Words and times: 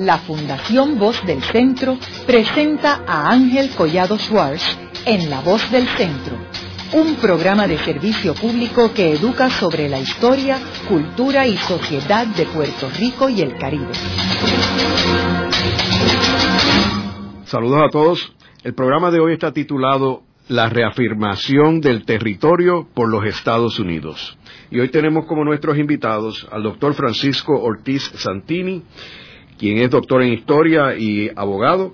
la 0.00 0.16
Fundación 0.16 0.98
Voz 0.98 1.24
del 1.26 1.42
Centro 1.42 1.98
presenta 2.26 3.02
a 3.06 3.30
Ángel 3.30 3.70
Collado 3.76 4.16
Schwartz 4.18 4.78
en 5.04 5.28
La 5.28 5.42
Voz 5.42 5.70
del 5.70 5.86
Centro, 5.88 6.38
un 6.94 7.16
programa 7.16 7.66
de 7.66 7.76
servicio 7.78 8.34
público 8.34 8.94
que 8.94 9.12
educa 9.12 9.50
sobre 9.50 9.90
la 9.90 9.98
historia, 9.98 10.58
cultura 10.88 11.46
y 11.46 11.56
sociedad 11.58 12.26
de 12.28 12.46
Puerto 12.46 12.88
Rico 12.98 13.28
y 13.28 13.42
el 13.42 13.58
Caribe. 13.58 13.92
Saludos 17.44 17.82
a 17.86 17.90
todos. 17.90 18.32
El 18.64 18.74
programa 18.74 19.10
de 19.10 19.20
hoy 19.20 19.34
está 19.34 19.52
titulado 19.52 20.22
La 20.48 20.70
reafirmación 20.70 21.82
del 21.82 22.06
territorio 22.06 22.88
por 22.94 23.10
los 23.10 23.26
Estados 23.26 23.78
Unidos. 23.78 24.38
Y 24.70 24.80
hoy 24.80 24.88
tenemos 24.88 25.26
como 25.26 25.44
nuestros 25.44 25.76
invitados 25.76 26.48
al 26.50 26.62
doctor 26.62 26.94
Francisco 26.94 27.52
Ortiz 27.60 28.02
Santini, 28.14 28.82
quien 29.60 29.76
es 29.76 29.90
doctor 29.90 30.22
en 30.22 30.32
historia 30.32 30.96
y 30.96 31.30
abogado, 31.36 31.92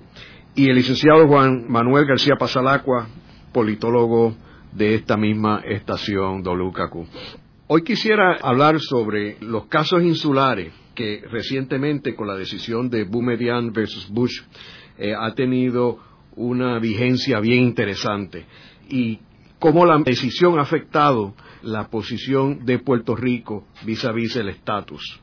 y 0.55 0.69
el 0.69 0.75
licenciado 0.77 1.27
Juan 1.27 1.65
Manuel 1.67 2.05
García 2.05 2.35
Pasalacua, 2.39 3.09
politólogo 3.51 4.37
de 4.71 4.95
esta 4.95 5.17
misma 5.17 5.61
estación 5.65 6.43
WKQ. 6.43 6.95
Hoy 7.67 7.83
quisiera 7.83 8.37
hablar 8.41 8.79
sobre 8.79 9.35
los 9.41 9.65
casos 9.65 10.01
insulares 10.01 10.71
que 10.95 11.21
recientemente 11.29 12.15
con 12.15 12.27
la 12.27 12.37
decisión 12.37 12.89
de 12.89 13.03
Boumedian 13.03 13.73
versus 13.73 14.07
Bush 14.07 14.43
eh, 14.97 15.13
ha 15.13 15.33
tenido 15.33 15.99
una 16.37 16.79
vigencia 16.79 17.41
bien 17.41 17.63
interesante 17.63 18.45
y 18.87 19.19
cómo 19.59 19.85
la 19.85 19.97
decisión 19.97 20.57
ha 20.57 20.61
afectado 20.61 21.35
la 21.63 21.89
posición 21.89 22.65
de 22.65 22.79
Puerto 22.79 23.13
Rico 23.13 23.67
vis 23.85 24.05
a 24.05 24.13
vis 24.13 24.37
el 24.37 24.47
estatus. 24.47 25.19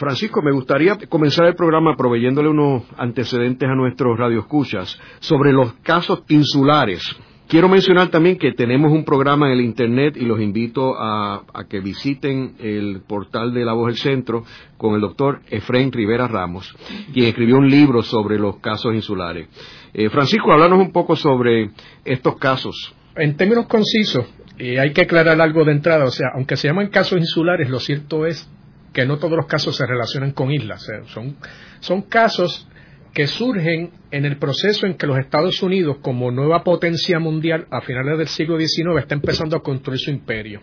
Francisco, 0.00 0.40
me 0.40 0.50
gustaría 0.50 0.96
comenzar 1.10 1.44
el 1.44 1.54
programa 1.54 1.94
proveyéndole 1.94 2.48
unos 2.48 2.84
antecedentes 2.96 3.68
a 3.68 3.74
nuestros 3.74 4.18
radioescuchas 4.18 4.98
sobre 5.18 5.52
los 5.52 5.74
casos 5.82 6.22
insulares. 6.28 7.04
Quiero 7.46 7.68
mencionar 7.68 8.08
también 8.08 8.38
que 8.38 8.52
tenemos 8.52 8.92
un 8.92 9.04
programa 9.04 9.48
en 9.48 9.58
el 9.58 9.60
Internet 9.60 10.16
y 10.16 10.24
los 10.24 10.40
invito 10.40 10.94
a, 10.96 11.42
que 11.68 11.80
visiten 11.80 12.54
el 12.60 13.02
portal 13.06 13.52
de 13.52 13.62
La 13.62 13.74
Voz 13.74 13.88
del 13.88 13.96
Centro 13.98 14.42
con 14.78 14.94
el 14.94 15.02
doctor 15.02 15.42
Efraín 15.50 15.92
Rivera 15.92 16.26
Ramos, 16.26 16.74
quien 17.12 17.26
escribió 17.26 17.58
un 17.58 17.68
libro 17.68 18.02
sobre 18.02 18.38
los 18.38 18.56
casos 18.56 18.94
insulares. 18.94 19.48
Eh, 19.92 20.08
Francisco, 20.08 20.50
háblanos 20.50 20.78
un 20.78 20.92
poco 20.92 21.14
sobre 21.14 21.72
estos 22.06 22.36
casos. 22.36 22.94
En 23.16 23.36
términos 23.36 23.66
concisos, 23.66 24.24
y 24.58 24.78
hay 24.78 24.94
que 24.94 25.02
aclarar 25.02 25.38
algo 25.42 25.62
de 25.66 25.72
entrada, 25.72 26.04
o 26.04 26.10
sea, 26.10 26.28
aunque 26.36 26.56
se 26.56 26.68
llaman 26.68 26.88
casos 26.88 27.18
insulares, 27.18 27.68
lo 27.68 27.80
cierto 27.80 28.24
es 28.24 28.48
que 28.92 29.06
no 29.06 29.18
todos 29.18 29.36
los 29.36 29.46
casos 29.46 29.76
se 29.76 29.86
relacionan 29.86 30.32
con 30.32 30.50
islas, 30.50 30.86
son, 31.06 31.36
son 31.80 32.02
casos 32.02 32.68
que 33.12 33.26
surgen 33.26 33.90
en 34.10 34.24
el 34.24 34.38
proceso 34.38 34.86
en 34.86 34.94
que 34.94 35.06
los 35.06 35.18
Estados 35.18 35.62
Unidos, 35.62 35.98
como 36.00 36.30
nueva 36.30 36.62
potencia 36.62 37.18
mundial 37.18 37.66
a 37.70 37.80
finales 37.80 38.18
del 38.18 38.28
siglo 38.28 38.58
XIX, 38.58 38.98
está 38.98 39.14
empezando 39.14 39.56
a 39.56 39.62
construir 39.62 39.98
su 39.98 40.10
imperio. 40.10 40.62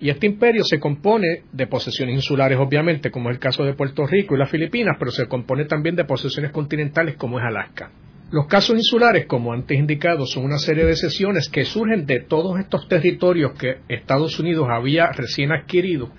Y 0.00 0.10
este 0.10 0.26
imperio 0.26 0.64
se 0.64 0.78
compone 0.80 1.44
de 1.52 1.66
posesiones 1.66 2.16
insulares, 2.16 2.58
obviamente, 2.58 3.10
como 3.10 3.30
es 3.30 3.34
el 3.34 3.40
caso 3.40 3.64
de 3.64 3.74
Puerto 3.74 4.06
Rico 4.06 4.34
y 4.34 4.38
las 4.38 4.50
Filipinas, 4.50 4.96
pero 4.98 5.10
se 5.10 5.26
compone 5.26 5.64
también 5.64 5.96
de 5.96 6.04
posesiones 6.04 6.52
continentales, 6.52 7.16
como 7.16 7.38
es 7.38 7.44
Alaska. 7.44 7.90
Los 8.30 8.46
casos 8.46 8.76
insulares, 8.76 9.26
como 9.26 9.52
antes 9.52 9.78
indicado, 9.78 10.26
son 10.26 10.44
una 10.44 10.58
serie 10.58 10.84
de 10.84 10.96
sesiones 10.96 11.48
que 11.48 11.64
surgen 11.64 12.06
de 12.06 12.20
todos 12.20 12.58
estos 12.58 12.88
territorios 12.88 13.52
que 13.52 13.78
Estados 13.88 14.38
Unidos 14.40 14.66
había 14.70 15.06
recién 15.12 15.52
adquirido, 15.52 16.10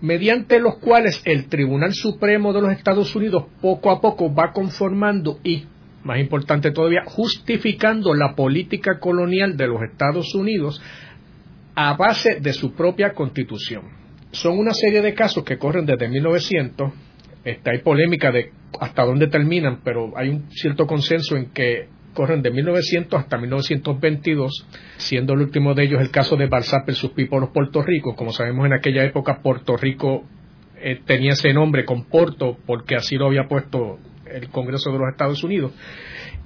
mediante 0.00 0.60
los 0.60 0.76
cuales 0.76 1.20
el 1.24 1.48
Tribunal 1.48 1.92
Supremo 1.92 2.52
de 2.52 2.62
los 2.62 2.72
Estados 2.72 3.14
Unidos 3.16 3.44
poco 3.60 3.90
a 3.90 4.00
poco 4.00 4.32
va 4.32 4.52
conformando 4.52 5.40
y, 5.42 5.64
más 6.04 6.18
importante 6.18 6.70
todavía, 6.70 7.02
justificando 7.06 8.14
la 8.14 8.34
política 8.34 8.98
colonial 8.98 9.56
de 9.56 9.66
los 9.66 9.82
Estados 9.82 10.34
Unidos 10.34 10.80
a 11.74 11.96
base 11.96 12.40
de 12.40 12.52
su 12.52 12.74
propia 12.74 13.12
constitución. 13.12 13.82
Son 14.30 14.58
una 14.58 14.72
serie 14.72 15.00
de 15.00 15.14
casos 15.14 15.44
que 15.44 15.58
corren 15.58 15.86
desde 15.86 16.08
1900 16.08 16.92
este, 17.44 17.70
hay 17.70 17.78
polémica 17.78 18.30
de 18.30 18.52
hasta 18.80 19.04
dónde 19.04 19.28
terminan, 19.28 19.80
pero 19.82 20.12
hay 20.16 20.28
un 20.28 20.50
cierto 20.50 20.86
consenso 20.86 21.36
en 21.36 21.50
que 21.50 21.88
corren 22.14 22.42
de 22.42 22.50
1900 22.50 23.20
hasta 23.20 23.38
1922, 23.38 24.66
siendo 24.96 25.34
el 25.34 25.40
último 25.40 25.74
de 25.74 25.84
ellos 25.84 26.00
el 26.00 26.10
caso 26.10 26.36
de 26.36 26.46
Balsap 26.46 26.86
versus 26.86 27.10
Píporos 27.10 27.50
Puerto 27.50 27.82
Rico. 27.82 28.14
Como 28.16 28.32
sabemos, 28.32 28.66
en 28.66 28.72
aquella 28.72 29.04
época 29.04 29.40
Puerto 29.42 29.76
Rico 29.76 30.24
eh, 30.80 31.00
tenía 31.04 31.32
ese 31.32 31.52
nombre 31.52 31.84
con 31.84 32.04
Porto 32.04 32.56
porque 32.66 32.96
así 32.96 33.16
lo 33.16 33.26
había 33.26 33.48
puesto 33.48 33.98
el 34.30 34.48
Congreso 34.50 34.92
de 34.92 34.98
los 34.98 35.08
Estados 35.10 35.42
Unidos. 35.44 35.72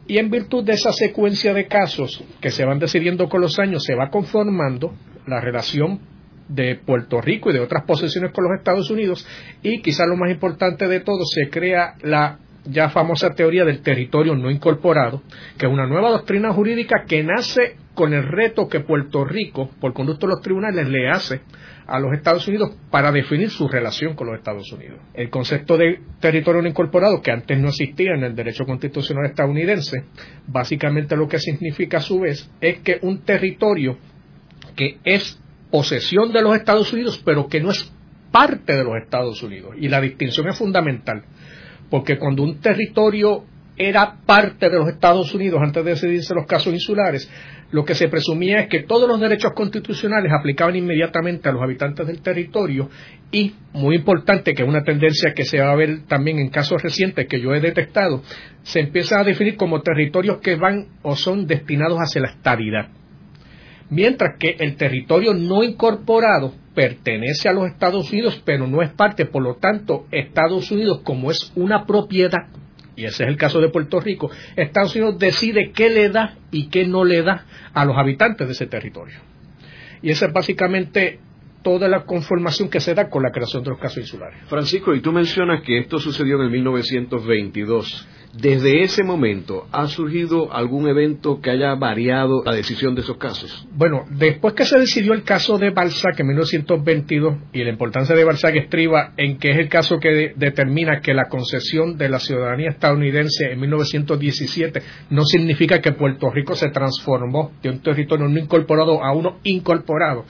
Y 0.06 0.18
en 0.18 0.30
virtud 0.30 0.64
de 0.64 0.72
esa 0.72 0.92
secuencia 0.92 1.54
de 1.54 1.66
casos 1.66 2.24
que 2.40 2.50
se 2.50 2.64
van 2.64 2.78
decidiendo 2.78 3.28
con 3.28 3.40
los 3.40 3.58
años, 3.58 3.84
se 3.84 3.94
va 3.94 4.10
conformando 4.10 4.94
la 5.26 5.40
relación 5.40 6.00
de 6.48 6.74
Puerto 6.74 7.20
Rico 7.20 7.50
y 7.50 7.52
de 7.52 7.60
otras 7.60 7.84
posesiones 7.84 8.32
con 8.32 8.44
los 8.44 8.58
Estados 8.58 8.90
Unidos 8.90 9.26
y 9.62 9.80
quizás 9.80 10.06
lo 10.08 10.16
más 10.16 10.30
importante 10.30 10.86
de 10.86 11.00
todo 11.00 11.24
se 11.24 11.48
crea 11.50 11.94
la 12.02 12.38
ya 12.64 12.90
famosa 12.90 13.30
teoría 13.30 13.64
del 13.64 13.82
territorio 13.82 14.34
no 14.34 14.50
incorporado, 14.50 15.22
que 15.58 15.66
es 15.66 15.72
una 15.72 15.86
nueva 15.86 16.10
doctrina 16.10 16.52
jurídica 16.52 17.04
que 17.06 17.22
nace 17.22 17.76
con 17.94 18.14
el 18.14 18.22
reto 18.22 18.68
que 18.68 18.80
Puerto 18.80 19.24
Rico, 19.24 19.70
por 19.80 19.92
conducto 19.92 20.26
de 20.26 20.34
los 20.34 20.42
tribunales, 20.42 20.88
le 20.88 21.08
hace 21.10 21.40
a 21.86 21.98
los 21.98 22.12
Estados 22.12 22.46
Unidos 22.48 22.74
para 22.90 23.10
definir 23.10 23.50
su 23.50 23.68
relación 23.68 24.14
con 24.14 24.28
los 24.28 24.36
Estados 24.36 24.70
Unidos. 24.72 24.98
El 25.14 25.28
concepto 25.30 25.76
de 25.76 26.00
territorio 26.20 26.62
no 26.62 26.68
incorporado, 26.68 27.20
que 27.20 27.32
antes 27.32 27.58
no 27.58 27.68
existía 27.68 28.12
en 28.14 28.24
el 28.24 28.34
derecho 28.34 28.64
constitucional 28.64 29.26
estadounidense, 29.26 30.04
básicamente 30.46 31.16
lo 31.16 31.28
que 31.28 31.38
significa 31.38 31.98
a 31.98 32.00
su 32.02 32.20
vez 32.20 32.50
es 32.60 32.78
que 32.78 32.98
un 33.02 33.22
territorio 33.22 33.98
que 34.76 34.98
es 35.04 35.40
posesión 35.70 36.32
de 36.32 36.42
los 36.42 36.54
Estados 36.54 36.92
Unidos, 36.92 37.20
pero 37.24 37.48
que 37.48 37.60
no 37.60 37.70
es 37.70 37.92
parte 38.30 38.74
de 38.74 38.84
los 38.84 38.94
Estados 38.96 39.42
Unidos. 39.42 39.74
Y 39.78 39.88
la 39.88 40.00
distinción 40.00 40.48
es 40.48 40.56
fundamental, 40.56 41.24
porque 41.92 42.16
cuando 42.16 42.42
un 42.42 42.58
territorio 42.58 43.44
era 43.76 44.16
parte 44.24 44.70
de 44.70 44.78
los 44.78 44.88
Estados 44.88 45.34
Unidos 45.34 45.60
antes 45.62 45.84
de 45.84 45.90
decidirse 45.90 46.34
los 46.34 46.46
casos 46.46 46.72
insulares, 46.72 47.30
lo 47.70 47.84
que 47.84 47.94
se 47.94 48.08
presumía 48.08 48.60
es 48.60 48.68
que 48.68 48.84
todos 48.84 49.06
los 49.06 49.20
derechos 49.20 49.52
constitucionales 49.54 50.32
aplicaban 50.32 50.74
inmediatamente 50.74 51.50
a 51.50 51.52
los 51.52 51.60
habitantes 51.60 52.06
del 52.06 52.22
territorio 52.22 52.88
y, 53.30 53.56
muy 53.74 53.96
importante, 53.96 54.54
que 54.54 54.62
es 54.62 54.68
una 54.68 54.84
tendencia 54.84 55.34
que 55.34 55.44
se 55.44 55.60
va 55.60 55.70
a 55.70 55.76
ver 55.76 56.06
también 56.08 56.38
en 56.38 56.48
casos 56.48 56.82
recientes 56.82 57.26
que 57.28 57.42
yo 57.42 57.52
he 57.54 57.60
detectado, 57.60 58.22
se 58.62 58.80
empieza 58.80 59.20
a 59.20 59.24
definir 59.24 59.56
como 59.56 59.82
territorios 59.82 60.38
que 60.38 60.56
van 60.56 60.86
o 61.02 61.14
son 61.14 61.46
destinados 61.46 61.98
hacia 61.98 62.22
la 62.22 62.30
estabilidad 62.30 63.01
mientras 63.92 64.38
que 64.38 64.56
el 64.58 64.76
territorio 64.76 65.34
no 65.34 65.62
incorporado 65.62 66.54
pertenece 66.74 67.50
a 67.50 67.52
los 67.52 67.66
Estados 67.66 68.10
Unidos, 68.10 68.40
pero 68.42 68.66
no 68.66 68.80
es 68.80 68.90
parte, 68.90 69.26
por 69.26 69.42
lo 69.42 69.56
tanto, 69.56 70.06
Estados 70.10 70.70
Unidos, 70.70 71.02
como 71.04 71.30
es 71.30 71.52
una 71.56 71.84
propiedad, 71.84 72.46
y 72.96 73.04
ese 73.04 73.24
es 73.24 73.28
el 73.28 73.36
caso 73.36 73.60
de 73.60 73.68
Puerto 73.68 74.00
Rico, 74.00 74.30
Estados 74.56 74.96
Unidos 74.96 75.18
decide 75.18 75.72
qué 75.72 75.90
le 75.90 76.08
da 76.08 76.38
y 76.50 76.68
qué 76.68 76.86
no 76.86 77.04
le 77.04 77.22
da 77.22 77.44
a 77.74 77.84
los 77.84 77.98
habitantes 77.98 78.46
de 78.46 78.54
ese 78.54 78.66
territorio. 78.66 79.18
Y 80.00 80.10
esa 80.10 80.26
es 80.26 80.32
básicamente 80.32 81.20
toda 81.62 81.88
la 81.88 82.04
conformación 82.04 82.68
que 82.68 82.80
se 82.80 82.94
da 82.94 83.08
con 83.08 83.22
la 83.22 83.30
creación 83.30 83.62
de 83.62 83.70
los 83.70 83.78
casos 83.78 83.98
insulares. 83.98 84.38
Francisco, 84.46 84.94
y 84.94 85.00
tú 85.00 85.12
mencionas 85.12 85.62
que 85.62 85.78
esto 85.78 85.98
sucedió 85.98 86.36
en 86.36 86.42
el 86.42 86.50
1922. 86.50 88.08
Desde 88.32 88.80
ese 88.80 89.04
momento, 89.04 89.66
¿ha 89.72 89.86
surgido 89.88 90.50
algún 90.54 90.88
evento 90.88 91.42
que 91.42 91.50
haya 91.50 91.74
variado 91.74 92.42
la 92.42 92.54
decisión 92.54 92.94
de 92.94 93.02
esos 93.02 93.18
casos? 93.18 93.66
Bueno, 93.72 94.06
después 94.08 94.54
que 94.54 94.64
se 94.64 94.78
decidió 94.78 95.12
el 95.12 95.22
caso 95.22 95.58
de 95.58 95.68
Balzac 95.68 96.18
en 96.18 96.28
1922, 96.28 97.34
y 97.52 97.62
la 97.62 97.68
importancia 97.68 98.14
de 98.14 98.24
Balzac 98.24 98.56
estriba 98.56 99.12
en 99.18 99.36
que 99.36 99.50
es 99.50 99.58
el 99.58 99.68
caso 99.68 99.98
que 100.00 100.32
determina 100.34 101.02
que 101.02 101.12
la 101.12 101.28
concesión 101.28 101.98
de 101.98 102.08
la 102.08 102.20
ciudadanía 102.20 102.70
estadounidense 102.70 103.52
en 103.52 103.60
1917 103.60 104.82
no 105.10 105.24
significa 105.26 105.82
que 105.82 105.92
Puerto 105.92 106.30
Rico 106.30 106.54
se 106.54 106.70
transformó 106.70 107.52
de 107.62 107.68
un 107.68 107.82
territorio 107.82 108.28
no 108.28 108.40
incorporado 108.40 109.04
a 109.04 109.12
uno 109.12 109.40
incorporado 109.42 110.24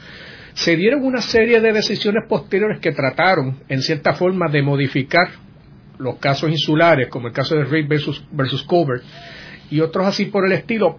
se 0.55 0.77
dieron 0.77 1.05
una 1.05 1.21
serie 1.21 1.61
de 1.61 1.73
decisiones 1.73 2.25
posteriores 2.29 2.81
que 2.81 2.93
trataron, 2.93 3.61
en 3.69 3.83
cierta 3.83 4.15
forma, 4.15 4.49
de 4.49 4.63
modificar 4.63 5.29
los 5.99 6.17
casos 6.19 6.51
insulares, 6.51 7.09
como 7.09 7.29
el 7.29 7.33
caso 7.33 7.55
de 7.55 7.65
Reid 7.65 7.89
versus, 7.89 8.25
versus 8.33 8.63
Covert, 8.65 9.03
y 9.71 9.81
otros 9.81 10.07
así 10.07 10.27
por 10.27 10.45
el 10.45 10.53
estilo, 10.53 10.99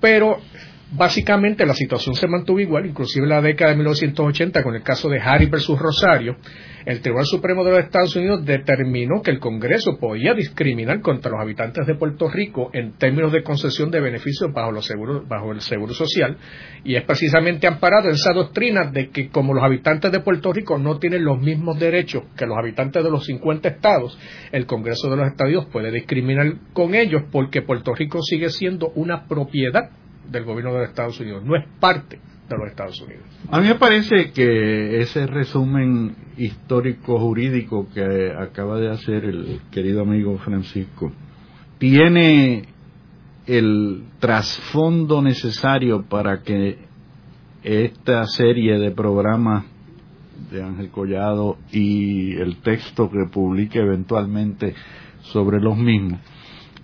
pero 0.00 0.40
Básicamente 0.92 1.66
la 1.66 1.74
situación 1.74 2.14
se 2.14 2.28
mantuvo 2.28 2.60
igual, 2.60 2.86
inclusive 2.86 3.24
en 3.24 3.30
la 3.30 3.42
década 3.42 3.72
de 3.72 3.76
1980 3.78 4.62
con 4.62 4.76
el 4.76 4.84
caso 4.84 5.08
de 5.08 5.18
Harris 5.18 5.50
versus 5.50 5.76
Rosario, 5.76 6.36
el 6.84 7.00
Tribunal 7.00 7.26
Supremo 7.26 7.64
de 7.64 7.72
los 7.72 7.80
Estados 7.80 8.14
Unidos 8.14 8.44
determinó 8.44 9.20
que 9.20 9.32
el 9.32 9.40
Congreso 9.40 9.98
podía 9.98 10.32
discriminar 10.34 11.00
contra 11.00 11.32
los 11.32 11.40
habitantes 11.40 11.88
de 11.88 11.96
Puerto 11.96 12.28
Rico 12.28 12.70
en 12.72 12.92
términos 12.98 13.32
de 13.32 13.42
concesión 13.42 13.90
de 13.90 13.98
beneficios 13.98 14.52
bajo, 14.52 14.70
los 14.70 14.86
seguros, 14.86 15.26
bajo 15.26 15.50
el 15.50 15.60
seguro 15.60 15.92
social. 15.92 16.36
Y 16.84 16.94
es 16.94 17.02
precisamente 17.02 17.66
amparado 17.66 18.08
esa 18.08 18.32
doctrina 18.32 18.88
de 18.88 19.08
que 19.08 19.28
como 19.28 19.54
los 19.54 19.64
habitantes 19.64 20.12
de 20.12 20.20
Puerto 20.20 20.52
Rico 20.52 20.78
no 20.78 21.00
tienen 21.00 21.24
los 21.24 21.40
mismos 21.40 21.80
derechos 21.80 22.22
que 22.36 22.46
los 22.46 22.56
habitantes 22.56 23.02
de 23.02 23.10
los 23.10 23.24
50 23.24 23.68
estados, 23.68 24.16
el 24.52 24.66
Congreso 24.66 25.10
de 25.10 25.16
los 25.16 25.26
Estados 25.26 25.66
puede 25.72 25.90
discriminar 25.90 26.46
con 26.72 26.94
ellos 26.94 27.22
porque 27.32 27.62
Puerto 27.62 27.92
Rico 27.92 28.22
sigue 28.22 28.50
siendo 28.50 28.92
una 28.94 29.26
propiedad 29.26 29.90
del 30.30 30.44
gobierno 30.44 30.72
de 30.72 30.80
los 30.80 30.88
Estados 30.88 31.18
Unidos, 31.20 31.44
no 31.44 31.56
es 31.56 31.64
parte 31.80 32.18
de 32.48 32.56
los 32.56 32.68
Estados 32.68 33.00
Unidos. 33.00 33.24
A 33.50 33.60
mí 33.60 33.68
me 33.68 33.74
parece 33.74 34.30
que 34.32 35.00
ese 35.00 35.26
resumen 35.26 36.16
histórico 36.36 37.18
jurídico 37.18 37.88
que 37.92 38.32
acaba 38.32 38.78
de 38.78 38.90
hacer 38.90 39.24
el 39.24 39.60
querido 39.70 40.02
amigo 40.02 40.38
Francisco 40.38 41.12
tiene 41.78 42.64
el 43.46 44.04
trasfondo 44.18 45.22
necesario 45.22 46.04
para 46.08 46.42
que 46.42 46.78
esta 47.62 48.24
serie 48.26 48.78
de 48.78 48.90
programas 48.90 49.64
de 50.50 50.62
Ángel 50.62 50.90
Collado 50.90 51.58
y 51.72 52.34
el 52.36 52.58
texto 52.58 53.10
que 53.10 53.26
publique 53.30 53.78
eventualmente 53.78 54.74
sobre 55.22 55.60
los 55.60 55.76
mismos 55.76 56.20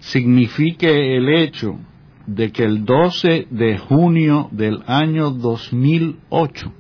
signifique 0.00 1.16
el 1.16 1.28
hecho 1.28 1.78
de 2.26 2.52
que 2.52 2.64
el 2.64 2.84
12 2.84 3.48
de 3.50 3.78
junio 3.78 4.48
del 4.52 4.82
año 4.86 5.30
2008 5.30 6.72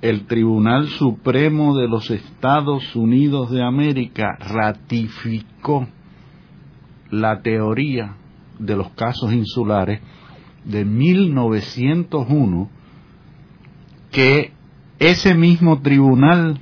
el 0.00 0.26
Tribunal 0.26 0.88
Supremo 0.88 1.76
de 1.78 1.88
los 1.88 2.10
Estados 2.10 2.94
Unidos 2.94 3.50
de 3.50 3.62
América 3.62 4.36
ratificó 4.38 5.88
la 7.10 7.40
teoría 7.40 8.16
de 8.58 8.76
los 8.76 8.90
casos 8.90 9.32
insulares 9.32 10.02
de 10.64 10.84
1901 10.84 12.68
que 14.10 14.52
ese 14.98 15.34
mismo 15.34 15.80
tribunal 15.80 16.60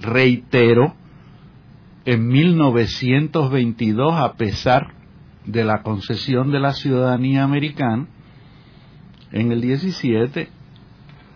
reiteró 0.00 0.94
en 2.04 2.28
1922 2.28 4.14
a 4.14 4.34
pesar 4.34 4.97
de 5.48 5.64
la 5.64 5.82
concesión 5.82 6.52
de 6.52 6.60
la 6.60 6.72
ciudadanía 6.74 7.42
americana 7.42 8.06
en 9.32 9.50
el 9.50 9.62
17 9.62 10.48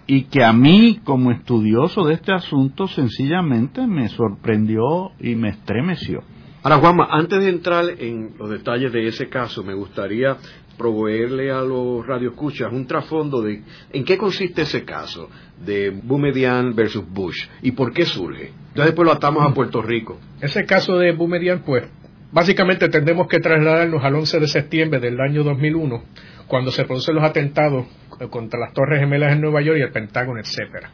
y 0.07 0.25
que 0.25 0.45
a 0.45 0.53
mí 0.53 1.01
como 1.03 1.31
estudioso 1.31 2.05
de 2.05 2.15
este 2.15 2.33
asunto 2.33 2.89
sencillamente 2.89 3.87
me 3.87 4.09
sorprendió 4.09 5.13
y 5.19 5.35
me 5.35 5.49
estremeció. 5.49 6.23
Ahora 6.63 6.77
Juanma, 6.77 7.09
antes 7.11 7.41
de 7.41 7.49
entrar 7.49 7.85
en 7.99 8.35
los 8.39 8.51
detalles 8.51 8.93
de 8.93 9.07
ese 9.07 9.29
caso, 9.29 9.65
me 9.65 9.75
gustaría 9.75 10.37
proveerle 10.77 11.51
a 11.51 11.63
los 11.63 12.07
radioescuchas 12.07 12.71
un 12.73 12.87
trasfondo 12.87 13.41
de 13.41 13.63
en 13.93 14.05
qué 14.05 14.19
consiste 14.19 14.63
ese 14.63 14.85
caso 14.85 15.31
de 15.65 15.91
Boumedian 15.91 16.75
versus 16.75 17.05
Bush 17.09 17.47
y 17.63 17.73
por 17.73 17.93
qué 17.93 18.05
surge. 18.05 18.53
Ya 18.75 18.85
después 18.85 19.07
lo 19.07 19.13
atamos 19.13 19.45
a 19.45 19.55
Puerto 19.55 19.81
Rico. 19.81 20.19
Ese 20.41 20.65
caso 20.65 20.99
de 20.99 21.13
Boumedian, 21.13 21.63
pues, 21.65 21.85
Básicamente 22.33 22.89
tendremos 22.89 23.29
que 23.29 23.41
trasladarnos 23.41 24.03
al 24.03 24.15
11 24.15 24.41
de 24.41 24.49
septiembre 24.49 25.01
del 25.01 25.21
año 25.21 25.45
2001, 25.45 26.03
cuando 26.49 26.71
se 26.71 26.85
producen 26.85 27.15
los 27.15 27.25
atentados 27.25 27.87
contra 28.31 28.59
las 28.59 28.73
Torres 28.73 29.01
Gemelas 29.01 29.35
en 29.35 29.43
Nueva 29.43 29.61
York 29.61 29.79
y 29.79 29.83
el 29.83 29.93
Pentágono, 29.93 30.41
etcétera. 30.41 30.91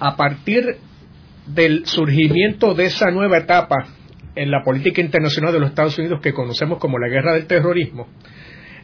A 0.00 0.16
partir 0.16 0.76
del 1.46 1.86
surgimiento 1.86 2.74
de 2.74 2.86
esa 2.86 3.12
nueva 3.12 3.38
etapa 3.38 3.76
en 4.34 4.50
la 4.50 4.64
política 4.64 5.00
internacional 5.00 5.52
de 5.52 5.60
los 5.60 5.68
Estados 5.70 5.96
Unidos 5.98 6.20
que 6.20 6.32
conocemos 6.32 6.80
como 6.80 6.98
la 6.98 7.08
guerra 7.08 7.34
del 7.34 7.46
terrorismo, 7.46 8.08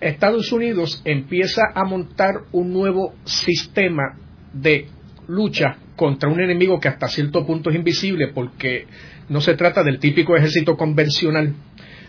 Estados 0.01 0.53
Unidos 0.53 1.03
empieza 1.05 1.63
a 1.75 1.85
montar 1.85 2.43
un 2.53 2.73
nuevo 2.73 3.15
sistema 3.25 4.17
de 4.53 4.87
lucha 5.29 5.77
contra 5.97 6.29
un 6.29 6.41
enemigo 6.41 6.79
que 6.81 6.89
hasta 6.89 7.09
cierto 7.09 7.47
punto 7.47 7.71
es 7.71 7.77
invisible 7.77 8.29
porque 8.29 8.87
no 9.29 9.41
se 9.41 9.55
trata 9.55 9.83
del 9.83 9.99
típico 9.99 10.37
ejército 10.37 10.77
convencional, 10.77 11.55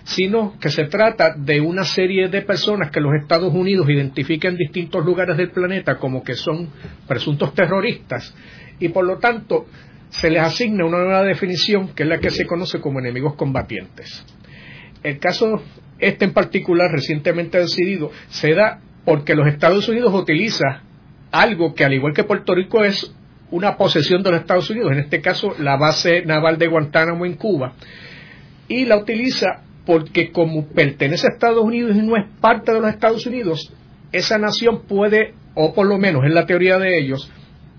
sino 0.04 0.58
que 0.60 0.70
se 0.70 0.86
trata 0.86 1.36
de 1.36 1.60
una 1.60 1.84
serie 1.84 2.30
de 2.30 2.42
personas 2.42 2.92
que 2.92 3.02
los 3.02 3.14
Estados 3.16 3.54
Unidos 3.54 3.90
identifican 3.90 4.54
en 4.54 4.58
distintos 4.58 5.06
lugares 5.06 5.38
del 5.38 5.52
planeta 5.52 5.98
como 5.98 6.24
que 6.24 6.36
son 6.36 6.70
presuntos 7.08 7.54
terroristas 7.54 8.34
y 8.80 8.90
por 8.90 9.06
lo 9.06 9.18
tanto 9.18 9.66
se 10.10 10.30
les 10.30 10.42
asigna 10.42 10.86
una 10.86 11.00
nueva 11.00 11.24
definición 11.24 11.90
que 11.90 12.04
es 12.04 12.10
la 12.10 12.20
que 12.20 12.30
se 12.30 12.46
conoce 12.46 12.80
como 12.80 13.00
enemigos 13.00 13.36
combatientes. 13.36 14.26
El 15.04 15.20
caso 15.20 15.62
este 16.00 16.26
en 16.26 16.34
particular 16.34 16.92
recientemente 16.92 17.58
decidido 17.58 18.12
se 18.30 18.54
da 18.54 18.80
porque 19.04 19.36
los 19.36 19.48
Estados 19.48 19.88
Unidos 19.90 20.14
utiliza 20.14 20.84
algo 21.32 21.74
que 21.74 21.86
al 21.86 21.94
igual 21.94 22.14
que 22.14 22.24
Puerto 22.24 22.56
Rico 22.56 22.84
es 22.84 23.14
una 23.52 23.78
posesión 23.78 24.24
de 24.24 24.32
los 24.32 24.42
Estados 24.42 24.70
Unidos, 24.70 24.92
en 24.92 25.00
este 25.00 25.22
caso 25.22 25.54
la 25.60 25.78
base 25.78 26.24
naval 26.26 26.58
de 26.58 26.68
Guantánamo 26.68 27.26
en 27.26 27.36
Cuba, 27.36 27.74
y 28.68 28.86
la 28.86 28.98
utiliza 28.98 29.64
porque 29.86 30.32
como 30.32 30.68
pertenece 30.68 31.28
a 31.28 31.34
Estados 31.34 31.64
Unidos 31.64 31.96
y 31.96 32.02
no 32.02 32.18
es 32.18 32.26
parte 32.42 32.74
de 32.74 32.82
los 32.82 32.90
Estados 32.90 33.26
Unidos, 33.26 33.74
esa 34.12 34.38
nación 34.38 34.84
puede, 34.84 35.34
o 35.56 35.74
por 35.74 35.88
lo 35.88 35.98
menos 35.98 36.24
en 36.26 36.34
la 36.34 36.46
teoría 36.46 36.78
de 36.78 37.00
ellos, 37.00 37.32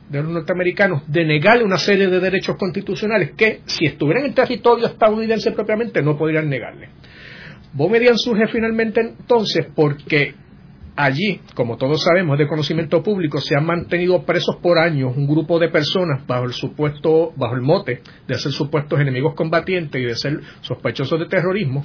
de 0.08 0.22
los 0.22 0.32
norteamericanos, 0.32 1.02
denegarle 1.06 1.64
una 1.64 1.76
serie 1.76 2.08
de 2.08 2.18
derechos 2.18 2.56
constitucionales 2.56 3.32
que, 3.36 3.60
si 3.66 3.84
estuvieran 3.84 4.24
en 4.24 4.32
territorio 4.32 4.86
estadounidense 4.86 5.52
propiamente, 5.52 6.02
no 6.02 6.16
podrían 6.16 6.48
negarle. 6.48 6.88
Bomedian 7.74 8.16
surge 8.16 8.46
finalmente 8.46 9.00
entonces 9.02 9.66
porque 9.74 10.34
Allí, 11.00 11.40
como 11.54 11.76
todos 11.76 12.02
sabemos 12.02 12.36
de 12.38 12.48
conocimiento 12.48 13.04
público, 13.04 13.40
se 13.40 13.54
han 13.56 13.64
mantenido 13.64 14.24
presos 14.24 14.56
por 14.60 14.80
años 14.80 15.16
un 15.16 15.28
grupo 15.28 15.60
de 15.60 15.68
personas 15.68 16.26
bajo 16.26 16.46
el 16.46 16.52
supuesto, 16.52 17.32
bajo 17.36 17.54
el 17.54 17.60
mote 17.60 18.00
de 18.26 18.34
ser 18.34 18.50
supuestos 18.50 18.98
enemigos 18.98 19.36
combatientes 19.36 20.02
y 20.02 20.04
de 20.04 20.16
ser 20.16 20.40
sospechosos 20.60 21.20
de 21.20 21.26
terrorismo. 21.26 21.84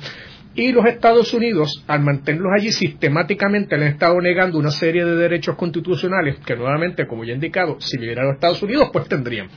Y 0.56 0.72
los 0.72 0.88
Estados 0.88 1.32
Unidos, 1.32 1.84
al 1.86 2.02
mantenerlos 2.02 2.54
allí 2.58 2.72
sistemáticamente, 2.72 3.78
le 3.78 3.86
han 3.86 3.92
estado 3.92 4.20
negando 4.20 4.58
una 4.58 4.72
serie 4.72 5.06
de 5.06 5.16
derechos 5.16 5.56
constitucionales 5.58 6.40
que 6.44 6.56
nuevamente, 6.56 7.06
como 7.06 7.24
ya 7.24 7.34
he 7.34 7.36
indicado, 7.36 7.80
si 7.82 8.00
vivieran 8.00 8.26
los 8.26 8.34
Estados 8.38 8.64
Unidos, 8.64 8.90
pues 8.92 9.08
tendrían. 9.08 9.48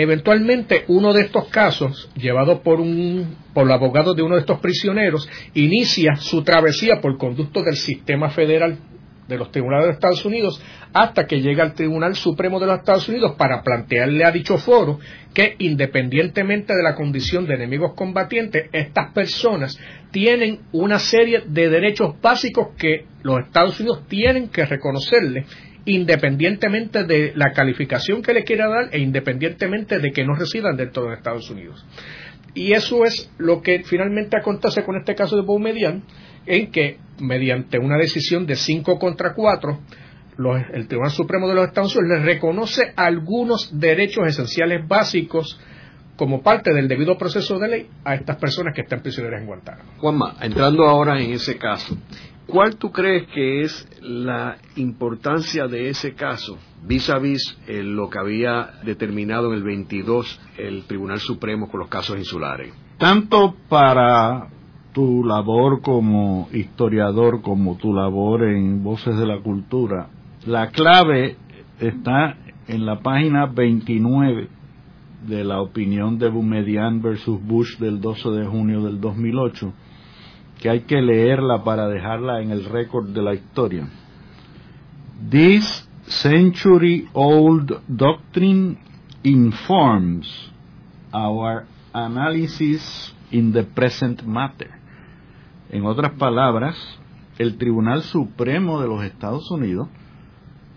Eventualmente, 0.00 0.84
uno 0.86 1.12
de 1.12 1.22
estos 1.22 1.48
casos, 1.48 2.08
llevado 2.14 2.62
por, 2.62 2.80
un, 2.80 3.34
por 3.52 3.66
el 3.66 3.72
abogado 3.72 4.14
de 4.14 4.22
uno 4.22 4.36
de 4.36 4.42
estos 4.42 4.60
prisioneros, 4.60 5.28
inicia 5.54 6.14
su 6.14 6.44
travesía 6.44 7.00
por 7.00 7.18
conducto 7.18 7.64
del 7.64 7.74
sistema 7.74 8.30
federal 8.30 8.78
de 9.26 9.36
los 9.36 9.50
tribunales 9.50 9.86
de 9.86 9.92
Estados 9.94 10.24
Unidos 10.24 10.62
hasta 10.92 11.26
que 11.26 11.40
llega 11.40 11.64
al 11.64 11.74
Tribunal 11.74 12.14
Supremo 12.14 12.60
de 12.60 12.66
los 12.66 12.78
Estados 12.78 13.08
Unidos 13.08 13.34
para 13.36 13.60
plantearle 13.64 14.24
a 14.24 14.30
dicho 14.30 14.56
foro 14.56 15.00
que 15.34 15.56
independientemente 15.58 16.76
de 16.76 16.82
la 16.84 16.94
condición 16.94 17.48
de 17.48 17.54
enemigos 17.54 17.94
combatientes, 17.96 18.68
estas 18.70 19.12
personas 19.12 19.76
tienen 20.12 20.60
una 20.70 21.00
serie 21.00 21.42
de 21.44 21.70
derechos 21.70 22.14
básicos 22.22 22.68
que 22.78 23.04
los 23.24 23.40
Estados 23.40 23.80
Unidos 23.80 24.06
tienen 24.06 24.48
que 24.48 24.64
reconocerle 24.64 25.44
independientemente 25.88 27.04
de 27.04 27.32
la 27.34 27.52
calificación 27.52 28.20
que 28.20 28.34
le 28.34 28.44
quiera 28.44 28.68
dar 28.68 28.88
e 28.92 28.98
independientemente 28.98 29.98
de 29.98 30.12
que 30.12 30.22
no 30.22 30.34
residan 30.34 30.76
dentro 30.76 31.06
de 31.06 31.14
Estados 31.14 31.48
Unidos. 31.50 31.82
Y 32.52 32.72
eso 32.72 33.06
es 33.06 33.30
lo 33.38 33.62
que 33.62 33.82
finalmente 33.84 34.36
acontece 34.38 34.84
con 34.84 34.96
este 34.96 35.14
caso 35.14 35.36
de 35.36 35.42
Boumedian, 35.42 36.02
en 36.44 36.70
que 36.70 36.98
mediante 37.20 37.78
una 37.78 37.96
decisión 37.96 38.44
de 38.46 38.56
5 38.56 38.98
contra 38.98 39.32
4, 39.32 39.80
el 40.74 40.88
Tribunal 40.88 41.10
Supremo 41.10 41.48
de 41.48 41.54
los 41.54 41.68
Estados 41.68 41.96
Unidos 41.96 42.18
le 42.18 42.24
reconoce 42.34 42.92
algunos 42.94 43.70
derechos 43.78 44.26
esenciales 44.26 44.86
básicos 44.86 45.58
como 46.16 46.42
parte 46.42 46.74
del 46.74 46.86
debido 46.86 47.16
proceso 47.16 47.58
de 47.58 47.68
ley 47.68 47.86
a 48.04 48.14
estas 48.14 48.36
personas 48.36 48.74
que 48.74 48.82
están 48.82 49.00
prisioneras 49.00 49.40
en 49.40 49.46
Guantánamo. 49.46 49.92
Juanma, 49.98 50.36
entrando 50.42 50.86
ahora 50.86 51.18
en 51.18 51.30
ese 51.30 51.56
caso, 51.56 51.96
¿Cuál 52.48 52.76
tú 52.76 52.90
crees 52.90 53.26
que 53.28 53.60
es 53.60 53.86
la 54.00 54.56
importancia 54.76 55.66
de 55.66 55.90
ese 55.90 56.14
caso 56.14 56.56
vis 56.86 57.10
a 57.10 57.18
vis 57.18 57.42
lo 57.68 58.08
que 58.08 58.18
había 58.18 58.70
determinado 58.86 59.48
en 59.48 59.58
el 59.58 59.62
22 59.64 60.40
el 60.56 60.84
Tribunal 60.84 61.18
Supremo 61.18 61.68
con 61.68 61.80
los 61.80 61.90
casos 61.90 62.16
insulares? 62.16 62.72
Tanto 62.96 63.54
para 63.68 64.48
tu 64.94 65.24
labor 65.24 65.82
como 65.82 66.48
historiador, 66.50 67.42
como 67.42 67.76
tu 67.76 67.92
labor 67.92 68.44
en 68.44 68.82
Voces 68.82 69.18
de 69.18 69.26
la 69.26 69.42
Cultura, 69.42 70.08
la 70.46 70.68
clave 70.68 71.36
está 71.78 72.38
en 72.66 72.86
la 72.86 73.00
página 73.00 73.44
29 73.44 74.48
de 75.26 75.44
la 75.44 75.60
opinión 75.60 76.18
de 76.18 76.30
Boumedian 76.30 77.02
versus 77.02 77.44
Bush 77.46 77.76
del 77.76 78.00
12 78.00 78.30
de 78.30 78.46
junio 78.46 78.82
del 78.84 79.02
2008 79.02 79.70
que 80.58 80.68
hay 80.70 80.80
que 80.80 81.00
leerla 81.00 81.62
para 81.64 81.88
dejarla 81.88 82.42
en 82.42 82.50
el 82.50 82.64
récord 82.64 83.08
de 83.08 83.22
la 83.22 83.34
historia. 83.34 83.88
This 85.30 85.88
century-old 86.06 87.80
doctrine 87.86 88.78
informs 89.22 90.52
our 91.12 91.66
analysis 91.92 93.14
in 93.30 93.52
the 93.52 93.64
present 93.64 94.22
matter. 94.24 94.70
En 95.70 95.84
otras 95.84 96.12
palabras, 96.12 96.76
el 97.38 97.56
Tribunal 97.56 98.02
Supremo 98.02 98.80
de 98.80 98.88
los 98.88 99.04
Estados 99.04 99.50
Unidos, 99.50 99.88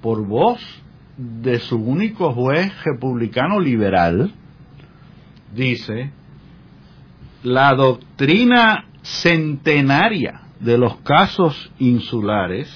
por 0.02 0.26
voz 0.26 0.62
de 1.18 1.60
su 1.60 1.78
único 1.78 2.34
juez 2.34 2.72
republicano 2.84 3.60
liberal, 3.60 4.34
dice, 5.54 6.12
la 7.44 7.74
doctrina 7.74 8.86
centenaria 9.04 10.42
de 10.60 10.78
los 10.78 10.98
casos 10.98 11.72
insulares 11.80 12.70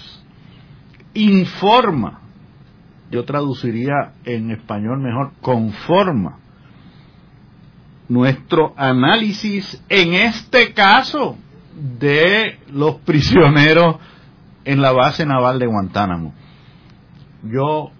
informa, 1.13 2.19
yo 3.11 3.23
traduciría 3.23 4.13
en 4.25 4.51
español 4.51 4.99
mejor, 4.99 5.31
conforma 5.41 6.39
nuestro 8.09 8.73
análisis 8.77 9.81
en 9.89 10.13
este 10.13 10.73
caso 10.73 11.37
de 11.99 12.59
los 12.71 12.95
prisioneros 12.97 13.97
en 14.63 14.81
la 14.81 14.91
base 14.91 15.25
naval 15.25 15.59
de 15.59 15.67
Guantánamo. 15.67 16.33
Yo 17.43 17.91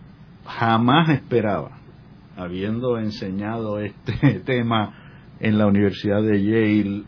jamás 0.46 1.10
esperaba, 1.10 1.72
habiendo 2.36 2.98
enseñado 2.98 3.80
este 3.80 4.40
tema 4.46 4.94
en 5.40 5.58
la 5.58 5.68
Universidad 5.68 6.22
de 6.22 6.44
Yale, 6.44 7.04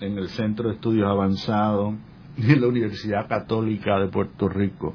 en 0.00 0.18
el 0.18 0.28
Centro 0.28 0.68
de 0.68 0.74
Estudios 0.74 1.08
Avanzados, 1.08 1.94
en 2.36 2.60
la 2.60 2.66
Universidad 2.66 3.28
Católica 3.28 3.98
de 3.98 4.08
Puerto 4.08 4.48
Rico, 4.48 4.94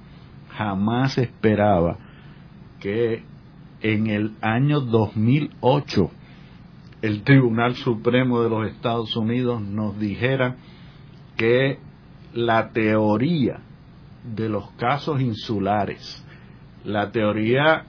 jamás 0.50 1.17
esperaba 1.17 1.98
que 2.79 3.24
en 3.81 4.08
el 4.08 4.34
año 4.41 4.81
2008 4.81 6.12
el 7.01 7.24
Tribunal 7.24 7.75
Supremo 7.75 8.41
de 8.41 8.50
los 8.50 8.67
Estados 8.67 9.15
Unidos 9.15 9.62
nos 9.62 10.00
dijera 10.00 10.55
que 11.36 11.79
la 12.34 12.70
teoría 12.70 13.62
de 14.24 14.50
los 14.50 14.70
casos 14.72 15.20
insulares, 15.20 16.24
la 16.86 17.12
teoría 17.12 17.86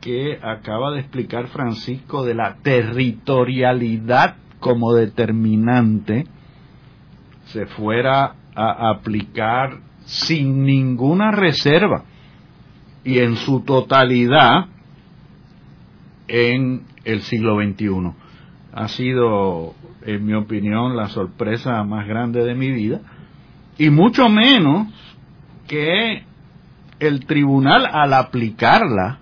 que 0.00 0.38
acaba 0.40 0.92
de 0.92 1.00
explicar 1.00 1.48
Francisco 1.48 2.24
de 2.24 2.34
la 2.34 2.58
territorialidad 2.62 4.36
como 4.60 4.94
determinante, 4.94 6.26
se 7.46 7.66
fuera 7.66 8.34
a 8.54 8.90
aplicar 8.90 9.78
sin 10.04 10.64
ninguna 10.64 11.30
reserva 11.30 12.04
y 13.04 13.18
en 13.18 13.36
su 13.36 13.60
totalidad 13.60 14.66
en 16.28 16.82
el 17.04 17.22
siglo 17.22 17.56
XXI 17.56 18.12
ha 18.74 18.88
sido, 18.88 19.74
en 20.02 20.26
mi 20.26 20.34
opinión, 20.34 20.96
la 20.96 21.08
sorpresa 21.08 21.84
más 21.84 22.08
grande 22.08 22.44
de 22.44 22.56
mi 22.56 22.72
vida, 22.72 23.00
y 23.78 23.88
mucho 23.90 24.28
menos 24.28 24.88
que 25.68 26.24
el 26.98 27.24
tribunal 27.24 27.86
al 27.86 28.14
aplicarla 28.14 29.18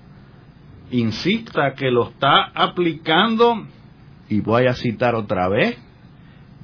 insista 0.91 1.75
que 1.75 1.91
lo 1.91 2.09
está 2.09 2.45
aplicando, 2.55 3.67
y 4.31 4.41
voy 4.41 4.67
a 4.67 4.75
citar 4.75 5.15
otra 5.15 5.49
vez, 5.49 5.79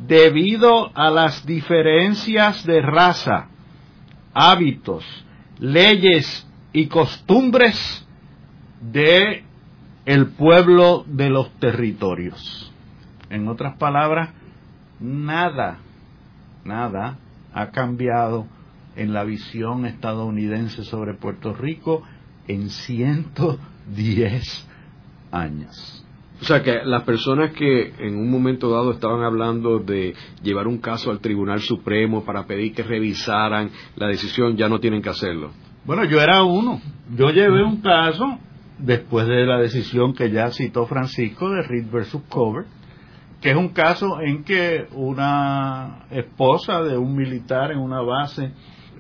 debido 0.07 0.97
a 0.97 1.11
las 1.11 1.45
diferencias 1.45 2.65
de 2.65 2.81
raza, 2.83 3.49
hábitos, 4.33 5.05
leyes 5.59 6.47
y 6.73 6.87
costumbres 6.87 8.07
de 8.81 9.45
el 10.07 10.29
pueblo 10.29 11.05
de 11.07 11.31
los 11.31 11.51
territorios. 11.59 12.73
En 13.31 13.49
otras 13.49 13.77
palabras, 13.77 14.31
nada, 15.01 15.79
nada 16.65 17.19
ha 17.53 17.71
cambiado 17.71 18.47
en 18.97 19.13
la 19.13 19.25
visión 19.25 19.87
estadounidense 19.87 20.85
sobre 20.85 21.15
Puerto 21.15 21.53
Rico 21.55 22.03
en 22.47 22.71
110 22.71 24.67
años. 25.31 26.05
O 26.41 26.45
sea 26.45 26.63
que 26.63 26.85
las 26.85 27.03
personas 27.03 27.53
que 27.53 27.95
en 27.99 28.17
un 28.17 28.31
momento 28.31 28.71
dado 28.71 28.93
estaban 28.93 29.23
hablando 29.23 29.81
de 29.81 30.15
llevar 30.43 30.69
un 30.69 30.79
caso 30.79 31.11
al 31.11 31.21
Tribunal 31.21 31.61
Supremo 31.61 32.25
para 32.25 32.47
pedir 32.47 32.75
que 32.75 32.83
revisaran 32.83 33.71
la 33.97 34.07
decisión 34.07 34.57
ya 34.57 34.69
no 34.69 34.79
tienen 34.79 35.03
que 35.03 35.09
hacerlo. 35.09 35.51
Bueno, 35.85 36.05
yo 36.05 36.21
era 36.21 36.45
uno. 36.45 36.81
Yo 37.17 37.31
llevé 37.31 37.65
un 37.65 37.81
caso 37.81 38.39
después 38.79 39.27
de 39.27 39.47
la 39.47 39.59
decisión 39.59 40.15
que 40.15 40.31
ya 40.31 40.51
citó 40.51 40.87
Francisco 40.87 41.51
de 41.51 41.63
Reed 41.63 41.87
versus 41.91 42.23
Cover 42.29 42.67
que 43.41 43.51
es 43.51 43.57
un 43.57 43.69
caso 43.69 44.21
en 44.21 44.43
que 44.43 44.89
una 44.93 46.07
esposa 46.11 46.83
de 46.83 46.97
un 46.99 47.15
militar 47.15 47.71
en 47.71 47.79
una 47.79 48.01
base 48.01 48.53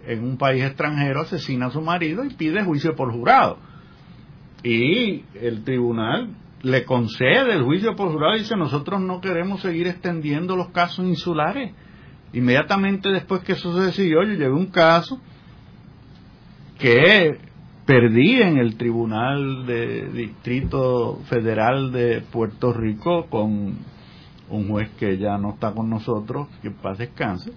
en 0.06 0.24
un 0.24 0.38
país 0.38 0.64
extranjero 0.64 1.22
asesina 1.22 1.66
a 1.66 1.70
su 1.70 1.80
marido 1.80 2.24
y 2.24 2.34
pide 2.34 2.64
juicio 2.64 2.94
por 2.94 3.12
jurado. 3.12 3.58
Y 4.62 5.24
el 5.34 5.64
tribunal 5.64 6.30
le 6.62 6.84
concede 6.84 7.52
el 7.52 7.62
juicio 7.62 7.94
por 7.94 8.12
y 8.34 8.38
dice 8.38 8.56
nosotros 8.56 9.00
no 9.00 9.20
queremos 9.20 9.60
seguir 9.60 9.86
extendiendo 9.86 10.56
los 10.56 10.70
casos 10.70 11.06
insulares. 11.06 11.72
Inmediatamente 12.32 13.10
después 13.10 13.42
que 13.42 13.52
eso 13.52 13.74
se 13.76 13.86
decidió, 13.86 14.22
yo 14.22 14.32
llevé 14.34 14.52
un 14.52 14.66
caso 14.66 15.20
que 16.78 17.38
perdí 17.86 18.42
en 18.42 18.58
el 18.58 18.76
Tribunal 18.76 19.66
de 19.66 20.10
Distrito 20.10 21.20
Federal 21.28 21.90
de 21.90 22.20
Puerto 22.20 22.72
Rico 22.72 23.26
con 23.30 23.78
un 24.50 24.68
juez 24.68 24.90
que 24.98 25.16
ya 25.18 25.38
no 25.38 25.54
está 25.54 25.72
con 25.72 25.88
nosotros, 25.88 26.48
que 26.62 26.70
paz 26.70 26.98
descanse, 26.98 27.52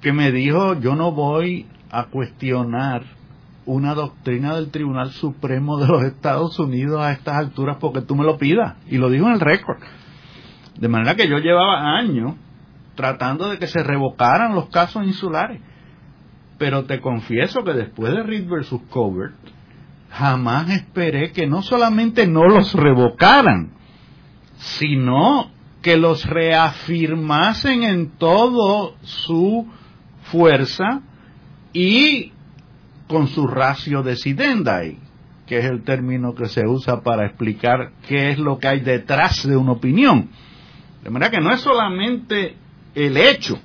que 0.00 0.12
me 0.12 0.32
dijo, 0.32 0.74
yo 0.80 0.96
no 0.96 1.12
voy 1.12 1.66
a 1.90 2.06
cuestionar 2.06 3.04
una 3.64 3.94
doctrina 3.94 4.54
del 4.54 4.70
Tribunal 4.70 5.10
Supremo 5.10 5.78
de 5.78 5.88
los 5.88 6.02
Estados 6.04 6.58
Unidos 6.58 7.00
a 7.00 7.12
estas 7.12 7.36
alturas 7.36 7.76
porque 7.80 8.02
tú 8.02 8.16
me 8.16 8.24
lo 8.24 8.36
pidas. 8.38 8.76
Y 8.88 8.98
lo 8.98 9.10
dijo 9.10 9.26
en 9.26 9.34
el 9.34 9.40
récord. 9.40 9.78
De 10.78 10.88
manera 10.88 11.14
que 11.14 11.28
yo 11.28 11.38
llevaba 11.38 11.96
años 11.96 12.34
tratando 12.94 13.48
de 13.48 13.58
que 13.58 13.66
se 13.66 13.82
revocaran 13.82 14.54
los 14.54 14.68
casos 14.68 15.04
insulares. 15.04 15.60
Pero 16.58 16.84
te 16.84 17.00
confieso 17.00 17.64
que 17.64 17.72
después 17.72 18.12
de 18.12 18.22
Reed 18.22 18.48
versus 18.48 18.82
Covert, 18.90 19.34
jamás 20.10 20.70
esperé 20.70 21.32
que 21.32 21.46
no 21.46 21.62
solamente 21.62 22.26
no 22.26 22.44
los 22.44 22.74
revocaran, 22.74 23.72
sino 24.56 25.50
que 25.82 25.96
los 25.96 26.24
reafirmasen 26.26 27.82
en 27.82 28.10
todo 28.10 28.94
su 29.02 29.66
fuerza 30.30 31.00
y 31.72 32.32
con 33.08 33.28
su 33.28 33.46
ratio 33.46 34.02
decidendai, 34.02 34.98
que 35.46 35.58
es 35.58 35.64
el 35.64 35.82
término 35.82 36.34
que 36.34 36.46
se 36.46 36.66
usa 36.66 37.02
para 37.02 37.26
explicar 37.26 37.92
qué 38.08 38.30
es 38.30 38.38
lo 38.38 38.58
que 38.58 38.68
hay 38.68 38.80
detrás 38.80 39.46
de 39.46 39.56
una 39.56 39.72
opinión. 39.72 40.30
De 41.02 41.10
manera 41.10 41.30
que 41.30 41.40
no 41.40 41.52
es 41.52 41.60
solamente 41.60 42.56
el 42.94 43.16
hecho, 43.16 43.58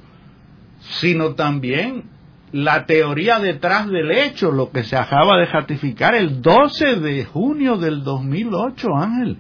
sino 0.80 1.36
también 1.36 2.04
la 2.52 2.86
teoría 2.86 3.40
detrás 3.40 3.88
del 3.88 4.12
hecho, 4.12 4.52
lo 4.52 4.72
que 4.72 4.84
se 4.84 4.96
acaba 4.96 5.38
de 5.38 5.46
ratificar 5.46 6.16
el 6.16 6.42
12 6.42 6.96
de 6.96 7.26
junio 7.26 7.78
del 7.78 8.04
2008, 8.04 8.96
Ángel 8.96 9.38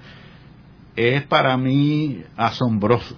es 0.95 1.23
para 1.23 1.55
mí 1.57 2.23
asombroso. 2.35 3.15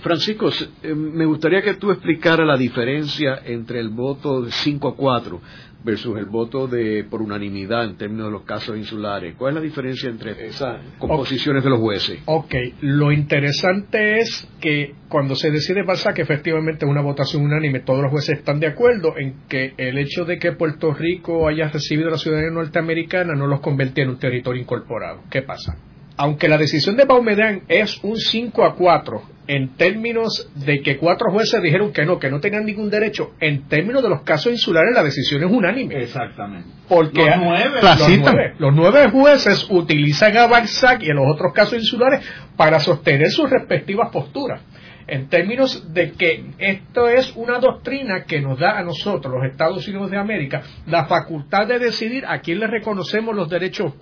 Francisco, 0.00 0.50
eh, 0.82 0.94
me 0.94 1.24
gustaría 1.24 1.62
que 1.62 1.74
tú 1.74 1.90
explicaras 1.90 2.46
la 2.46 2.56
diferencia 2.56 3.40
entre 3.44 3.80
el 3.80 3.88
voto 3.88 4.42
de 4.42 4.52
5 4.52 4.88
a 4.88 4.96
4 4.96 5.40
versus 5.84 6.18
el 6.18 6.26
voto 6.26 6.66
de 6.66 7.04
por 7.04 7.22
unanimidad 7.22 7.84
en 7.84 7.96
términos 7.96 8.26
de 8.26 8.32
los 8.32 8.42
casos 8.42 8.76
insulares. 8.76 9.34
¿Cuál 9.36 9.52
es 9.52 9.54
la 9.56 9.60
diferencia 9.62 10.08
entre 10.08 10.46
esas 10.46 10.80
composiciones 10.98 11.64
de 11.64 11.70
los 11.70 11.80
jueces? 11.80 12.20
Ok, 12.26 12.54
lo 12.80 13.12
interesante 13.12 14.18
es 14.18 14.48
que 14.60 14.94
cuando 15.08 15.34
se 15.34 15.50
decide 15.50 15.84
pasar 15.84 16.14
que 16.14 16.22
efectivamente 16.22 16.84
es 16.84 16.90
una 16.90 17.00
votación 17.00 17.42
unánime, 17.42 17.80
todos 17.80 18.02
los 18.02 18.10
jueces 18.10 18.38
están 18.38 18.60
de 18.60 18.66
acuerdo 18.68 19.16
en 19.16 19.46
que 19.48 19.74
el 19.76 19.98
hecho 19.98 20.24
de 20.24 20.38
que 20.38 20.52
Puerto 20.52 20.92
Rico 20.92 21.48
haya 21.48 21.68
recibido 21.68 22.10
la 22.10 22.18
ciudadanía 22.18 22.50
norteamericana 22.50 23.34
no 23.34 23.46
los 23.46 23.60
convierte 23.60 24.02
en 24.02 24.10
un 24.10 24.18
territorio 24.18 24.60
incorporado. 24.60 25.22
¿Qué 25.30 25.42
pasa? 25.42 25.76
aunque 26.20 26.48
la 26.48 26.58
decisión 26.58 26.96
de 26.96 27.04
Baumedán 27.04 27.62
es 27.68 28.02
un 28.02 28.16
5 28.16 28.64
a 28.64 28.74
4 28.74 29.37
en 29.48 29.74
términos 29.76 30.50
de 30.54 30.82
que 30.82 30.98
cuatro 30.98 31.32
jueces 31.32 31.62
dijeron 31.62 31.90
que 31.92 32.04
no, 32.04 32.18
que 32.18 32.30
no 32.30 32.38
tenían 32.38 32.66
ningún 32.66 32.90
derecho, 32.90 33.32
en 33.40 33.66
términos 33.66 34.02
de 34.02 34.10
los 34.10 34.20
casos 34.22 34.52
insulares 34.52 34.94
la 34.94 35.02
decisión 35.02 35.42
es 35.42 35.50
unánime. 35.50 36.02
Exactamente. 36.02 36.68
Porque 36.86 37.24
los 37.24 37.38
nueve, 37.38 38.54
los 38.58 38.74
nueve, 38.74 39.10
jueces 39.10 39.66
utilizan 39.70 40.36
a 40.36 40.46
Barzac 40.46 41.02
y 41.02 41.10
en 41.10 41.16
los 41.16 41.26
otros 41.32 41.52
casos 41.54 41.78
insulares 41.78 42.24
para 42.56 42.78
sostener 42.78 43.30
sus 43.30 43.48
respectivas 43.48 44.10
posturas. 44.12 44.60
en 45.06 45.28
términos 45.28 45.92
de 45.94 46.12
que 46.12 46.44
esto 46.58 47.08
es 47.08 47.32
una 47.34 47.58
doctrina 47.58 48.24
que 48.24 48.40
nos 48.42 48.58
da 48.58 48.78
a 48.78 48.84
nosotros, 48.84 49.32
los 49.32 49.50
Estados 49.50 49.88
Unidos 49.88 50.10
de 50.10 50.18
América, 50.18 50.62
la 50.86 51.06
facultad 51.06 51.66
de 51.66 51.78
decidir 51.78 52.26
a 52.26 52.40
quién 52.40 52.60
le 52.60 52.66
reconocemos 52.66 53.34
los 53.34 53.48
derechos, 53.48 53.94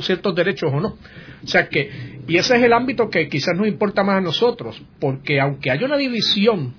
ciertos 0.00 0.34
derechos 0.34 0.70
o 0.72 0.80
no. 0.80 0.96
O 1.42 1.46
sea 1.46 1.68
que, 1.68 2.20
y 2.26 2.36
ese 2.36 2.56
es 2.56 2.62
el 2.62 2.72
ámbito 2.72 3.08
que 3.08 3.28
quizás 3.28 3.56
nos 3.56 3.66
importa 3.66 4.02
más 4.02 4.16
a 4.16 4.20
nosotros, 4.20 4.82
porque 5.00 5.40
aunque 5.40 5.70
haya 5.70 5.86
una 5.86 5.96
división 5.96 6.74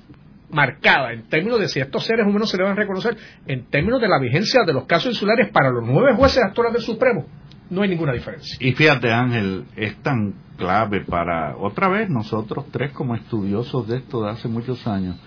marcada 0.50 1.14
en 1.14 1.24
términos 1.24 1.60
de 1.60 1.68
si 1.68 1.80
estos 1.80 2.06
seres 2.06 2.26
humanos 2.26 2.50
se 2.50 2.58
le 2.58 2.64
van 2.64 2.74
a 2.74 2.76
reconocer, 2.76 3.18
en 3.48 3.66
términos 3.66 4.00
de 4.00 4.08
la 4.08 4.20
vigencia 4.20 4.64
de 4.64 4.74
los 4.74 4.86
casos 4.86 5.14
insulares 5.14 5.50
para 5.52 5.72
los 5.72 5.84
nueve 5.86 6.14
jueces 6.16 6.44
actores 6.44 6.74
del 6.74 6.82
Supremo, 6.82 7.26
no 7.70 7.82
hay 7.82 7.90
ninguna 7.90 8.14
diferencia. 8.14 8.58
Y 8.60 8.74
fíjate 8.74 9.12
Ángel, 9.12 9.66
es 9.76 9.96
tan 10.04 10.36
clave 10.58 11.02
para, 11.02 11.58
otra 11.58 11.90
vez, 11.90 12.10
nosotros 12.10 12.66
tres 12.72 12.92
como 12.92 13.16
estudiosos 13.16 13.88
de 13.88 13.98
esto 13.98 14.24
de 14.24 14.30
hace 14.30 14.48
muchos 14.48 14.86
años, 14.88 15.18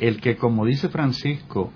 el 0.00 0.20
que, 0.20 0.36
como 0.36 0.64
dice 0.64 0.88
Francisco, 0.88 1.70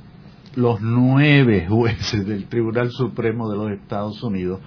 los 0.55 0.81
nueve 0.81 1.67
jueces 1.69 2.27
del 2.27 2.47
Tribunal 2.47 2.91
Supremo 2.91 3.49
de 3.51 3.57
los 3.57 3.71
Estados 3.73 4.23
Unidos, 4.23 4.61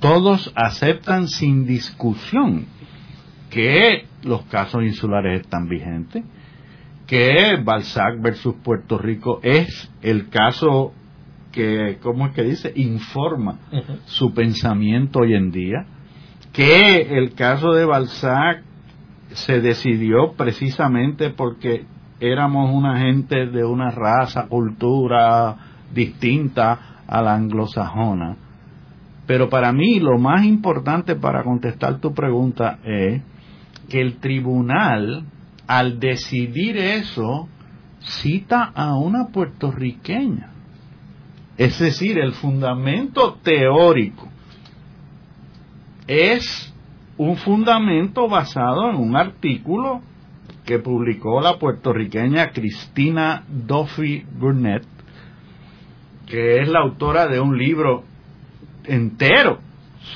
todos 0.00 0.52
aceptan 0.54 1.28
sin 1.28 1.66
discusión 1.66 2.66
que 3.50 4.06
los 4.22 4.42
casos 4.46 4.82
insulares 4.82 5.42
están 5.42 5.68
vigentes, 5.68 6.24
que 7.06 7.56
Balzac 7.62 8.20
versus 8.20 8.56
Puerto 8.62 8.98
Rico 8.98 9.40
es 9.42 9.90
el 10.02 10.28
caso 10.28 10.92
que, 11.52 11.98
¿cómo 12.02 12.26
es 12.26 12.34
que 12.34 12.42
dice? 12.42 12.72
Informa 12.74 13.58
su 14.06 14.34
pensamiento 14.34 15.20
hoy 15.20 15.34
en 15.34 15.52
día, 15.52 15.86
que 16.52 17.02
el 17.16 17.34
caso 17.34 17.72
de 17.72 17.84
Balzac 17.84 18.62
se 19.28 19.60
decidió 19.60 20.32
precisamente 20.36 21.30
porque 21.30 21.84
éramos 22.20 22.72
una 22.72 22.98
gente 23.00 23.46
de 23.46 23.64
una 23.64 23.90
raza, 23.90 24.46
cultura 24.48 25.56
distinta 25.92 27.02
a 27.06 27.22
la 27.22 27.34
anglosajona. 27.34 28.36
Pero 29.26 29.48
para 29.48 29.72
mí 29.72 30.00
lo 30.00 30.18
más 30.18 30.44
importante 30.44 31.16
para 31.16 31.42
contestar 31.42 32.00
tu 32.00 32.12
pregunta 32.12 32.78
es 32.84 33.22
que 33.88 34.00
el 34.00 34.18
tribunal, 34.18 35.24
al 35.66 35.98
decidir 35.98 36.76
eso, 36.76 37.48
cita 38.00 38.70
a 38.74 38.96
una 38.96 39.28
puertorriqueña. 39.28 40.50
Es 41.56 41.78
decir, 41.78 42.18
el 42.18 42.32
fundamento 42.32 43.38
teórico 43.42 44.28
es 46.06 46.72
un 47.16 47.36
fundamento 47.36 48.28
basado 48.28 48.90
en 48.90 48.96
un 48.96 49.16
artículo 49.16 50.02
que 50.66 50.78
publicó 50.78 51.40
la 51.40 51.58
puertorriqueña 51.58 52.50
Cristina 52.50 53.44
Duffy 53.48 54.24
Burnett, 54.38 54.84
que 56.26 56.60
es 56.60 56.68
la 56.68 56.80
autora 56.80 57.28
de 57.28 57.40
un 57.40 57.56
libro 57.56 58.04
entero 58.86 59.58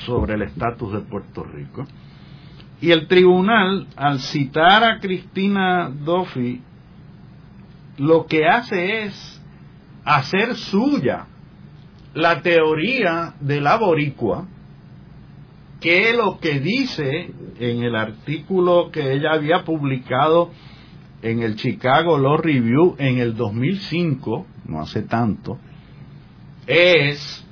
sobre 0.05 0.35
el 0.35 0.43
estatus 0.43 0.93
de 0.93 0.99
Puerto 1.01 1.43
Rico. 1.43 1.85
Y 2.81 2.91
el 2.91 3.07
tribunal, 3.07 3.87
al 3.95 4.19
citar 4.19 4.83
a 4.83 4.99
Cristina 4.99 5.89
Duffy, 5.89 6.61
lo 7.97 8.25
que 8.25 8.45
hace 8.45 9.03
es 9.03 9.41
hacer 10.05 10.55
suya 10.55 11.25
la 12.13 12.41
teoría 12.41 13.35
de 13.41 13.61
la 13.61 13.77
boricua, 13.77 14.47
que 15.81 16.13
lo 16.13 16.39
que 16.39 16.59
dice 16.59 17.31
en 17.59 17.83
el 17.83 17.95
artículo 17.95 18.89
que 18.91 19.13
ella 19.13 19.33
había 19.33 19.63
publicado 19.63 20.51
en 21.21 21.41
el 21.41 21.55
Chicago 21.55 22.17
Law 22.17 22.37
Review 22.37 22.95
en 22.97 23.19
el 23.19 23.35
2005, 23.35 24.45
no 24.65 24.81
hace 24.81 25.03
tanto, 25.03 25.57
es 26.65 27.45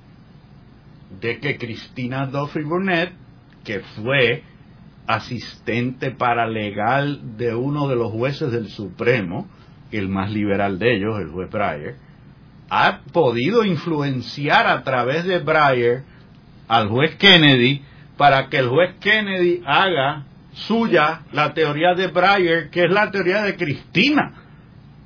de 1.21 1.39
que 1.39 1.57
Cristina 1.57 2.25
Duffy 2.25 2.63
Burnett, 2.63 3.13
que 3.63 3.79
fue 3.79 4.43
asistente 5.07 6.11
paralegal 6.11 7.37
de 7.37 7.55
uno 7.55 7.87
de 7.87 7.95
los 7.95 8.11
jueces 8.11 8.51
del 8.51 8.67
Supremo, 8.67 9.47
el 9.89 10.09
más 10.09 10.33
liberal 10.33 10.79
de 10.79 10.97
ellos, 10.97 11.17
el 11.17 11.29
juez 11.29 11.49
Breyer, 11.49 12.10
ha 12.73 13.01
podido 13.11 13.65
influenciar 13.65 14.65
a 14.65 14.81
través 14.85 15.25
de 15.25 15.39
Breyer 15.39 16.03
al 16.69 16.87
juez 16.87 17.17
Kennedy 17.17 17.81
para 18.15 18.47
que 18.47 18.59
el 18.59 18.69
juez 18.69 18.95
Kennedy 19.01 19.61
haga 19.65 20.23
suya 20.53 21.23
la 21.33 21.53
teoría 21.53 21.95
de 21.95 22.07
Breyer, 22.07 22.69
que 22.69 22.85
es 22.85 22.89
la 22.89 23.11
teoría 23.11 23.41
de 23.43 23.57
Cristina. 23.57 24.35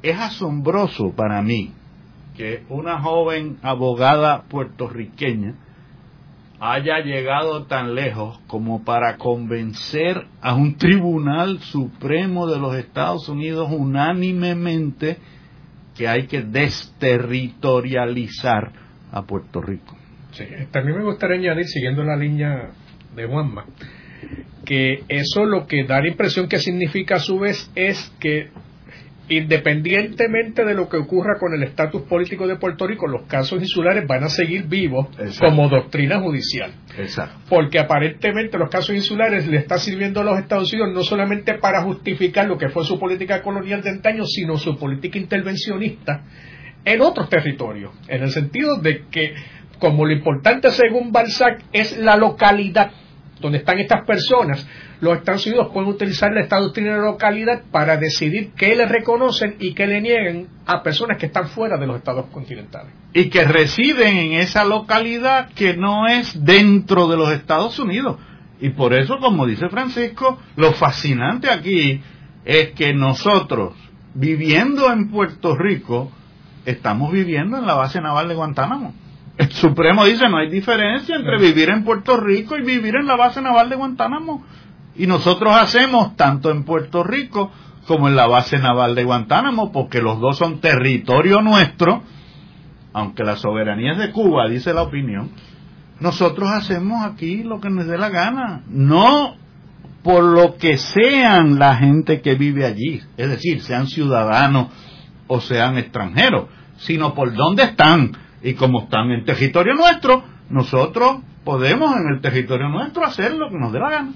Es 0.04 0.16
asombroso 0.16 1.12
para 1.16 1.42
mí 1.42 1.74
que 2.38 2.64
una 2.70 3.02
joven 3.02 3.58
abogada 3.64 4.44
puertorriqueña 4.44 5.56
haya 6.60 7.00
llegado 7.00 7.64
tan 7.64 7.96
lejos 7.96 8.40
como 8.46 8.84
para 8.84 9.18
convencer 9.18 10.28
a 10.40 10.54
un 10.54 10.78
tribunal 10.78 11.60
supremo 11.62 12.46
de 12.46 12.60
los 12.60 12.76
Estados 12.76 13.28
Unidos 13.28 13.70
unánimemente 13.72 15.18
que 15.96 16.08
hay 16.08 16.28
que 16.28 16.42
desterritorializar 16.42 18.72
a 19.12 19.24
Puerto 19.24 19.62
Rico. 19.62 19.98
Sí, 20.32 20.46
también 20.72 20.98
me 20.98 21.04
gustaría 21.04 21.38
añadir, 21.38 21.66
siguiendo 21.66 22.04
la 22.04 22.16
línea 22.18 22.72
de 23.16 23.26
Juanma, 23.26 23.66
que 24.66 25.04
eso 25.08 25.46
lo 25.46 25.68
que 25.68 25.86
da 25.86 26.02
la 26.02 26.10
impresión 26.10 26.50
que 26.50 26.60
significa 26.60 27.16
a 27.16 27.20
su 27.20 27.40
vez 27.40 27.72
es 27.76 28.12
que 28.20 28.50
independientemente 29.28 30.64
de 30.64 30.76
lo 30.76 30.88
que 30.88 30.98
ocurra 30.98 31.40
con 31.40 31.54
el 31.54 31.64
estatus 31.64 32.04
político 32.04 32.48
de 32.48 32.58
Puerto 32.58 32.86
Rico, 32.86 33.08
los 33.08 33.24
casos 33.24 33.60
insulares 33.60 34.06
van 34.08 34.24
a 34.24 34.30
seguir 34.30 34.68
vivos 34.68 35.08
como 35.40 35.68
doctrina 35.68 36.20
judicial. 36.20 36.74
Porque 37.50 37.80
aparentemente 37.80 38.58
los 38.58 38.70
casos 38.70 38.96
insulares 38.96 39.48
le 39.48 39.58
está 39.58 39.78
sirviendo 39.80 40.22
a 40.22 40.24
los 40.24 40.40
Estados 40.40 40.72
Unidos 40.74 40.94
no 40.94 41.04
solamente 41.04 41.56
para 41.56 41.82
justificar 41.82 42.48
lo 42.48 42.58
que 42.58 42.70
fue 42.70 42.84
su 42.84 43.00
política 43.00 43.42
colonial 43.42 43.82
de 43.82 43.90
antaño, 43.90 44.26
sino 44.26 44.58
su 44.58 44.78
política 44.78 45.18
intervencionista 45.18 46.24
en 46.84 47.02
otros 47.02 47.28
territorios. 47.30 47.94
En 48.08 48.22
el 48.22 48.30
sentido 48.30 48.78
de 48.78 49.06
que, 49.10 49.34
como 49.80 50.06
lo 50.06 50.14
importante 50.14 50.72
según 50.72 51.12
Balzac 51.12 51.64
es 51.74 51.98
la 51.98 52.16
localidad 52.16 52.92
donde 53.40 53.58
están 53.58 53.80
estas 53.80 54.06
personas, 54.06 54.66
los 55.02 55.18
Estados 55.18 55.46
Unidos 55.46 55.70
pueden 55.74 55.90
utilizar 55.90 56.32
la 56.32 56.42
esta 56.42 56.60
doctrina 56.60 56.96
de 56.96 57.02
localidad 57.02 57.64
para 57.72 57.98
decidir 57.98 58.52
qué 58.56 58.76
le 58.76 58.86
reconocen 58.86 59.56
y 59.60 59.74
qué 59.74 59.88
le 59.88 60.02
nieguen 60.02 60.48
a 60.66 60.84
personas 60.84 61.18
que 61.18 61.28
están 61.28 61.48
fuera 61.50 61.78
de 61.78 61.88
los 61.88 61.98
estados 61.98 62.28
continentales. 62.28 62.94
Y 63.14 63.30
que 63.30 63.44
residen 63.44 64.18
en 64.18 64.34
esa 64.34 64.66
localidad 64.66 65.50
que 65.54 65.76
no 65.76 66.08
es 66.08 66.44
dentro 66.44 67.08
de 67.08 67.18
los 67.18 67.32
Estados 67.32 67.78
Unidos. 67.80 68.18
Y 68.60 68.70
por 68.70 68.94
eso, 68.94 69.18
como 69.20 69.46
dice 69.46 69.70
Francisco, 69.70 70.40
lo 70.56 70.74
fascinante 70.74 71.50
aquí 71.50 72.02
es 72.46 72.72
que 72.72 72.94
nosotros, 72.94 73.74
viviendo 74.14 74.92
en 74.92 75.10
Puerto 75.10 75.56
Rico, 75.56 76.12
estamos 76.66 77.12
viviendo 77.12 77.58
en 77.58 77.66
la 77.66 77.76
base 77.76 78.00
naval 78.02 78.28
de 78.28 78.36
Guantánamo. 78.36 78.94
El 79.38 79.52
Supremo 79.52 80.06
dice 80.06 80.30
no 80.30 80.38
hay 80.38 80.50
diferencia 80.50 81.18
entre 81.18 81.38
vivir 81.38 81.70
en 81.70 81.84
Puerto 81.84 82.16
Rico 82.18 82.58
y 82.58 82.62
vivir 82.62 82.96
en 82.96 83.06
la 83.06 83.18
base 83.18 83.42
naval 83.42 83.70
de 83.70 83.76
Guantánamo. 83.76 84.46
Y 84.96 85.08
nosotros 85.08 85.56
hacemos 85.56 86.16
tanto 86.16 86.52
en 86.52 86.64
Puerto 86.64 87.04
Rico 87.04 87.52
como 87.88 88.08
en 88.08 88.16
la 88.16 88.28
base 88.28 88.58
naval 88.58 88.96
de 88.96 89.04
Guantánamo, 89.04 89.72
porque 89.72 90.02
los 90.02 90.20
dos 90.20 90.38
son 90.38 90.60
territorio 90.60 91.42
nuestro, 91.42 92.04
aunque 92.94 93.24
la 93.24 93.36
soberanía 93.36 93.94
es 93.94 93.98
de 94.00 94.12
Cuba, 94.12 94.48
dice 94.50 94.74
la 94.74 94.84
opinión, 94.84 95.32
nosotros 96.00 96.50
hacemos 96.50 97.06
aquí 97.06 97.44
lo 97.44 97.60
que 97.60 97.70
nos 97.70 97.88
dé 97.88 97.98
la 97.98 98.10
gana, 98.10 98.64
no 98.68 99.36
por 100.04 100.24
lo 100.24 100.58
que 100.58 100.78
sean 100.78 101.58
la 101.58 101.76
gente 101.76 102.22
que 102.22 102.36
vive 102.36 102.66
allí, 102.66 103.02
es 103.18 103.30
decir, 103.30 103.62
sean 103.62 103.88
ciudadanos 103.88 104.68
o 105.28 105.42
sean 105.42 105.78
extranjeros, 105.78 106.48
sino 106.78 107.14
por 107.14 107.34
dónde 107.34 107.64
están. 107.64 108.12
Y 108.44 108.54
como 108.54 108.84
están 108.84 109.10
en 109.12 109.26
territorio 109.26 109.74
nuestro, 109.74 110.24
nosotros 110.50 111.22
podemos 111.46 111.96
en 111.96 112.08
el 112.16 112.22
territorio 112.22 112.68
nuestro 112.68 113.06
hacer 113.06 113.34
lo 113.36 113.50
que 113.50 113.58
nos 113.58 113.72
dé 113.72 113.80
la 113.80 113.90
gana. 113.90 114.14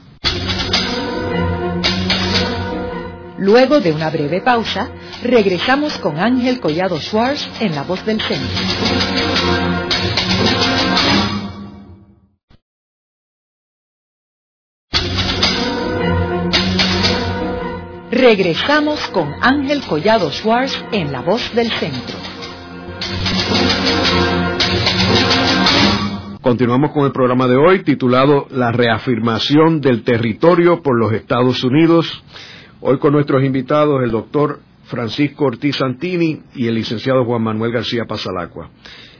Luego 3.37 3.79
de 3.79 3.93
una 3.93 4.09
breve 4.09 4.41
pausa, 4.41 4.89
regresamos 5.23 5.97
con 5.99 6.19
Ángel 6.19 6.59
Collado 6.59 6.99
Schwartz 6.99 7.49
en 7.61 7.73
La 7.73 7.83
Voz 7.83 8.05
del 8.05 8.19
Centro. 8.19 8.59
Regresamos 18.11 19.07
con 19.09 19.33
Ángel 19.39 19.81
Collado 19.83 20.31
Schwartz 20.31 20.83
en 20.91 21.13
La 21.13 21.21
Voz 21.21 21.53
del 21.55 21.71
Centro. 21.71 22.17
Continuamos 26.41 26.91
con 26.91 27.05
el 27.05 27.11
programa 27.11 27.49
de 27.49 27.57
hoy 27.57 27.83
titulado 27.83 28.47
La 28.49 28.71
reafirmación 28.71 29.81
del 29.81 30.03
territorio 30.03 30.81
por 30.81 30.97
los 30.97 31.11
Estados 31.11 31.65
Unidos. 31.65 32.23
Hoy 32.79 32.97
con 32.97 33.11
nuestros 33.11 33.43
invitados 33.43 34.01
el 34.01 34.11
doctor 34.11 34.61
Francisco 34.83 35.43
Ortiz 35.43 35.75
Santini 35.75 36.41
y 36.55 36.67
el 36.67 36.75
licenciado 36.75 37.25
Juan 37.25 37.43
Manuel 37.43 37.73
García 37.73 38.05
Pasalacua. 38.05 38.69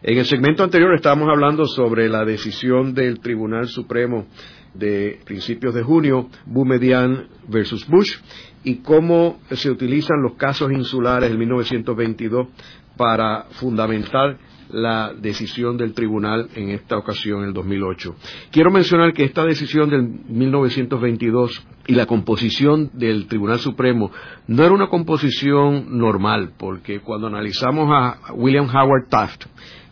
En 0.01 0.17
el 0.17 0.23
segmento 0.23 0.63
anterior 0.63 0.95
estábamos 0.95 1.27
hablando 1.27 1.65
sobre 1.65 2.07
la 2.07 2.23
decisión 2.23 2.93
del 2.93 3.19
Tribunal 3.19 3.67
Supremo 3.67 4.25
de 4.73 5.19
principios 5.25 5.73
de 5.73 5.83
junio, 5.83 6.29
Boumedian 6.45 7.27
versus 7.49 7.85
Bush, 7.85 8.15
y 8.63 8.75
cómo 8.75 9.41
se 9.51 9.69
utilizan 9.69 10.21
los 10.21 10.35
casos 10.35 10.71
insulares 10.71 11.29
del 11.29 11.37
1922 11.37 12.47
para 12.95 13.47
fundamentar 13.51 14.37
la 14.69 15.13
decisión 15.13 15.77
del 15.77 15.93
tribunal 15.93 16.49
en 16.55 16.69
esta 16.69 16.97
ocasión, 16.97 17.41
en 17.41 17.49
el 17.49 17.53
2008. 17.53 18.15
Quiero 18.51 18.71
mencionar 18.71 19.13
que 19.13 19.23
esta 19.23 19.45
decisión 19.45 19.89
del 19.89 20.03
1922 20.03 21.65
y 21.87 21.95
la 21.95 22.05
composición 22.05 22.91
del 22.93 23.27
Tribunal 23.27 23.59
Supremo 23.59 24.11
no 24.47 24.63
era 24.63 24.73
una 24.73 24.87
composición 24.87 25.97
normal, 25.97 26.51
porque 26.57 26.99
cuando 26.99 27.27
analizamos 27.27 27.89
a 27.91 28.33
William 28.33 28.67
Howard 28.69 29.07
Taft, 29.09 29.45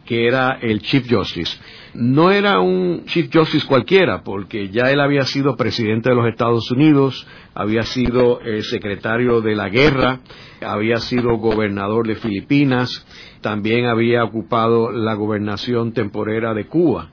que 0.08 0.26
era 0.26 0.58
el 0.62 0.82
Chief 0.82 1.06
Justice, 1.08 1.60
no 1.94 2.32
era 2.32 2.60
un 2.62 3.04
Chief 3.06 3.30
Justice 3.32 3.68
cualquiera, 3.68 4.24
porque 4.24 4.70
ya 4.70 4.90
él 4.90 5.02
había 5.02 5.24
sido 5.24 5.58
presidente 5.58 6.10
de 6.10 6.16
los 6.16 6.28
Estados 6.28 6.72
Unidos, 6.72 7.28
había 7.54 7.84
sido 7.84 8.40
eh, 8.42 8.64
secretario 8.64 9.42
de 9.42 9.56
la 9.56 9.68
guerra, 9.68 10.22
había 10.62 10.98
sido 10.98 11.38
gobernador 11.38 12.08
de 12.08 12.16
Filipinas, 12.16 13.06
también 13.42 13.86
había 13.86 14.24
ocupado 14.24 14.92
la 14.92 15.14
gobernación 15.14 15.92
temporera 15.92 16.54
de 16.54 16.68
Cuba. 16.68 17.10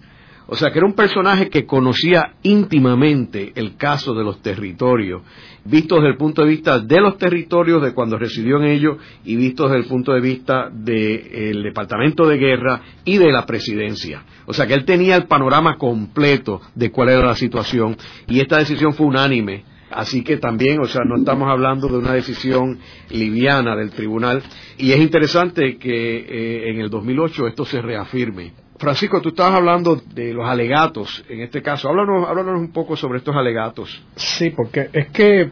O 0.46 0.56
sea 0.56 0.70
que 0.70 0.78
era 0.78 0.86
un 0.86 0.94
personaje 0.94 1.48
que 1.48 1.64
conocía 1.64 2.34
íntimamente 2.42 3.52
el 3.54 3.76
caso 3.76 4.12
de 4.12 4.24
los 4.24 4.42
territorios, 4.42 5.22
visto 5.64 5.94
desde 5.96 6.10
el 6.10 6.16
punto 6.18 6.42
de 6.42 6.48
vista 6.48 6.80
de 6.80 7.00
los 7.00 7.16
territorios 7.16 7.82
de 7.82 7.94
cuando 7.94 8.18
residió 8.18 8.58
en 8.58 8.64
ellos 8.64 8.98
y 9.24 9.36
visto 9.36 9.64
desde 9.64 9.78
el 9.78 9.86
punto 9.86 10.12
de 10.12 10.20
vista 10.20 10.68
del 10.70 11.62
Departamento 11.62 12.26
de 12.28 12.36
Guerra 12.36 12.82
y 13.06 13.16
de 13.16 13.32
la 13.32 13.46
presidencia. 13.46 14.22
O 14.44 14.52
sea 14.52 14.66
que 14.66 14.74
él 14.74 14.84
tenía 14.84 15.16
el 15.16 15.24
panorama 15.24 15.78
completo 15.78 16.60
de 16.74 16.90
cuál 16.90 17.08
era 17.08 17.24
la 17.24 17.36
situación 17.36 17.96
y 18.28 18.40
esta 18.40 18.58
decisión 18.58 18.92
fue 18.92 19.06
unánime. 19.06 19.64
Así 19.90 20.24
que 20.24 20.38
también, 20.38 20.80
o 20.80 20.86
sea, 20.86 21.02
no 21.06 21.16
estamos 21.16 21.48
hablando 21.48 21.86
de 21.86 21.98
una 21.98 22.12
decisión 22.12 22.80
liviana 23.10 23.76
del 23.76 23.90
tribunal 23.92 24.42
y 24.76 24.90
es 24.90 24.98
interesante 24.98 25.78
que 25.78 26.16
eh, 26.16 26.70
en 26.70 26.80
el 26.80 26.90
2008 26.90 27.46
esto 27.46 27.64
se 27.64 27.80
reafirme. 27.80 28.63
Francisco, 28.78 29.20
tú 29.20 29.30
estabas 29.30 29.54
hablando 29.54 29.96
de 30.14 30.32
los 30.32 30.48
alegatos 30.48 31.24
en 31.28 31.40
este 31.40 31.62
caso. 31.62 31.88
Háblanos, 31.88 32.28
háblanos 32.28 32.60
un 32.60 32.72
poco 32.72 32.96
sobre 32.96 33.18
estos 33.18 33.36
alegatos. 33.36 34.04
Sí, 34.16 34.50
porque 34.50 34.88
es 34.92 35.08
que, 35.08 35.50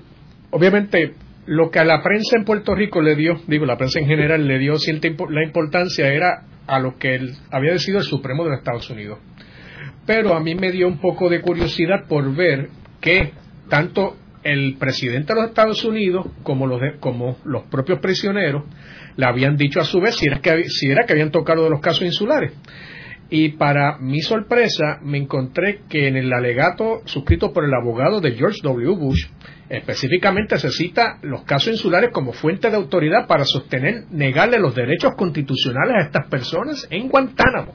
obviamente, 0.50 1.14
lo 1.46 1.70
que 1.70 1.78
a 1.78 1.84
la 1.84 2.02
prensa 2.02 2.36
en 2.36 2.44
Puerto 2.44 2.74
Rico 2.74 3.00
le 3.00 3.14
dio, 3.14 3.40
digo, 3.46 3.66
la 3.66 3.76
prensa 3.76 4.00
en 4.00 4.06
general 4.06 4.46
le 4.46 4.58
dio 4.58 4.76
cierta 4.78 5.08
la 5.30 5.44
importancia 5.44 6.08
era 6.08 6.44
a 6.66 6.78
lo 6.78 6.96
que 6.98 7.20
había 7.50 7.72
decidido 7.72 8.00
el 8.00 8.06
Supremo 8.06 8.44
de 8.44 8.50
los 8.50 8.58
Estados 8.58 8.88
Unidos. 8.90 9.18
Pero 10.06 10.34
a 10.34 10.40
mí 10.40 10.54
me 10.54 10.72
dio 10.72 10.88
un 10.88 10.98
poco 10.98 11.28
de 11.28 11.40
curiosidad 11.40 12.06
por 12.08 12.34
ver 12.34 12.70
que 13.00 13.32
tanto 13.68 14.16
el 14.42 14.76
presidente 14.76 15.32
de 15.32 15.40
los 15.40 15.50
Estados 15.50 15.84
Unidos 15.84 16.26
como 16.42 16.66
los, 16.66 16.80
como 16.98 17.38
los 17.44 17.64
propios 17.64 18.00
prisioneros 18.00 18.64
le 19.16 19.26
habían 19.26 19.56
dicho 19.56 19.80
a 19.80 19.84
su 19.84 20.00
vez 20.00 20.16
si 20.16 20.26
era, 20.26 20.40
que, 20.40 20.64
si 20.68 20.90
era 20.90 21.04
que 21.06 21.12
habían 21.12 21.30
tocado 21.30 21.64
de 21.64 21.70
los 21.70 21.80
casos 21.80 22.02
insulares. 22.02 22.52
Y 23.34 23.52
para 23.52 23.96
mi 23.96 24.20
sorpresa 24.20 24.98
me 25.00 25.16
encontré 25.16 25.80
que 25.88 26.06
en 26.06 26.18
el 26.18 26.30
alegato 26.34 27.00
suscrito 27.06 27.50
por 27.50 27.64
el 27.64 27.72
abogado 27.72 28.20
de 28.20 28.32
George 28.32 28.58
W. 28.62 28.94
Bush, 28.94 29.24
específicamente 29.70 30.58
se 30.58 30.68
cita 30.68 31.16
los 31.22 31.42
casos 31.44 31.72
insulares 31.72 32.10
como 32.12 32.34
fuente 32.34 32.68
de 32.68 32.76
autoridad 32.76 33.26
para 33.26 33.46
sostener, 33.46 34.04
negarle 34.10 34.58
los 34.58 34.74
derechos 34.74 35.12
constitucionales 35.16 35.94
a 35.96 36.06
estas 36.08 36.26
personas 36.26 36.86
en 36.90 37.08
Guantánamo. 37.08 37.72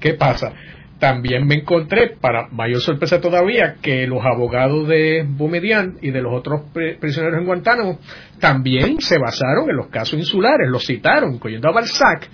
¿Qué 0.00 0.14
pasa? 0.14 0.52
También 0.98 1.46
me 1.46 1.54
encontré, 1.54 2.16
para 2.20 2.48
mayor 2.48 2.80
sorpresa 2.80 3.20
todavía, 3.20 3.76
que 3.80 4.08
los 4.08 4.24
abogados 4.24 4.88
de 4.88 5.24
Boumedian 5.24 5.98
y 6.02 6.10
de 6.10 6.20
los 6.20 6.34
otros 6.34 6.62
prisioneros 6.72 7.38
en 7.38 7.46
Guantánamo 7.46 8.00
también 8.40 9.00
se 9.00 9.18
basaron 9.18 9.70
en 9.70 9.76
los 9.76 9.86
casos 9.86 10.18
insulares, 10.18 10.68
los 10.68 10.84
citaron, 10.84 11.34
incluyendo 11.34 11.68
a 11.68 11.72
Balzac, 11.74 12.28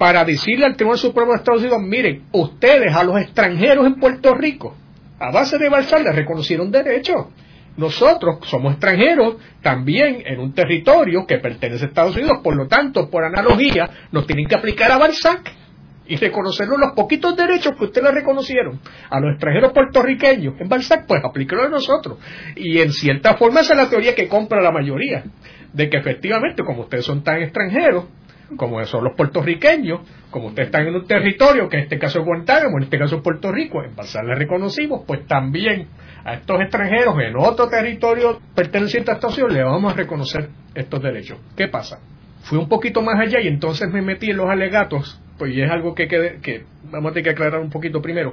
para 0.00 0.24
decirle 0.24 0.64
al 0.64 0.76
Tribunal 0.76 0.98
Supremo 0.98 1.32
de 1.32 1.36
Estados 1.40 1.60
Unidos, 1.60 1.82
miren, 1.82 2.24
ustedes 2.32 2.96
a 2.96 3.04
los 3.04 3.20
extranjeros 3.20 3.86
en 3.86 3.96
Puerto 3.96 4.32
Rico, 4.32 4.74
a 5.18 5.30
base 5.30 5.58
de 5.58 5.68
Balsar, 5.68 6.00
les 6.00 6.16
reconocieron 6.16 6.70
derechos. 6.70 7.26
Nosotros 7.76 8.38
somos 8.48 8.72
extranjeros 8.72 9.36
también 9.60 10.22
en 10.24 10.40
un 10.40 10.54
territorio 10.54 11.26
que 11.26 11.36
pertenece 11.36 11.84
a 11.84 11.88
Estados 11.88 12.16
Unidos, 12.16 12.38
por 12.42 12.56
lo 12.56 12.66
tanto, 12.66 13.10
por 13.10 13.24
analogía, 13.24 13.90
nos 14.10 14.26
tienen 14.26 14.46
que 14.46 14.54
aplicar 14.54 14.90
a 14.90 14.96
Balzac 14.96 15.52
y 16.06 16.16
reconocernos 16.16 16.80
los 16.80 16.92
poquitos 16.92 17.36
derechos 17.36 17.74
que 17.76 17.84
ustedes 17.84 18.14
reconocieron 18.14 18.80
a 19.10 19.20
los 19.20 19.32
extranjeros 19.32 19.74
puertorriqueños 19.74 20.54
en 20.60 20.68
Balzac, 20.70 21.04
pues 21.06 21.22
aplíquenlo 21.22 21.64
a 21.64 21.68
nosotros. 21.68 22.16
Y 22.56 22.78
en 22.78 22.90
cierta 22.90 23.36
forma 23.36 23.60
esa 23.60 23.74
es 23.74 23.80
la 23.80 23.90
teoría 23.90 24.14
que 24.14 24.28
compra 24.28 24.62
la 24.62 24.72
mayoría, 24.72 25.24
de 25.74 25.90
que 25.90 25.98
efectivamente, 25.98 26.64
como 26.64 26.84
ustedes 26.84 27.04
son 27.04 27.22
tan 27.22 27.42
extranjeros, 27.42 28.06
como 28.56 28.84
son 28.84 29.04
los 29.04 29.14
puertorriqueños, 29.14 30.00
como 30.30 30.48
ustedes 30.48 30.68
están 30.68 30.86
en 30.86 30.94
un 30.94 31.06
territorio, 31.06 31.68
que 31.68 31.78
en 31.78 31.82
este 31.84 31.98
caso 31.98 32.20
es 32.20 32.24
Guantánamo, 32.24 32.78
en 32.78 32.84
este 32.84 32.98
caso 32.98 33.16
es 33.16 33.22
Puerto 33.22 33.52
Rico, 33.52 33.82
en 33.82 33.94
Balsar 33.94 34.24
le 34.24 34.34
reconocimos, 34.34 35.02
pues 35.06 35.26
también 35.26 35.88
a 36.24 36.34
estos 36.34 36.60
extranjeros 36.60 37.16
en 37.20 37.36
otro 37.36 37.68
territorio 37.68 38.40
perteneciente 38.54 39.10
a 39.10 39.14
esta 39.14 39.28
Unidos 39.28 39.52
le 39.52 39.62
vamos 39.62 39.92
a 39.92 39.96
reconocer 39.96 40.48
estos 40.74 41.02
derechos. 41.02 41.38
¿Qué 41.56 41.68
pasa? 41.68 42.00
Fui 42.42 42.58
un 42.58 42.68
poquito 42.68 43.02
más 43.02 43.20
allá 43.20 43.40
y 43.40 43.48
entonces 43.48 43.90
me 43.90 44.02
metí 44.02 44.30
en 44.30 44.36
los 44.36 44.48
alegatos, 44.48 45.20
pues 45.38 45.56
es 45.56 45.70
algo 45.70 45.94
que, 45.94 46.08
que 46.08 46.64
vamos 46.90 47.10
a 47.10 47.14
tener 47.14 47.24
que 47.24 47.30
aclarar 47.30 47.60
un 47.60 47.70
poquito 47.70 48.00
primero. 48.02 48.32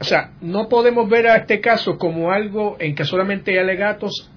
O 0.00 0.04
sea, 0.04 0.32
no 0.40 0.68
podemos 0.68 1.08
ver 1.08 1.28
a 1.28 1.36
este 1.36 1.60
caso 1.60 1.98
como 1.98 2.30
algo 2.30 2.76
en 2.80 2.94
que 2.94 3.04
solamente 3.04 3.52
hay 3.52 3.58
alegatos 3.58 4.30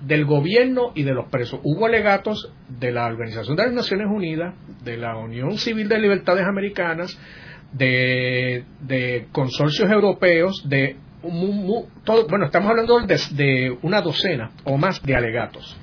del 0.00 0.24
gobierno 0.24 0.92
y 0.94 1.02
de 1.02 1.12
los 1.12 1.28
presos. 1.28 1.60
Hubo 1.62 1.86
alegatos 1.86 2.52
de 2.68 2.90
la 2.92 3.06
Organización 3.06 3.56
de 3.56 3.64
las 3.64 3.72
Naciones 3.72 4.06
Unidas, 4.10 4.54
de 4.82 4.96
la 4.96 5.16
Unión 5.16 5.58
Civil 5.58 5.88
de 5.88 5.98
Libertades 5.98 6.46
Americanas, 6.46 7.18
de, 7.72 9.26
consorcios 9.32 9.90
europeos, 9.90 10.68
de 10.68 10.96
bueno, 11.22 12.46
estamos 12.46 12.70
hablando 12.70 12.98
de, 13.00 13.76
una 13.82 14.00
docena 14.00 14.52
o 14.64 14.78
más 14.78 15.02
de 15.02 15.14
alegatos. 15.14 15.76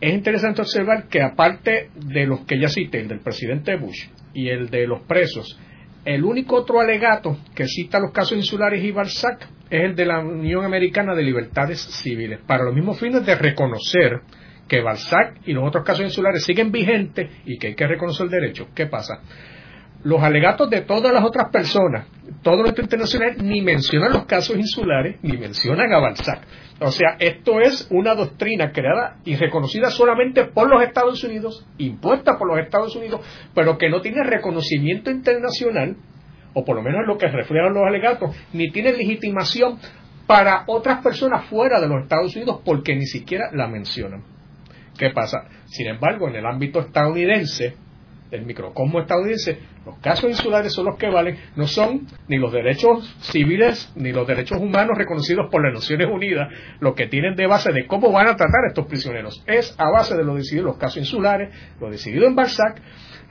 Es 0.00 0.14
interesante 0.14 0.62
observar 0.62 1.08
que 1.08 1.20
aparte 1.20 1.90
de 1.94 2.26
los 2.26 2.46
que 2.46 2.58
ya 2.58 2.68
cité, 2.68 3.00
el 3.00 3.08
del 3.08 3.20
presidente 3.20 3.76
Bush 3.76 4.08
y 4.32 4.48
el 4.48 4.70
de 4.70 4.86
los 4.86 5.02
presos, 5.02 5.58
el 6.06 6.24
único 6.24 6.56
otro 6.56 6.80
alegato 6.80 7.36
que 7.54 7.66
cita 7.66 8.00
los 8.00 8.10
casos 8.10 8.38
insulares 8.38 8.82
y 8.82 8.90
Balzac 8.90 9.46
es 9.70 9.84
el 9.84 9.94
de 9.94 10.04
la 10.04 10.18
Unión 10.18 10.64
Americana 10.64 11.14
de 11.14 11.22
Libertades 11.22 11.80
Civiles, 11.80 12.40
para 12.46 12.64
los 12.64 12.74
mismos 12.74 12.98
fines 12.98 13.24
de 13.24 13.36
reconocer 13.36 14.20
que 14.68 14.80
Balzac 14.80 15.40
y 15.46 15.52
los 15.52 15.66
otros 15.66 15.84
casos 15.84 16.04
insulares 16.04 16.44
siguen 16.44 16.70
vigentes 16.70 17.30
y 17.44 17.58
que 17.58 17.68
hay 17.68 17.74
que 17.74 17.86
reconocer 17.86 18.26
el 18.26 18.30
derecho. 18.30 18.68
¿Qué 18.74 18.86
pasa? 18.86 19.20
Los 20.02 20.22
alegatos 20.22 20.70
de 20.70 20.80
todas 20.80 21.12
las 21.12 21.24
otras 21.24 21.50
personas, 21.50 22.06
todo 22.42 22.62
lo 22.62 22.68
internacional, 22.68 23.36
ni 23.42 23.60
mencionan 23.60 24.12
los 24.12 24.24
casos 24.24 24.56
insulares, 24.56 25.18
ni 25.22 25.36
mencionan 25.36 25.92
a 25.92 25.98
Balzac. 25.98 26.42
O 26.80 26.90
sea, 26.90 27.16
esto 27.18 27.60
es 27.60 27.86
una 27.90 28.14
doctrina 28.14 28.72
creada 28.72 29.18
y 29.24 29.36
reconocida 29.36 29.90
solamente 29.90 30.44
por 30.46 30.70
los 30.70 30.82
Estados 30.82 31.22
Unidos, 31.22 31.66
impuesta 31.76 32.38
por 32.38 32.48
los 32.48 32.64
Estados 32.64 32.96
Unidos, 32.96 33.20
pero 33.54 33.76
que 33.76 33.90
no 33.90 34.00
tiene 34.00 34.24
reconocimiento 34.24 35.10
internacional, 35.10 35.96
o 36.54 36.64
por 36.64 36.76
lo 36.76 36.82
menos 36.82 37.02
es 37.02 37.06
lo 37.06 37.18
que 37.18 37.28
reflejan 37.28 37.74
los 37.74 37.86
alegatos, 37.86 38.34
ni 38.52 38.70
tiene 38.70 38.92
legitimación 38.92 39.78
para 40.26 40.64
otras 40.66 41.02
personas 41.02 41.46
fuera 41.46 41.80
de 41.80 41.88
los 41.88 42.02
Estados 42.02 42.34
Unidos 42.36 42.60
porque 42.64 42.94
ni 42.94 43.06
siquiera 43.06 43.50
la 43.52 43.66
mencionan. 43.66 44.22
¿Qué 44.96 45.10
pasa? 45.10 45.46
Sin 45.66 45.86
embargo, 45.88 46.28
en 46.28 46.36
el 46.36 46.46
ámbito 46.46 46.80
estadounidense, 46.80 47.74
del 48.30 48.46
microcosmo 48.46 49.00
estadounidense, 49.00 49.58
los 49.84 49.98
casos 49.98 50.30
insulares 50.30 50.72
son 50.72 50.86
los 50.86 50.96
que 50.96 51.08
valen, 51.08 51.38
no 51.56 51.66
son 51.66 52.06
ni 52.28 52.38
los 52.38 52.52
derechos 52.52 53.16
civiles 53.20 53.92
ni 53.96 54.12
los 54.12 54.26
derechos 54.26 54.60
humanos 54.60 54.96
reconocidos 54.96 55.48
por 55.50 55.64
las 55.64 55.74
Naciones 55.74 56.08
Unidas, 56.10 56.48
lo 56.80 56.94
que 56.94 57.06
tienen 57.06 57.34
de 57.34 57.46
base 57.46 57.72
de 57.72 57.86
cómo 57.86 58.12
van 58.12 58.28
a 58.28 58.36
tratar 58.36 58.64
a 58.64 58.68
estos 58.68 58.86
prisioneros. 58.86 59.42
Es 59.46 59.74
a 59.78 59.90
base 59.90 60.16
de 60.16 60.24
lo 60.24 60.34
decidido 60.34 60.62
en 60.62 60.68
los 60.68 60.78
casos 60.78 60.98
insulares, 60.98 61.54
lo 61.80 61.90
decidido 61.90 62.26
en 62.26 62.36
Balzac, 62.36 62.80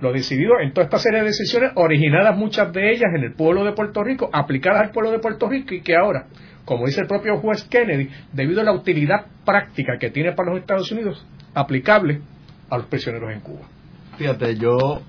lo 0.02 0.14
decidido 0.14 0.60
en 0.62 0.74
toda 0.74 0.86
esta 0.86 1.00
serie 1.00 1.20
de 1.20 1.28
decisiones, 1.28 1.72
originadas 1.76 2.38
muchas 2.38 2.72
de 2.74 2.92
ellas 2.92 3.10
en 3.16 3.24
el 3.24 3.34
pueblo 3.34 3.64
de 3.64 3.74
Puerto 3.74 4.04
Rico, 4.04 4.30
aplicadas 4.32 4.82
al 4.82 4.92
pueblo 4.92 5.12
de 5.12 5.20
Puerto 5.20 5.50
Rico 5.50 5.74
y 5.74 5.82
que 5.82 5.96
ahora, 5.96 6.28
como 6.66 6.86
dice 6.86 7.02
el 7.02 7.08
propio 7.08 7.38
juez 7.38 7.64
Kennedy, 7.64 8.10
debido 8.32 8.62
a 8.62 8.64
la 8.64 8.74
utilidad 8.74 9.26
práctica 9.46 9.98
que 10.00 10.10
tiene 10.10 10.34
para 10.34 10.52
los 10.52 10.62
Estados 10.62 10.92
Unidos, 10.92 11.26
aplicable 11.54 12.22
a 12.70 12.78
los 12.78 12.86
prisioneros 12.88 13.32
en 13.32 13.42
Cuba. 13.42 13.79
Fíjate, 14.20 14.56
yo 14.58 15.02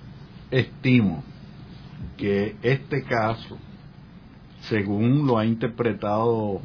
estimo 0.52 1.24
que 2.16 2.54
este 2.62 3.02
caso, 3.02 3.58
según 4.60 5.26
lo 5.26 5.36
ha 5.36 5.44
interpretado 5.44 6.60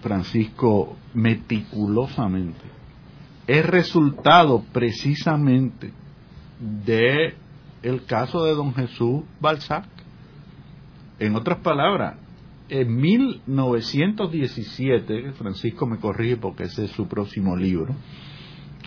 Francisco 0.00 0.96
meticulosamente, 1.12 2.62
es 3.46 3.66
resultado 3.66 4.64
precisamente 4.72 5.92
de 6.86 7.34
el 7.82 8.06
caso 8.06 8.46
de 8.46 8.54
don 8.54 8.72
Jesús 8.72 9.24
Balzac. 9.38 9.84
En 11.18 11.36
otras 11.36 11.58
palabras, 11.58 12.16
en 12.70 12.96
1917, 12.96 15.32
Francisco 15.32 15.84
me 15.84 15.98
corrige 15.98 16.38
porque 16.38 16.62
ese 16.62 16.86
es 16.86 16.92
su 16.92 17.06
próximo 17.08 17.54
libro, 17.54 17.94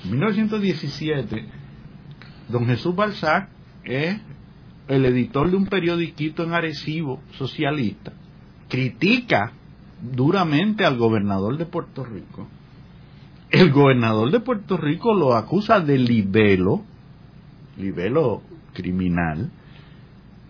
en 0.04 0.10
1917, 0.10 1.65
don 2.48 2.66
Jesús 2.66 2.96
Balzac 2.96 3.50
es 3.84 4.20
el 4.88 5.06
editor 5.06 5.50
de 5.50 5.58
un 5.58 5.66
periodiquito 5.66 6.44
en 6.44 6.54
Arecibo, 6.54 7.22
socialista, 7.34 8.14
critica 8.70 9.52
duramente 10.02 10.86
al 10.86 10.98
gobernador 10.98 11.58
de 11.58 11.66
Puerto 11.66 12.04
Rico. 12.04 12.48
El 13.50 13.72
gobernador 13.72 14.32
de 14.32 14.40
Puerto 14.40 14.78
Rico 14.78 15.14
lo 15.14 15.36
acusa 15.36 15.80
de 15.80 15.98
libelo, 15.98 16.84
libelo 17.78 18.42
criminal, 18.74 19.50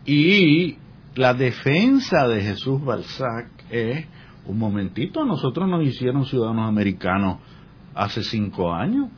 y 0.06 0.78
la 1.16 1.34
defensa 1.34 2.28
de 2.28 2.42
Jesús 2.42 2.84
Balzac 2.84 3.48
es, 3.70 4.06
un 4.46 4.60
momentito, 4.60 5.26
nosotros 5.26 5.68
nos 5.68 5.84
hicieron 5.84 6.26
ciudadanos 6.26 6.68
americanos 6.68 7.40
hace 7.96 8.22
cinco 8.24 8.74
años, 8.74 9.10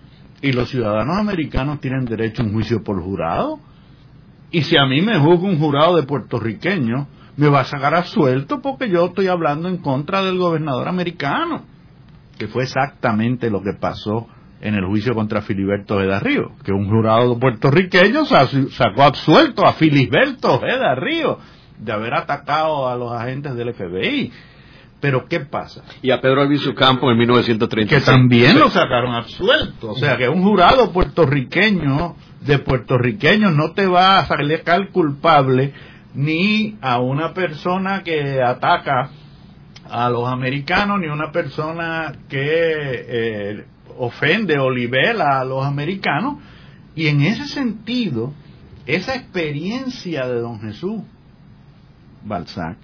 y 0.41 0.51
los 0.51 0.69
ciudadanos 0.69 1.17
americanos 1.17 1.79
tienen 1.79 2.05
derecho 2.05 2.41
a 2.41 2.45
un 2.45 2.53
juicio 2.53 2.83
por 2.83 3.01
jurado. 3.01 3.59
Y 4.51 4.61
si 4.61 4.77
a 4.77 4.85
mí 4.85 5.01
me 5.01 5.19
juzga 5.19 5.47
un 5.47 5.59
jurado 5.59 5.95
de 5.95 6.03
puertorriqueño, 6.03 7.07
me 7.35 7.49
va 7.49 7.61
a 7.61 7.65
sacar 7.65 7.93
a 7.95 8.03
suelto 8.03 8.61
porque 8.61 8.89
yo 8.89 9.05
estoy 9.05 9.27
hablando 9.27 9.67
en 9.67 9.77
contra 9.77 10.23
del 10.23 10.37
gobernador 10.37 10.87
americano, 10.87 11.63
que 12.37 12.47
fue 12.47 12.63
exactamente 12.63 13.49
lo 13.49 13.61
que 13.61 13.73
pasó 13.73 14.27
en 14.59 14.73
el 14.73 14.85
juicio 14.85 15.13
contra 15.13 15.41
Filiberto 15.41 15.97
Veda 15.97 16.19
Río, 16.19 16.51
que 16.63 16.71
un 16.71 16.89
jurado 16.89 17.37
puertorriqueño 17.37 18.25
sacó 18.25 19.03
absuelto 19.03 19.65
a 19.65 19.73
Filiberto 19.73 20.59
Río 20.95 21.37
de 21.77 21.91
haber 21.91 22.15
atacado 22.15 22.87
a 22.87 22.95
los 22.95 23.11
agentes 23.11 23.55
del 23.55 23.73
FBI. 23.73 24.31
Pero 24.99 25.27
¿qué 25.27 25.41
pasa? 25.41 25.83
Y 26.01 26.09
a 26.09 26.19
Pedro 26.19 26.41
Albizu 26.41 26.73
Campo 26.73 27.11
en 27.11 27.17
1936. 27.19 28.03
Que 28.03 28.11
también 28.11 28.57
lo 28.57 28.69
sacaron 28.69 29.13
absuelto. 29.13 29.91
O 29.91 29.95
sea, 29.95 30.17
que 30.17 30.27
un 30.27 30.41
jurado 30.41 30.91
puertorriqueño 30.91 32.15
de 32.41 32.59
puertorriqueños 32.59 33.53
no 33.53 33.73
te 33.73 33.85
va 33.85 34.19
a 34.19 34.25
sacar 34.25 34.89
culpable 34.89 35.73
ni 36.15 36.77
a 36.81 36.99
una 36.99 37.33
persona 37.33 38.01
que 38.03 38.41
ataca 38.41 39.11
a 39.89 40.09
los 40.09 40.27
americanos, 40.27 40.99
ni 40.99 41.07
a 41.07 41.13
una 41.13 41.31
persona 41.31 42.13
que 42.27 42.39
eh, 42.41 43.65
ofende 43.97 44.57
o 44.57 44.71
libela 44.71 45.39
a 45.39 45.45
los 45.45 45.63
americanos. 45.63 46.37
Y 46.95 47.07
en 47.07 47.21
ese 47.21 47.47
sentido, 47.47 48.33
esa 48.87 49.15
experiencia 49.15 50.27
de 50.27 50.39
don 50.39 50.59
Jesús 50.59 51.01
Balzac 52.23 52.77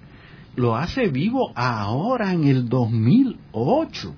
lo 0.56 0.76
hace 0.76 1.08
vivo 1.08 1.52
ahora 1.56 2.34
en 2.34 2.46
el 2.46 2.70
2008. 2.70 4.16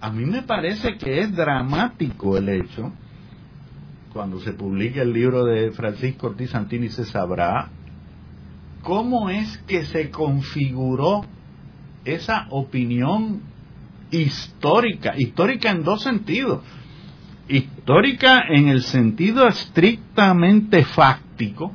A 0.00 0.10
mí 0.10 0.24
me 0.24 0.42
parece 0.42 0.96
que 0.96 1.20
es 1.20 1.34
dramático 1.34 2.36
el 2.36 2.48
hecho, 2.48 2.92
cuando 4.12 4.40
se 4.40 4.52
publique 4.52 5.00
el 5.00 5.12
libro 5.12 5.44
de 5.44 5.70
Francisco 5.72 6.28
Ortiz 6.28 6.50
Santini 6.50 6.88
se 6.88 7.04
sabrá 7.04 7.70
cómo 8.82 9.30
es 9.30 9.58
que 9.66 9.84
se 9.84 10.10
configuró 10.10 11.24
esa 12.04 12.46
opinión 12.50 13.40
histórica, 14.10 15.14
histórica 15.16 15.70
en 15.70 15.82
dos 15.82 16.02
sentidos. 16.02 16.62
Histórica 17.48 18.42
en 18.48 18.68
el 18.68 18.82
sentido 18.82 19.48
estrictamente 19.48 20.84
fáctico, 20.84 21.72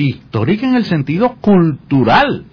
histórica 0.00 0.66
en 0.66 0.74
el 0.74 0.84
sentido 0.84 1.36
cultural, 1.40 2.44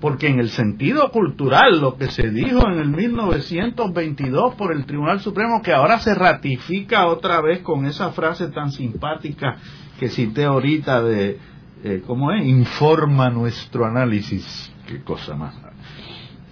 porque 0.00 0.28
en 0.28 0.38
el 0.38 0.50
sentido 0.50 1.10
cultural 1.10 1.80
lo 1.80 1.96
que 1.96 2.08
se 2.08 2.30
dijo 2.30 2.68
en 2.68 2.78
el 2.78 2.88
1922 2.88 4.54
por 4.54 4.72
el 4.72 4.84
Tribunal 4.84 5.20
Supremo, 5.20 5.62
que 5.62 5.72
ahora 5.72 5.98
se 5.98 6.14
ratifica 6.14 7.06
otra 7.06 7.40
vez 7.40 7.60
con 7.60 7.86
esa 7.86 8.12
frase 8.12 8.48
tan 8.48 8.70
simpática 8.70 9.56
que 9.98 10.08
cité 10.08 10.44
ahorita 10.44 11.02
de, 11.02 11.38
eh, 11.84 12.02
¿cómo 12.06 12.32
es? 12.32 12.44
Informa 12.44 13.30
nuestro 13.30 13.86
análisis, 13.86 14.72
qué 14.86 15.02
cosa 15.02 15.36
más. 15.36 15.54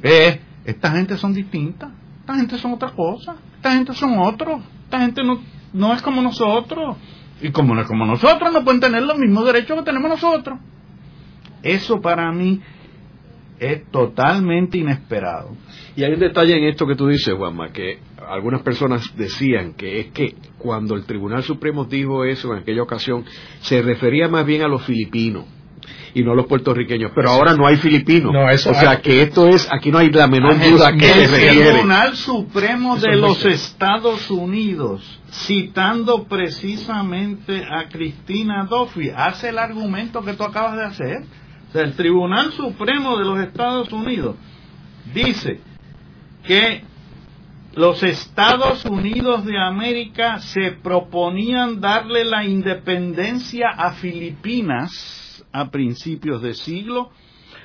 Eh, 0.03 0.41
esta 0.65 0.91
gente 0.93 1.17
son 1.17 1.35
distintas, 1.35 1.91
esta 2.21 2.35
gente 2.37 2.59
son 2.59 2.73
otra 2.73 2.91
cosa, 2.91 3.37
esta 3.57 3.73
gente 3.73 3.95
son 3.95 4.19
otros, 4.19 4.63
esta 4.85 5.01
gente 5.01 5.23
no, 5.25 5.41
no 5.73 5.93
es 5.93 6.03
como 6.03 6.23
nosotros. 6.23 6.97
Y 7.43 7.51
como, 7.51 7.75
como 7.85 8.07
nosotros 8.07 8.53
no 8.53 8.65
pueden 8.65 8.81
tener 8.81 9.03
los 9.03 9.19
mismos 9.19 9.45
derechos 9.45 9.79
que 9.79 9.85
tenemos 9.85 10.09
nosotros. 10.09 10.59
Eso 11.63 12.01
para 12.01 12.31
mí 12.33 12.61
es 13.59 13.85
totalmente 13.91 14.79
inesperado. 14.79 15.57
Y 15.97 16.05
hay 16.05 16.15
un 16.15 16.21
detalle 16.21 16.57
en 16.57 16.65
esto 16.65 16.87
que 16.87 16.97
tú 16.97 17.09
dices, 17.09 17.35
Juanma, 17.35 17.73
que 17.73 17.99
algunas 18.29 18.63
personas 18.63 19.17
decían 19.17 19.75
que 19.75 20.01
es 20.01 20.07
que 20.13 20.35
cuando 20.59 20.95
el 20.95 21.05
Tribunal 21.05 21.43
Supremo 21.43 21.85
dijo 21.85 22.25
eso 22.25 22.53
en 22.53 22.61
aquella 22.61 22.83
ocasión, 22.83 23.25
se 23.61 23.83
refería 23.83 24.29
más 24.29 24.47
bien 24.47 24.63
a 24.63 24.69
los 24.69 24.85
filipinos 24.85 25.45
y 26.15 26.23
no 26.23 26.35
los 26.35 26.47
puertorriqueños. 26.47 27.13
Pero 27.15 27.31
ahora 27.31 27.55
no 27.55 27.67
hay 27.67 27.77
filipinos. 27.77 28.35
o 28.67 28.75
sea 28.75 29.01
que 29.01 29.23
esto 29.23 29.49
es, 29.49 29.69
aquí 29.71 29.91
no 29.91 29.99
hay 29.99 30.11
la 30.11 30.27
menor 30.27 30.59
duda 30.59 30.93
que 30.97 31.11
el 31.11 31.31
Tribunal 31.31 32.17
Supremo 32.17 32.97
de 32.97 33.17
los 33.17 33.45
Estados 33.45 34.31
Unidos, 34.31 35.21
citando 35.31 36.25
precisamente 36.25 37.65
a 37.65 37.89
Cristina 37.89 38.67
Duffy, 38.69 39.11
hace 39.11 39.49
el 39.51 39.59
argumento 39.59 40.23
que 40.23 40.35
tú 40.35 40.45
acabas 40.45 40.77
de 40.77 40.85
hacer. 40.85 41.23
O 41.69 41.73
sea, 41.73 41.83
el 41.83 41.95
Tribunal 41.95 42.53
Supremo 42.53 43.17
de 43.17 43.25
los 43.25 43.39
Estados 43.41 43.93
Unidos 43.93 44.37
dice 45.15 45.61
que 46.47 46.85
los 47.75 48.03
Estados 48.03 48.85
Unidos 48.85 49.47
de 49.47 49.59
América 49.59 50.41
se 50.41 50.73
proponían 50.73 51.81
darle 51.81 52.25
la 52.27 52.45
independencia 52.45 53.69
a 53.71 53.93
Filipinas 53.93 55.22
a 55.53 55.71
principios 55.71 56.43
de 56.43 56.55
siglo, 56.55 57.11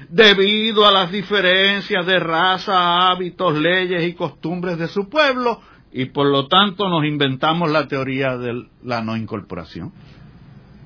debido 0.10 0.86
a 0.86 0.92
las 0.92 1.12
diferencias 1.12 2.06
de 2.06 2.20
raza, 2.20 3.10
hábitos, 3.10 3.58
leyes 3.58 4.08
y 4.08 4.14
costumbres 4.14 4.78
de 4.78 4.88
su 4.88 5.10
pueblo, 5.10 5.62
y 5.92 6.06
por 6.06 6.28
lo 6.28 6.48
tanto 6.48 6.90
nos 6.90 7.06
inventamos 7.06 7.72
la 7.72 7.88
teoría 7.88 8.38
de 8.38 8.66
la 8.84 9.02
no 9.02 9.16
incorporación. 9.16 9.94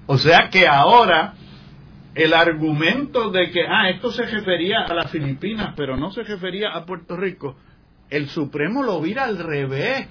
O 0.05 0.17
sea 0.17 0.49
que 0.49 0.67
ahora 0.67 1.33
el 2.13 2.33
argumento 2.33 3.29
de 3.31 3.51
que, 3.51 3.61
ah, 3.67 3.89
esto 3.89 4.11
se 4.11 4.25
refería 4.25 4.81
a 4.81 4.93
las 4.93 5.09
Filipinas, 5.09 5.73
pero 5.75 5.97
no 5.97 6.11
se 6.11 6.23
refería 6.23 6.69
a 6.73 6.85
Puerto 6.85 7.15
Rico, 7.15 7.55
el 8.09 8.27
Supremo 8.27 8.83
lo 8.83 8.99
vira 8.99 9.23
al 9.23 9.37
revés 9.37 10.07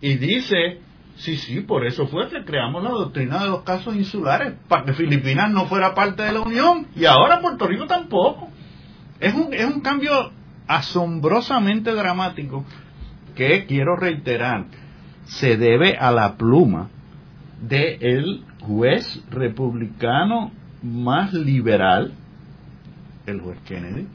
y 0.00 0.14
dice, 0.14 0.80
sí, 1.18 1.36
sí, 1.36 1.60
por 1.60 1.86
eso 1.86 2.06
fue 2.06 2.28
que 2.28 2.44
creamos 2.44 2.82
la 2.82 2.90
doctrina 2.90 3.42
de 3.42 3.50
los 3.50 3.62
casos 3.62 3.94
insulares, 3.94 4.54
para 4.68 4.84
que 4.84 4.94
Filipinas 4.94 5.50
no 5.50 5.66
fuera 5.66 5.94
parte 5.94 6.22
de 6.22 6.32
la 6.32 6.40
Unión 6.40 6.86
y 6.96 7.04
ahora 7.04 7.40
Puerto 7.40 7.66
Rico 7.66 7.86
tampoco. 7.86 8.48
Es 9.20 9.34
un, 9.34 9.52
es 9.52 9.64
un 9.64 9.80
cambio 9.80 10.32
asombrosamente 10.66 11.92
dramático 11.92 12.64
que 13.34 13.66
quiero 13.66 13.96
reiterar, 13.96 14.66
se 15.24 15.56
debe 15.56 15.96
a 15.96 16.10
la 16.10 16.36
pluma 16.36 16.88
del 17.60 18.02
el 18.02 18.44
juez 18.60 19.24
republicano 19.30 20.52
más 20.82 21.32
liberal, 21.32 22.12
el 23.26 23.40
juez 23.40 23.58
Kennedy, 23.66 24.06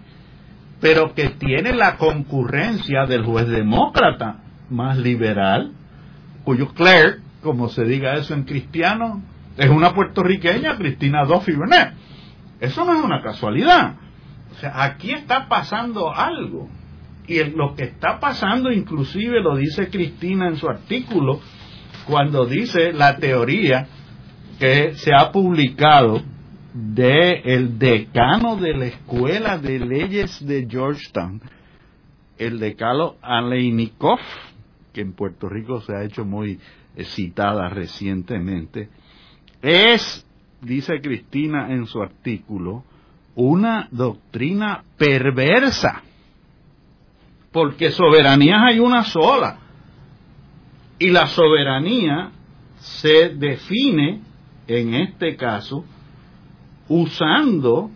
pero 0.80 1.14
que 1.14 1.30
tiene 1.30 1.74
la 1.74 1.98
concurrencia 1.98 3.06
del 3.06 3.24
juez 3.24 3.48
demócrata 3.48 4.40
más 4.70 4.98
liberal, 4.98 5.72
cuyo 6.44 6.74
clerk, 6.74 7.22
como 7.42 7.70
se 7.70 7.84
diga 7.84 8.16
eso 8.16 8.34
en 8.34 8.44
cristiano, 8.44 9.22
es 9.58 9.70
una 9.70 9.94
puertorriqueña, 9.94 10.78
Cristina 10.78 11.26
Duffy 11.26 11.54
Burnett. 11.54 11.94
Eso 12.60 12.86
no 12.86 12.94
es 12.94 13.04
una 13.04 13.22
casualidad. 13.22 13.96
O 14.52 14.56
sea, 14.56 14.84
aquí 14.84 15.12
está 15.12 15.48
pasando 15.48 16.14
algo. 16.14 16.70
Y 17.28 17.44
lo 17.44 17.76
que 17.76 17.84
está 17.84 18.20
pasando, 18.20 18.72
inclusive 18.72 19.42
lo 19.42 19.56
dice 19.56 19.90
Cristina 19.90 20.48
en 20.48 20.58
su 20.58 20.68
artículo, 20.68 21.40
cuando 22.06 22.46
dice 22.46 22.92
la 22.92 23.18
teoría 23.18 23.88
que 24.60 24.94
se 24.96 25.12
ha 25.14 25.32
publicado 25.32 26.22
de 26.74 27.42
el 27.46 27.78
decano 27.78 28.56
de 28.58 28.74
la 28.74 28.86
Escuela 28.86 29.58
de 29.58 29.80
Leyes 29.80 30.46
de 30.46 30.68
Georgetown, 30.70 31.42
el 32.38 32.60
decano 32.60 33.16
Aleinikov, 33.22 34.20
que 34.94 35.02
en 35.02 35.14
Puerto 35.14 35.50
Rico 35.50 35.82
se 35.82 35.96
ha 35.96 36.04
hecho 36.04 36.24
muy 36.24 36.60
citada 36.98 37.68
recientemente, 37.70 38.90
es, 39.62 40.26
dice 40.62 41.02
Cristina 41.02 41.74
en 41.74 41.88
su 41.88 42.02
artículo, 42.02 42.84
una 43.36 43.88
doctrina 43.92 44.84
perversa, 44.98 46.04
porque 47.52 47.92
soberanías 47.92 48.62
hay 48.64 48.80
una 48.80 49.04
sola, 49.04 49.58
y 51.00 51.10
la 51.10 51.28
soberanía 51.28 52.32
se 52.78 53.30
define, 53.30 54.22
en 54.68 54.94
este 54.94 55.36
caso, 55.36 55.84
usando, 56.88 57.90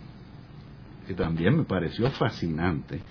que 1.06 1.14
también 1.14 1.58
me 1.58 1.64
pareció 1.64 2.10
fascinante, 2.12 3.02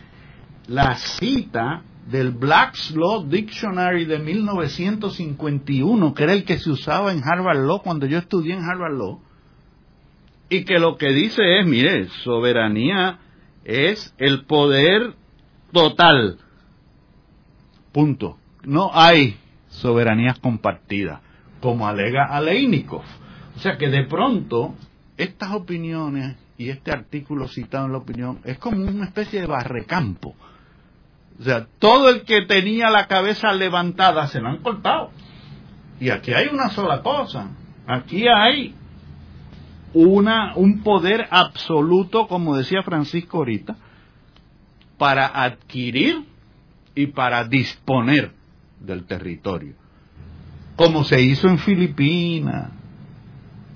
la 0.66 0.96
cita 0.96 1.82
del 2.06 2.30
Black's 2.30 2.92
Law 2.92 3.24
Dictionary 3.28 4.04
de 4.04 4.18
1951, 4.18 6.14
que 6.14 6.22
era 6.22 6.32
el 6.32 6.44
que 6.44 6.58
se 6.58 6.70
usaba 6.70 7.12
en 7.12 7.22
Harvard 7.24 7.64
Law 7.66 7.82
cuando 7.82 8.06
yo 8.06 8.18
estudié 8.18 8.54
en 8.54 8.64
Harvard 8.64 8.96
Law, 8.96 9.20
y 10.48 10.64
que 10.64 10.78
lo 10.78 10.96
que 10.96 11.12
dice 11.12 11.58
es, 11.58 11.66
mire, 11.66 12.08
soberanía 12.22 13.18
es 13.64 14.14
el 14.18 14.44
poder 14.44 15.14
total. 15.72 16.38
Punto. 17.92 18.38
No 18.62 18.90
hay 18.92 19.36
soberanías 19.68 20.38
compartidas, 20.38 21.20
como 21.60 21.88
alega 21.88 22.26
Aleinikov. 22.26 23.02
O 23.56 23.58
sea 23.58 23.76
que 23.76 23.88
de 23.88 24.04
pronto 24.04 24.74
estas 25.16 25.52
opiniones 25.52 26.36
y 26.58 26.70
este 26.70 26.92
artículo 26.92 27.48
citado 27.48 27.86
en 27.86 27.92
la 27.92 27.98
opinión 27.98 28.38
es 28.44 28.58
como 28.58 28.82
una 28.82 29.06
especie 29.06 29.40
de 29.40 29.46
barrecampo. 29.46 30.34
O 31.38 31.42
sea, 31.42 31.66
todo 31.78 32.08
el 32.08 32.22
que 32.22 32.42
tenía 32.42 32.90
la 32.90 33.06
cabeza 33.06 33.52
levantada 33.52 34.26
se 34.28 34.40
lo 34.40 34.48
han 34.48 34.58
cortado. 34.58 35.10
Y 36.00 36.10
aquí 36.10 36.32
hay 36.32 36.48
una 36.48 36.70
sola 36.70 37.02
cosa. 37.02 37.48
Aquí 37.86 38.26
hay 38.28 38.74
una, 39.92 40.54
un 40.56 40.82
poder 40.82 41.28
absoluto, 41.30 42.26
como 42.26 42.56
decía 42.56 42.82
Francisco 42.82 43.38
ahorita, 43.38 43.76
para 44.98 45.26
adquirir 45.26 46.24
y 46.94 47.08
para 47.08 47.44
disponer 47.44 48.32
del 48.80 49.04
territorio. 49.04 49.74
Como 50.76 51.04
se 51.04 51.22
hizo 51.22 51.48
en 51.48 51.58
Filipinas, 51.58 52.70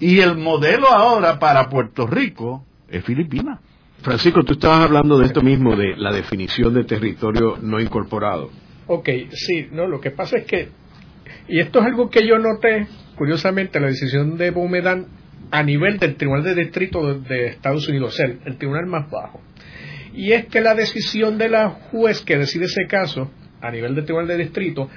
y 0.00 0.20
el 0.20 0.38
modelo 0.38 0.90
ahora 0.90 1.38
para 1.38 1.68
Puerto 1.68 2.06
Rico 2.06 2.64
es 2.88 3.04
Filipinas. 3.04 3.60
Francisco, 4.02 4.42
tú 4.42 4.54
estabas 4.54 4.86
hablando 4.86 5.18
de 5.18 5.26
esto 5.26 5.42
mismo, 5.42 5.76
de 5.76 5.96
la 5.96 6.12
definición 6.12 6.72
de 6.72 6.84
territorio 6.84 7.58
no 7.60 7.80
incorporado. 7.80 8.50
Ok, 8.86 9.08
sí, 9.32 9.68
no, 9.72 9.86
lo 9.86 10.00
que 10.00 10.10
pasa 10.10 10.38
es 10.38 10.46
que, 10.46 10.68
y 11.48 11.60
esto 11.60 11.80
es 11.80 11.86
algo 11.86 12.08
que 12.08 12.26
yo 12.26 12.38
noté, 12.38 12.86
curiosamente, 13.16 13.78
la 13.78 13.88
decisión 13.88 14.38
de 14.38 14.50
Boumedán 14.50 15.06
a 15.50 15.62
nivel 15.62 15.98
del 15.98 16.16
Tribunal 16.16 16.44
de 16.44 16.54
Distrito 16.54 17.20
de 17.20 17.48
Estados 17.48 17.88
Unidos, 17.88 18.18
el, 18.20 18.38
el 18.44 18.56
tribunal 18.56 18.86
más 18.86 19.10
bajo. 19.10 19.40
Y 20.14 20.32
es 20.32 20.46
que 20.46 20.60
la 20.60 20.74
decisión 20.74 21.38
de 21.38 21.48
la 21.48 21.68
juez 21.68 22.22
que 22.22 22.36
decide 22.36 22.64
ese 22.64 22.86
caso, 22.88 23.30
a 23.60 23.70
nivel 23.70 23.94
del 23.94 24.04
Tribunal 24.04 24.28
de 24.28 24.38
Distrito, 24.38 24.88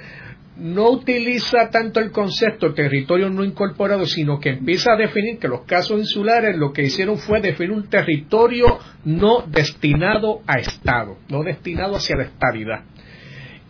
no 0.56 0.90
utiliza 0.90 1.68
tanto 1.70 2.00
el 2.00 2.12
concepto 2.12 2.72
territorio 2.74 3.28
no 3.28 3.44
incorporado, 3.44 4.06
sino 4.06 4.38
que 4.38 4.50
empieza 4.50 4.92
a 4.92 4.96
definir 4.96 5.38
que 5.38 5.48
los 5.48 5.62
casos 5.62 5.98
insulares 5.98 6.56
lo 6.56 6.72
que 6.72 6.82
hicieron 6.82 7.18
fue 7.18 7.40
definir 7.40 7.72
un 7.72 7.88
territorio 7.88 8.78
no 9.04 9.42
destinado 9.48 10.42
a 10.46 10.58
Estado, 10.58 11.18
no 11.28 11.42
destinado 11.42 11.96
hacia 11.96 12.16
la 12.16 12.24
estabilidad. 12.24 12.84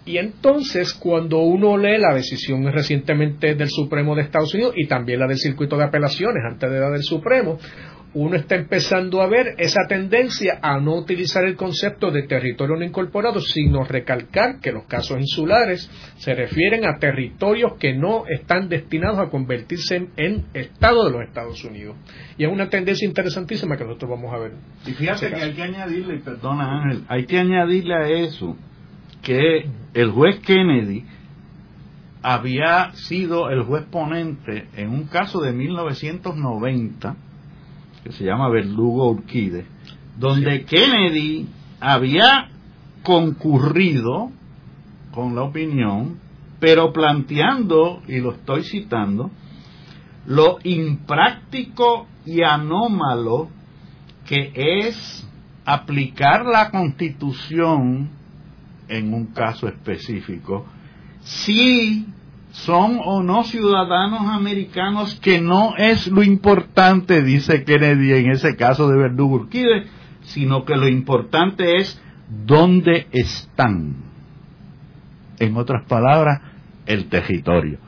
Y 0.07 0.19
entonces, 0.19 0.93
cuando 0.93 1.39
uno 1.39 1.79
lee 1.79 1.97
la 1.97 2.15
decisión 2.15 2.71
recientemente 2.71 3.55
del 3.55 3.71
Supremo 3.71 4.15
de 4.15 4.23
Estados 4.23 4.53
Unidos 4.53 4.75
y 4.77 4.87
también 4.87 5.21
la 5.21 5.27
del 5.27 5.39
Circuito 5.39 5.79
de 5.79 5.85
Apelaciones 5.85 6.43
antes 6.47 6.71
de 6.71 6.79
la 6.79 6.91
del 6.91 7.03
Supremo, 7.03 7.59
uno 8.15 8.37
está 8.37 8.55
empezando 8.55 9.21
a 9.21 9.27
ver 9.27 9.57
esa 9.59 9.81
tendencia 9.89 10.61
a 10.63 10.79
no 10.79 10.95
utilizar 10.95 11.45
el 11.45 11.57
concepto 11.57 12.13
de 12.13 12.23
territorio 12.23 12.77
no 12.77 12.85
incorporado, 12.85 13.41
sino 13.41 13.85
recalcar 13.85 14.61
que 14.61 14.71
los 14.71 14.85
casos 14.85 15.19
insulares 15.19 15.91
se 16.19 16.33
refieren 16.33 16.87
a 16.87 16.99
territorios 16.99 17.75
que 17.75 17.93
no 17.93 18.25
están 18.29 18.69
destinados 18.69 19.19
a 19.19 19.31
convertirse 19.31 20.09
en, 20.17 20.45
Estado 20.55 21.05
de 21.05 21.11
los 21.11 21.23
Estados 21.23 21.65
Unidos. 21.65 21.97
Y 22.39 22.45
es 22.45 22.53
una 22.53 22.69
tendencia 22.69 23.07
interesantísima 23.07 23.77
que 23.77 23.85
nosotros 23.85 24.11
vamos 24.11 24.33
a 24.33 24.39
ver. 24.39 24.53
Y 24.87 24.93
fíjate 24.93 25.31
que 25.31 25.35
hay 25.35 25.53
que 25.53 25.63
añadirle, 25.63 26.19
perdona 26.19 26.83
Ángel, 26.83 27.05
hay 27.09 27.27
que 27.27 27.39
añadirle 27.39 27.95
a 27.95 28.09
eso 28.09 28.57
que 29.23 29.69
el 29.95 30.11
juez 30.11 30.39
Kennedy 30.41 31.05
había 32.23 32.93
sido 32.93 33.51
el 33.51 33.63
juez 33.63 33.85
ponente 33.91 34.69
en 34.77 34.91
un 34.91 35.05
caso 35.09 35.41
de 35.41 35.53
1990 35.53 37.17
que 38.05 38.13
se 38.13 38.25
llama 38.25 38.51
Verdugo 38.51 39.11
Urquide, 39.11 39.65
donde 40.19 40.65
Kennedy 40.67 41.49
había 41.81 42.51
concurrido 43.03 44.31
con 45.11 45.35
la 45.35 45.43
opinión, 45.43 46.19
pero 46.61 46.93
planteando, 46.93 48.03
y 48.07 48.21
lo 48.21 48.33
estoy 48.33 48.63
citando, 48.65 49.31
lo 50.27 50.59
impráctico 50.65 52.07
y 52.27 52.43
anómalo 52.43 53.49
que 54.27 54.53
es 54.55 55.27
aplicar 55.65 56.45
la 56.45 56.71
constitución 56.71 58.11
en 58.89 59.15
un 59.15 59.27
caso 59.27 59.67
específico 59.67 60.67
si 61.23 62.07
son 62.55 63.01
o 63.05 63.23
no 63.23 63.43
ciudadanos 63.43 64.21
americanos, 64.29 65.19
que 65.21 65.41
no 65.41 65.75
es 65.77 66.07
lo 66.07 66.23
importante, 66.23 67.23
dice 67.23 67.65
Kennedy 67.65 68.13
en 68.13 68.31
ese 68.31 68.55
caso 68.55 68.89
de 68.89 68.97
Verdugo 68.97 69.35
Urquide, 69.35 69.87
sino 70.23 70.65
que 70.65 70.77
lo 70.77 70.89
importante 70.89 71.79
es 71.79 72.01
dónde 72.47 73.09
están. 73.11 73.97
En 75.41 75.57
otras 75.57 75.85
palabras, 75.87 76.43
el 76.87 77.09
territorio. 77.09 77.79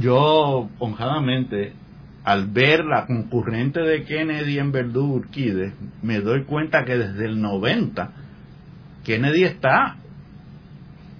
Yo, 0.00 0.70
honradamente, 0.78 1.74
al 2.24 2.46
ver 2.48 2.86
la 2.86 3.06
concurrente 3.06 3.80
de 3.80 4.04
Kennedy 4.04 4.58
en 4.58 4.72
Verdugo 4.72 5.14
Urquide, 5.14 5.74
me 6.02 6.20
doy 6.20 6.44
cuenta 6.44 6.86
que 6.86 6.96
desde 6.96 7.26
el 7.26 7.40
90 7.40 8.12
Kennedy 9.04 9.44
está 9.44 9.98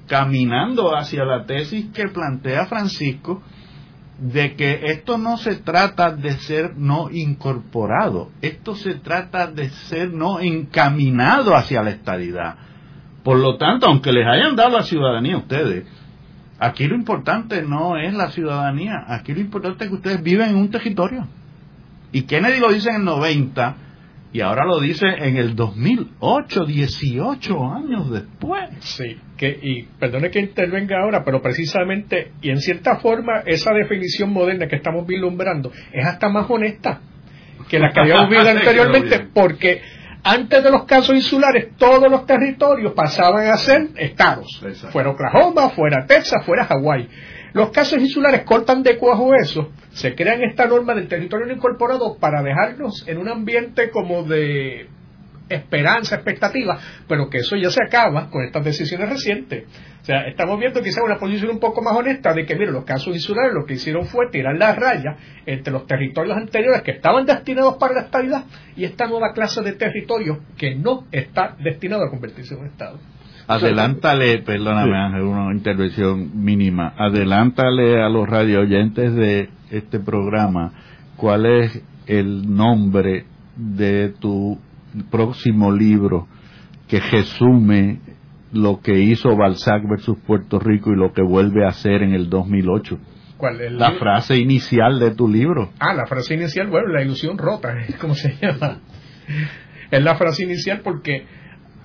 caminando 0.07 0.97
hacia 0.97 1.25
la 1.25 1.45
tesis 1.45 1.87
que 1.92 2.09
plantea 2.09 2.66
Francisco 2.66 3.42
de 4.19 4.55
que 4.57 4.81
esto 4.85 5.19
no 5.19 5.37
se 5.37 5.57
trata 5.57 6.11
de 6.11 6.33
ser 6.33 6.76
no 6.76 7.11
incorporado, 7.11 8.30
esto 8.41 8.74
se 8.74 8.95
trata 8.95 9.47
de 9.47 9.68
ser 9.68 10.12
no 10.12 10.41
encaminado 10.41 11.55
hacia 11.55 11.83
la 11.83 11.91
estadidad. 11.91 12.57
Por 13.22 13.39
lo 13.39 13.57
tanto, 13.57 13.87
aunque 13.87 14.12
les 14.12 14.26
hayan 14.26 14.57
dado 14.57 14.70
la 14.70 14.85
ciudadanía 14.85 15.35
a 15.35 15.39
ustedes, 15.39 15.85
aquí 16.59 16.87
lo 16.87 16.95
importante 16.95 17.62
no 17.62 17.99
es 17.99 18.14
la 18.14 18.30
ciudadanía, 18.30 19.05
aquí 19.09 19.35
lo 19.35 19.41
importante 19.41 19.85
es 19.85 19.91
que 19.91 19.97
ustedes 19.97 20.22
viven 20.22 20.51
en 20.51 20.57
un 20.57 20.70
territorio. 20.70 21.26
Y 22.12 22.22
Kennedy 22.22 22.61
lo 22.61 22.72
dice 22.72 22.89
en 22.89 22.97
el 22.97 23.05
90 23.05 23.76
y 24.37 24.43
ahora 24.43 24.66
lo 24.66 24.80
dice 24.80 25.07
en 25.07 25.39
el 25.39 25.57
2008, 25.57 26.66
18 26.66 27.72
años 27.72 28.11
después. 28.11 28.68
Sí, 28.80 29.18
que, 29.34 29.49
y 29.49 29.84
perdone 29.99 30.30
que 30.30 30.41
intervenga 30.41 31.01
ahora, 31.01 31.24
pero 31.24 31.41
precisamente, 31.41 32.32
y 32.43 32.51
en 32.51 32.59
cierta 32.59 32.97
forma, 32.97 33.41
esa 33.47 33.72
definición 33.72 34.34
moderna 34.34 34.68
que 34.68 34.76
estamos 34.76 35.07
vislumbrando 35.07 35.72
es 35.91 36.05
hasta 36.05 36.28
más 36.28 36.51
honesta 36.51 37.01
que 37.66 37.78
la 37.78 37.91
que 37.91 38.01
habíamos 38.01 38.28
visto 38.30 38.47
anteriormente, 38.47 39.26
porque 39.32 39.80
antes 40.22 40.62
de 40.62 40.70
los 40.70 40.84
casos 40.84 41.16
insulares, 41.16 41.74
todos 41.78 42.11
los 42.11 42.26
territorios 42.26 42.93
pasaban 42.93 43.47
a 43.47 43.57
ser 43.57 43.89
estados, 43.97 44.61
fuera 44.91 45.12
Oklahoma, 45.12 45.70
fuera 45.70 46.05
Texas, 46.07 46.45
fuera 46.45 46.66
Hawái. 46.66 47.09
Los 47.57 47.70
casos 47.70 47.98
insulares 48.02 48.42
cortan 48.42 48.82
de 48.82 48.98
cuajo 48.98 49.34
eso, 49.34 49.70
se 49.92 50.14
crean 50.14 50.42
esta 50.42 50.66
norma 50.66 50.94
del 50.94 51.09
territorio 51.09 51.46
no 51.46 51.54
incorporado 51.54 52.18
para 52.18 52.42
dejarnos 52.42 53.09
en 53.09 53.16
un 53.16 53.30
ambiente 53.30 53.88
como 53.88 54.24
de 54.24 54.90
esperanza, 55.48 56.16
expectativa, 56.16 56.78
pero 57.09 57.30
que 57.30 57.38
eso 57.38 57.57
ya 57.57 57.70
se 57.70 57.82
acaba 57.82 58.28
con 58.28 58.44
estas 58.44 58.62
decisiones 58.62 59.09
recientes. 59.09 59.64
O 60.02 60.04
sea, 60.04 60.26
estamos 60.28 60.61
viendo 60.61 60.82
quizás 60.82 61.02
una 61.02 61.16
posición 61.16 61.50
un 61.50 61.59
poco 61.59 61.80
más 61.80 61.96
honesta 61.96 62.34
de 62.34 62.44
que, 62.44 62.57
mire, 62.57 62.72
los 62.72 62.84
casos 62.84 63.14
insulares 63.14 63.54
lo 63.54 63.64
que 63.64 63.72
hicieron 63.72 64.04
fue 64.04 64.28
tirar 64.30 64.54
la 64.59 64.74
raya 64.74 65.16
entre 65.46 65.72
los 65.72 65.86
territorios 65.86 66.36
anteriores 66.36 66.82
que 66.82 66.90
estaban 66.90 67.24
destinados 67.24 67.78
para 67.78 67.94
la 67.94 68.00
estabilidad 68.02 68.44
y 68.76 68.84
esta 68.84 69.07
nueva 69.07 69.32
clase 69.32 69.62
de 69.62 69.72
territorio 69.72 70.40
que 70.59 70.74
no 70.74 71.07
está 71.11 71.57
destinado 71.59 72.04
a 72.04 72.11
convertirse 72.11 72.52
en 72.52 72.61
un 72.61 72.66
Estado. 72.66 73.16
Adelántale, 73.49 74.38
perdóname 74.38 74.97
Ángel, 74.97 75.22
una 75.22 75.55
intervención 75.55 76.42
mínima. 76.42 76.94
Adelántale 76.99 78.03
a 78.03 78.09
los 78.09 78.28
radio 78.28 78.61
oyentes 78.61 79.14
de 79.14 79.51
este 79.70 80.01
programa 80.01 80.72
cuál 81.16 81.47
es 81.47 81.82
el 82.07 82.55
nombre 82.55 83.24
de 83.57 84.11
tu 84.20 84.59
próximo 85.11 85.70
libro 85.70 86.26
que 86.88 86.99
resume 87.01 88.01
lo 88.53 88.80
que 88.80 88.99
hizo 88.99 89.36
Balzac 89.36 89.82
versus 89.88 90.18
Puerto 90.26 90.59
Rico 90.59 90.92
y 90.92 90.97
lo 90.97 91.12
que 91.12 91.22
vuelve 91.22 91.64
a 91.64 91.68
hacer 91.68 92.03
en 92.03 92.14
el 92.14 92.28
2008. 92.28 92.99
¿Cuál 93.36 93.61
es 93.61 93.72
la 93.72 93.92
frase 93.92 94.38
inicial 94.38 94.99
de 94.99 95.14
tu 95.14 95.28
libro? 95.28 95.70
Ah, 95.78 95.94
la 95.94 96.07
frase 96.07 96.34
inicial, 96.34 96.68
bueno, 96.68 96.88
la 96.88 97.03
ilusión 97.03 97.38
rota, 97.38 97.74
¿cómo 98.01 98.14
se 98.14 98.34
llama? 98.40 98.80
Es 99.90 100.03
la 100.03 100.16
frase 100.16 100.44
inicial 100.44 100.80
porque 100.82 101.26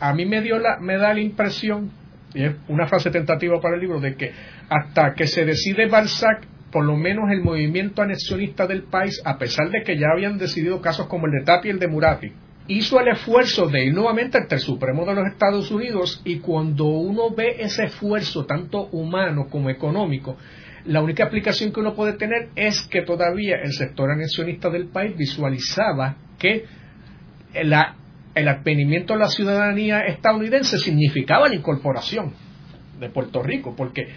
a 0.02 0.14
mí 0.14 0.26
me 0.26 0.42
dio 0.42 0.58
la, 0.58 0.80
me 0.80 0.98
da 0.98 1.14
la 1.14 1.22
impresión, 1.22 1.92
y 2.34 2.44
es 2.44 2.56
una 2.68 2.88
frase 2.88 3.12
tentativa 3.12 3.62
para 3.62 3.76
el 3.76 3.82
libro, 3.82 4.00
de 4.00 4.16
que 4.16 4.32
hasta 4.68 5.14
que 5.14 5.28
se 5.28 5.46
decide 5.46 5.88
Balzac, 5.88 6.44
por 6.72 6.84
lo 6.86 6.98
menos 6.98 7.30
el 7.30 7.42
movimiento 7.42 8.02
anexionista 8.02 8.66
del 8.66 8.84
país, 8.84 9.22
a 9.24 9.38
pesar 9.38 9.70
de 9.70 9.84
que 9.84 10.00
ya 10.00 10.08
habían 10.12 10.40
decidido 10.40 10.82
casos 10.82 11.08
como 11.08 11.28
el 11.28 11.34
de 11.34 11.44
Tapi 11.44 11.68
y 11.68 11.72
el 11.72 11.80
de 11.80 11.88
Murati, 11.88 12.32
hizo 12.68 13.00
el 13.00 13.10
esfuerzo 13.10 13.68
de 13.68 13.86
ir 13.86 13.94
nuevamente 13.94 14.40
ante 14.40 14.56
el 14.56 14.62
Supremo 14.62 15.06
de 15.06 15.14
los 15.14 15.28
Estados 15.28 15.70
Unidos 15.70 16.22
y 16.26 16.40
cuando 16.40 16.86
uno 16.86 17.30
ve 17.36 17.58
ese 17.60 17.84
esfuerzo, 17.84 18.46
tanto 18.46 18.88
humano 18.88 19.48
como 19.50 19.70
económico, 19.70 20.38
la 20.86 21.02
única 21.02 21.26
aplicación 21.26 21.72
que 21.72 21.80
uno 21.80 21.94
puede 21.94 22.14
tener 22.14 22.50
es 22.56 22.82
que 22.88 23.04
todavía 23.04 23.58
el 23.64 23.74
sector 23.74 24.10
anexionista 24.10 24.72
del 24.72 24.88
país 24.88 25.16
visualizaba 25.16 26.16
que 26.40 26.66
la 27.54 27.98
el 28.36 28.48
advenimiento 28.48 29.14
de 29.14 29.20
la 29.20 29.30
ciudadanía 29.30 30.02
estadounidense 30.02 30.78
significaba 30.78 31.50
la 31.50 31.56
incorporación 31.56 32.34
de 33.00 33.10
Puerto 33.10 33.42
Rico, 33.42 33.76
porque 33.76 34.08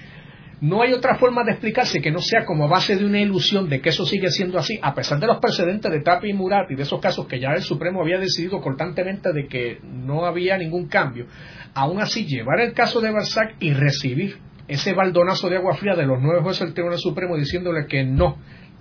no 0.61 0.83
hay 0.83 0.93
otra 0.93 1.17
forma 1.17 1.45
de 1.45 1.53
explicarse 1.53 2.01
que 2.01 2.11
no 2.11 2.21
sea 2.21 2.45
como 2.45 2.69
base 2.69 2.97
de 2.97 3.05
una 3.05 3.21
ilusión 3.21 3.69
de 3.69 3.81
que 3.81 3.91
eso 3.91 4.07
sigue 4.07 4.31
siendo 4.31 4.59
así, 4.59 4.79
a 4.81 4.95
pesar 4.95 5.19
de 5.19 5.27
los 5.27 5.39
precedentes 5.39 5.91
de 5.91 6.01
Tapi 6.01 6.31
y 6.31 6.33
Murat 6.33 6.71
y 6.71 6.75
de 6.75 6.85
esos 6.85 7.01
casos 7.01 7.27
que 7.27 7.41
ya 7.41 7.51
el 7.55 7.63
Supremo 7.63 8.01
había 8.01 8.19
decidido 8.19 8.61
cortantemente 8.61 9.33
de 9.33 9.47
que 9.47 9.79
no 9.83 10.25
había 10.25 10.57
ningún 10.57 10.87
cambio. 10.89 11.27
Aún 11.75 12.01
así, 12.01 12.25
llevar 12.25 12.61
el 12.61 12.73
caso 12.73 13.01
de 13.01 13.11
Barsac 13.11 13.57
y 13.61 13.73
recibir 13.73 14.39
ese 14.69 14.95
baldonazo 14.95 15.51
de 15.51 15.57
agua 15.57 15.77
fría 15.77 15.97
de 15.97 16.07
los 16.07 16.23
nueve 16.23 16.41
jueces 16.43 16.61
del 16.61 16.75
Tribunal 16.75 16.99
Supremo 16.99 17.37
diciéndole 17.37 17.87
que 17.87 18.05
no, 18.05 18.39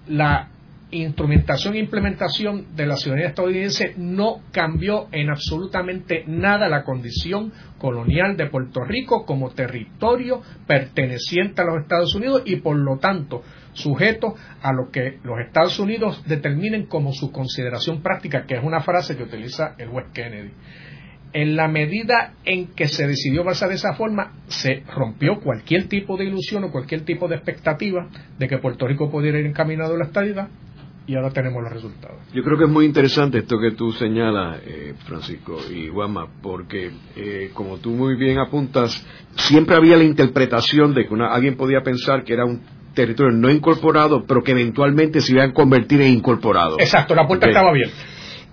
la 0.08 0.53
instrumentación 1.02 1.76
e 1.76 1.80
implementación 1.80 2.76
de 2.76 2.86
la 2.86 2.98
ciudadanía 2.98 3.30
estadounidense 3.30 3.94
no 3.98 4.41
cambió 4.52 5.08
en 5.12 5.30
absolutamente 5.30 6.24
nada 6.28 6.70
la 6.70 6.84
condición 6.84 7.52
colonial 7.78 8.38
de 8.38 8.48
Puerto 8.48 8.82
Rico 8.84 9.26
como 9.26 9.52
territorio 9.52 10.41
perteneciente 10.68 11.62
a 11.62 11.66
los 11.66 11.82
Estados 11.82 12.14
Unidos 12.16 12.44
y 12.46 12.58
por 12.58 12.78
lo 12.78 12.98
tanto 12.98 13.44
sujeto 13.74 14.36
a 14.62 14.72
lo 14.72 14.91
que 14.91 15.20
los 15.24 15.39
Estados 15.39 15.80
Unidos 15.80 16.24
determinen 16.28 16.86
como 16.86 17.12
su 17.12 17.32
consideración 17.32 18.02
práctica, 18.02 18.46
que 18.46 18.56
es 18.56 18.64
una 18.64 18.82
frase 18.82 19.18
que 19.18 19.24
utiliza 19.24 19.76
el 19.78 19.89
juez 19.89 20.06
Kennedy. 20.14 20.52
En 21.34 21.56
la 21.56 21.68
medida 21.68 22.34
en 22.46 22.68
que 22.68 22.88
se 22.88 23.08
decidió 23.08 23.44
basar 23.44 23.70
de 23.70 23.76
esa 23.76 23.96
forma, 23.96 24.34
se 24.48 24.84
rompió 24.96 25.39
cualquier 25.39 25.88
tipo 25.88 26.16
de 26.16 26.26
ilusión 26.26 26.64
o 26.64 26.72
cualquier 26.72 27.06
tipo 27.06 27.28
de 27.28 27.38
expectativa 27.38 28.08
de 28.38 28.48
que 28.48 28.60
Puerto 28.60 28.88
Rico 28.88 29.10
pudiera 29.10 29.39
ir 29.39 29.48
encaminado 29.48 29.96
a 29.96 29.98
la 29.98 30.06
estadidad 30.06 30.50
y 31.06 31.16
ahora 31.16 31.32
tenemos 31.32 31.62
los 31.62 31.72
resultados. 31.72 32.18
Yo 32.34 32.43
creo 32.43 32.58
que 32.58 32.64
es 32.66 32.70
muy 32.70 32.86
interesante 32.86 33.39
esto 33.39 33.60
que 33.60 33.72
tú 33.72 33.91
señalas, 33.91 34.62
eh, 34.66 34.93
Francisco 35.06 35.58
y 35.70 35.89
Guama, 35.89 36.28
porque 36.41 36.91
eh, 37.16 37.51
como 37.54 37.78
tú 37.78 37.91
muy 37.91 38.16
bien 38.16 38.39
apuntas, 38.39 39.06
siempre 39.36 39.76
había 39.76 39.97
la 39.97 40.04
interpretación 40.04 40.93
de 40.93 41.06
que 41.06 41.16
alguien 41.30 41.58
podía 41.58 41.82
pensar 41.82 42.24
que 42.24 42.34
era 42.34 42.45
un 42.45 42.62
territorio 42.93 43.36
no 43.36 43.49
incorporado, 43.49 44.24
pero 44.26 44.43
que 44.43 44.51
eventualmente 44.51 45.20
se 45.20 45.34
iba 45.34 45.43
a 45.43 45.51
convertir 45.51 46.01
en 46.01 46.14
incorporado. 46.14 46.78
Exacto, 46.80 47.16
la 47.16 47.28
puerta 47.28 47.47
estaba 47.47 47.70
abierta. 47.70 47.95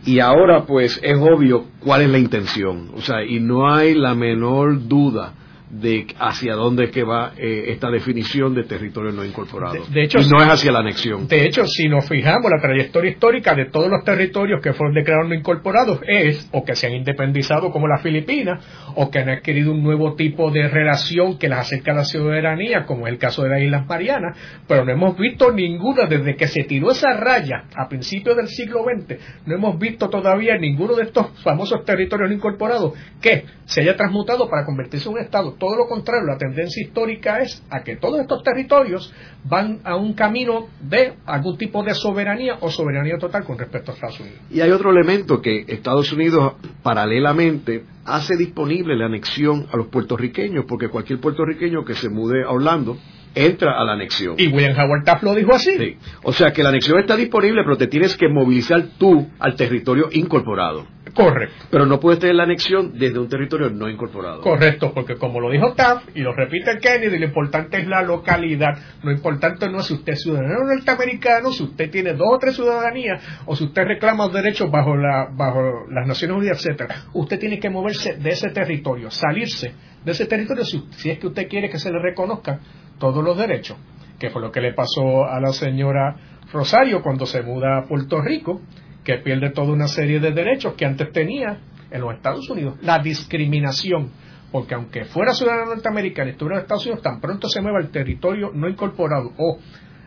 Y 0.04 0.18
ahora 0.18 0.64
pues 0.64 0.98
es 1.02 1.18
obvio 1.18 1.66
cuál 1.80 2.02
es 2.02 2.08
la 2.08 2.18
intención, 2.18 2.90
o 2.94 3.02
sea, 3.02 3.22
y 3.22 3.38
no 3.38 3.70
hay 3.70 3.94
la 3.94 4.14
menor 4.14 4.88
duda 4.88 5.34
de 5.70 6.06
hacia 6.18 6.54
dónde 6.54 6.84
es 6.84 6.90
que 6.90 7.04
va 7.04 7.32
eh, 7.36 7.66
esta 7.68 7.90
definición 7.90 8.54
de 8.54 8.64
territorio 8.64 9.12
no 9.12 9.24
incorporado. 9.24 9.86
De, 9.88 10.02
hecho, 10.02 10.18
y 10.18 10.28
no 10.28 10.42
es 10.42 10.48
hacia 10.48 10.72
la 10.72 10.80
anexión. 10.80 11.28
De 11.28 11.46
hecho, 11.46 11.64
si 11.66 11.88
nos 11.88 12.08
fijamos, 12.08 12.50
la 12.50 12.60
trayectoria 12.60 13.12
histórica 13.12 13.54
de 13.54 13.66
todos 13.66 13.88
los 13.88 14.04
territorios 14.04 14.60
que 14.60 14.72
fueron 14.72 14.94
declarados 14.94 15.28
no 15.28 15.34
incorporados 15.34 16.00
es 16.06 16.48
o 16.52 16.64
que 16.64 16.74
se 16.74 16.88
han 16.88 16.94
independizado 16.94 17.70
como 17.70 17.86
las 17.86 18.02
Filipinas 18.02 18.64
o 18.96 19.10
que 19.10 19.20
han 19.20 19.28
adquirido 19.28 19.72
un 19.72 19.82
nuevo 19.82 20.14
tipo 20.14 20.50
de 20.50 20.68
relación 20.68 21.38
que 21.38 21.48
las 21.48 21.60
acerca 21.60 21.92
a 21.92 21.94
la 21.94 22.04
ciudadanía, 22.04 22.84
como 22.84 23.06
es 23.06 23.12
el 23.12 23.18
caso 23.18 23.42
de 23.42 23.50
las 23.50 23.60
Islas 23.60 23.86
Marianas, 23.86 24.36
pero 24.66 24.84
no 24.84 24.92
hemos 24.92 25.16
visto 25.16 25.52
ninguna 25.52 26.06
desde 26.06 26.36
que 26.36 26.48
se 26.48 26.64
tiró 26.64 26.90
esa 26.90 27.12
raya 27.14 27.64
a 27.76 27.88
principios 27.88 28.36
del 28.36 28.48
siglo 28.48 28.82
XX, 28.82 29.20
no 29.46 29.54
hemos 29.54 29.78
visto 29.78 30.08
todavía 30.08 30.56
ninguno 30.58 30.94
de 30.94 31.04
estos 31.04 31.28
famosos 31.42 31.84
territorios 31.84 32.28
no 32.28 32.34
incorporados 32.34 32.94
que 33.20 33.44
se 33.64 33.82
haya 33.82 33.96
transmutado 33.96 34.48
para 34.48 34.64
convertirse 34.64 35.08
en 35.08 35.14
un 35.14 35.20
Estado 35.20 35.54
todo 35.60 35.76
lo 35.76 35.86
contrario, 35.86 36.26
la 36.26 36.38
tendencia 36.38 36.82
histórica 36.82 37.38
es 37.40 37.62
a 37.70 37.84
que 37.84 37.96
todos 37.96 38.20
estos 38.20 38.42
territorios 38.42 39.12
van 39.44 39.80
a 39.84 39.94
un 39.94 40.14
camino 40.14 40.68
de 40.80 41.12
algún 41.26 41.56
tipo 41.56 41.84
de 41.84 41.94
soberanía 41.94 42.56
o 42.60 42.70
soberanía 42.70 43.18
total 43.18 43.44
con 43.44 43.58
respecto 43.58 43.92
a 43.92 43.94
Estados 43.94 44.18
Unidos. 44.18 44.40
Y 44.50 44.60
hay 44.60 44.70
otro 44.70 44.90
elemento 44.90 45.40
que 45.40 45.66
Estados 45.68 46.12
Unidos 46.12 46.54
paralelamente 46.82 47.84
hace 48.04 48.36
disponible 48.36 48.96
la 48.96 49.06
anexión 49.06 49.66
a 49.72 49.76
los 49.76 49.88
puertorriqueños, 49.88 50.64
porque 50.66 50.88
cualquier 50.88 51.20
puertorriqueño 51.20 51.84
que 51.84 51.94
se 51.94 52.08
mude 52.08 52.42
a 52.42 52.50
Orlando 52.50 52.96
entra 53.34 53.80
a 53.80 53.84
la 53.84 53.92
anexión. 53.92 54.34
Y 54.38 54.48
William 54.48 54.78
Howard 54.78 55.04
Taft 55.04 55.22
lo 55.22 55.34
dijo 55.34 55.54
así. 55.54 55.96
O 56.22 56.32
sea 56.32 56.52
que 56.52 56.62
la 56.62 56.70
anexión 56.70 56.98
está 56.98 57.16
disponible, 57.16 57.62
pero 57.64 57.76
te 57.76 57.86
tienes 57.86 58.16
que 58.16 58.28
movilizar 58.28 58.82
tú 58.98 59.28
al 59.38 59.54
territorio 59.56 60.08
incorporado. 60.12 60.86
Correcto. 61.14 61.66
Pero 61.70 61.86
no 61.86 61.98
puedes 61.98 62.20
tener 62.20 62.36
la 62.36 62.44
anexión 62.44 62.92
desde 62.96 63.18
un 63.18 63.28
territorio 63.28 63.70
no 63.70 63.88
incorporado. 63.88 64.42
Correcto, 64.42 64.92
porque 64.94 65.16
como 65.16 65.40
lo 65.40 65.50
dijo 65.50 65.72
Taft 65.72 66.16
y 66.16 66.20
lo 66.20 66.32
repite 66.32 66.78
Kennedy, 66.78 67.18
lo 67.18 67.26
importante 67.26 67.78
es 67.78 67.88
la 67.88 68.02
localidad. 68.02 68.78
Lo 69.02 69.10
importante 69.10 69.68
no 69.68 69.80
es 69.80 69.86
si 69.86 69.94
usted 69.94 70.12
es 70.12 70.22
ciudadano 70.22 70.64
norteamericano, 70.64 71.52
si 71.52 71.64
usted 71.64 71.90
tiene 71.90 72.12
dos 72.12 72.28
o 72.30 72.38
tres 72.38 72.54
ciudadanías, 72.54 73.22
o 73.46 73.56
si 73.56 73.64
usted 73.64 73.84
reclama 73.84 74.28
derechos 74.28 74.70
bajo, 74.70 74.96
la, 74.96 75.28
bajo 75.32 75.86
las 75.90 76.06
Naciones 76.06 76.36
Unidas, 76.36 76.58
etcétera. 76.58 77.06
Usted 77.12 77.38
tiene 77.38 77.58
que 77.58 77.70
moverse 77.70 78.16
de 78.16 78.30
ese 78.30 78.50
territorio, 78.50 79.10
salirse 79.10 79.74
de 80.04 80.12
ese 80.12 80.26
territorio 80.26 80.64
si, 80.64 80.82
si 80.92 81.10
es 81.10 81.18
que 81.18 81.26
usted 81.26 81.48
quiere 81.48 81.68
que 81.68 81.78
se 81.78 81.90
le 81.90 81.98
reconozcan 82.00 82.60
todos 83.00 83.24
los 83.24 83.36
derechos, 83.36 83.76
que 84.20 84.30
fue 84.30 84.40
lo 84.40 84.52
que 84.52 84.60
le 84.60 84.72
pasó 84.72 85.24
a 85.24 85.40
la 85.40 85.52
señora 85.52 86.14
Rosario 86.52 87.02
cuando 87.02 87.26
se 87.26 87.42
muda 87.42 87.78
a 87.78 87.84
Puerto 87.88 88.20
Rico, 88.20 88.60
que 89.02 89.16
pierde 89.16 89.50
toda 89.50 89.72
una 89.72 89.88
serie 89.88 90.20
de 90.20 90.30
derechos 90.30 90.74
que 90.74 90.84
antes 90.84 91.10
tenía 91.10 91.58
en 91.90 92.00
los 92.00 92.14
Estados 92.14 92.48
Unidos. 92.48 92.76
La 92.82 92.98
discriminación, 92.98 94.10
porque 94.52 94.74
aunque 94.74 95.06
fuera 95.06 95.32
ciudadana 95.32 95.74
norteamericana 95.74 96.28
y 96.28 96.32
estuviera 96.32 96.58
en 96.58 96.62
Estados 96.62 96.86
Unidos, 96.86 97.02
tan 97.02 97.20
pronto 97.20 97.48
se 97.48 97.60
mueva 97.60 97.78
al 97.78 97.90
territorio 97.90 98.52
no 98.54 98.68
incorporado 98.68 99.32
o 99.38 99.58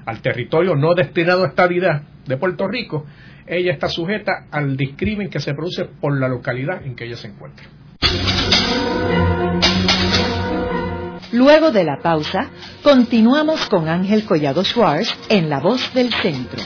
al 0.06 0.22
territorio 0.22 0.76
no 0.76 0.94
destinado 0.94 1.44
a 1.44 1.48
estabilidad 1.48 2.04
de 2.26 2.38
Puerto 2.38 2.68
Rico, 2.68 3.06
ella 3.48 3.74
está 3.74 3.90
sujeta 3.90 4.48
al 4.52 4.78
discrimen 4.78 5.30
que 5.30 5.40
se 5.40 5.54
produce 5.54 5.86
por 5.86 6.18
la 6.18 6.28
localidad 6.28 6.86
en 6.86 6.96
que 6.96 7.06
ella 7.06 7.18
se 7.18 7.28
encuentra. 7.28 7.66
Luego 11.34 11.72
de 11.72 11.84
la 11.84 11.98
pausa, 11.98 12.52
continuamos 12.84 13.66
con 13.66 13.90
Ángel 13.90 14.24
Collado 14.24 14.64
Schwartz 14.64 15.18
en 15.30 15.50
La 15.50 15.60
Voz 15.60 15.92
del 15.96 16.14
Centro. 16.14 16.62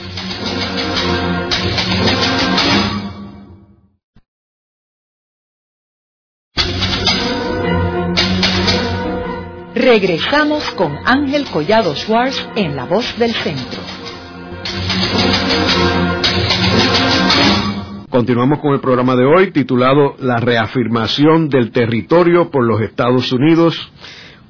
Regresamos 9.74 10.70
con 10.72 10.98
Ángel 11.06 11.46
Collado 11.46 11.96
Schwartz 11.96 12.46
en 12.54 12.76
La 12.76 12.84
Voz 12.84 13.18
del 13.18 13.32
Centro. 13.32 13.80
Continuamos 18.10 18.58
con 18.58 18.74
el 18.74 18.80
programa 18.80 19.16
de 19.16 19.24
hoy 19.24 19.50
titulado 19.50 20.14
La 20.18 20.36
reafirmación 20.36 21.48
del 21.48 21.70
territorio 21.70 22.50
por 22.50 22.66
los 22.66 22.82
Estados 22.82 23.32
Unidos 23.32 23.90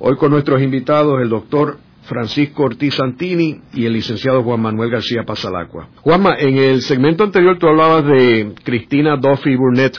Hoy 0.01 0.15
con 0.15 0.31
nuestros 0.31 0.63
invitados 0.63 1.21
el 1.21 1.29
doctor 1.29 1.79
Francisco 2.03 2.63
Ortiz 2.63 2.95
Santini 2.95 3.63
y 3.75 3.85
el 3.85 3.95
licenciado 3.95 4.45
Juan 4.45 4.63
Manuel 4.63 4.91
García 4.91 5.25
Pasalacua. 5.27 5.89
Juanma, 6.03 6.37
en 6.39 6.57
el 6.57 6.83
segmento 6.83 7.25
anterior 7.25 7.59
tú 7.59 7.67
hablabas 7.67 8.05
de 8.05 8.55
Cristina 8.63 9.17
Duffy 9.17 9.57
Burnett. 9.57 9.99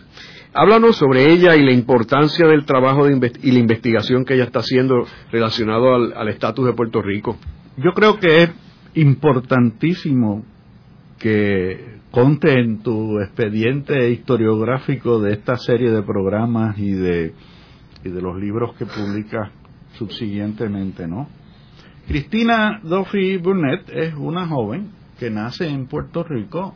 Háblanos 0.54 0.96
sobre 0.96 1.30
ella 1.30 1.58
y 1.58 1.66
la 1.66 1.74
importancia 1.74 2.48
del 2.48 2.66
trabajo 2.66 3.10
y 3.10 3.52
la 3.52 3.60
investigación 3.60 4.24
que 4.24 4.36
ella 4.36 4.46
está 4.46 4.60
haciendo 4.60 5.06
relacionado 5.34 5.94
al 5.94 6.30
estatus 6.30 6.66
de 6.66 6.74
Puerto 6.74 7.02
Rico. 7.02 7.38
Yo 7.76 7.92
creo 7.94 8.20
que 8.20 8.44
es 8.44 8.52
importantísimo 8.94 10.46
que 11.20 12.00
conte 12.10 12.58
en 12.58 12.82
tu 12.82 13.20
expediente 13.20 14.12
historiográfico 14.12 15.20
de 15.20 15.34
esta 15.34 15.58
serie 15.58 15.92
de 15.92 16.04
programas 16.04 16.80
y 16.80 16.92
de, 16.92 17.34
y 18.06 18.10
de 18.10 18.22
los 18.22 18.38
libros 18.38 18.78
que 18.78 18.86
publicas 18.86 19.59
subsiguientemente, 20.00 21.08
¿no? 21.08 21.28
Cristina 22.08 22.80
Duffy 22.82 23.38
Burnett 23.38 23.90
es 23.90 24.16
una 24.16 24.48
joven 24.48 24.90
que 25.20 25.30
nace 25.30 25.68
en 25.68 25.86
Puerto 25.86 26.24
Rico 26.24 26.74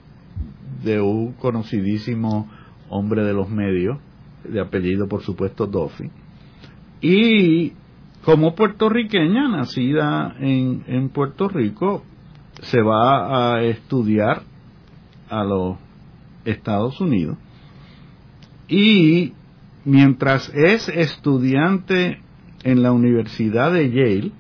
de 0.84 1.02
un 1.02 1.34
conocidísimo 1.34 2.50
hombre 2.90 3.24
de 3.24 3.34
los 3.34 3.50
medios, 3.50 3.98
de 4.44 4.60
apellido 4.60 5.08
por 5.08 5.24
supuesto 5.24 5.66
Duffy, 5.66 6.12
y 7.02 7.72
como 8.26 8.56
puertorriqueña 8.56 9.50
nacida 9.50 10.36
en, 10.40 10.84
en 10.88 11.10
Puerto 11.10 11.48
Rico, 11.48 12.04
se 12.62 12.82
va 12.82 13.56
a 13.56 13.64
estudiar 13.64 14.44
a 15.30 15.44
los 15.44 15.78
Estados 16.46 17.00
Unidos 17.02 17.38
y 18.68 19.34
mientras 19.86 20.50
es 20.54 20.88
estudiante 20.90 22.23
en 22.64 22.82
la 22.82 22.92
Universidad 22.92 23.72
de 23.74 23.90
Yale, 23.90 24.32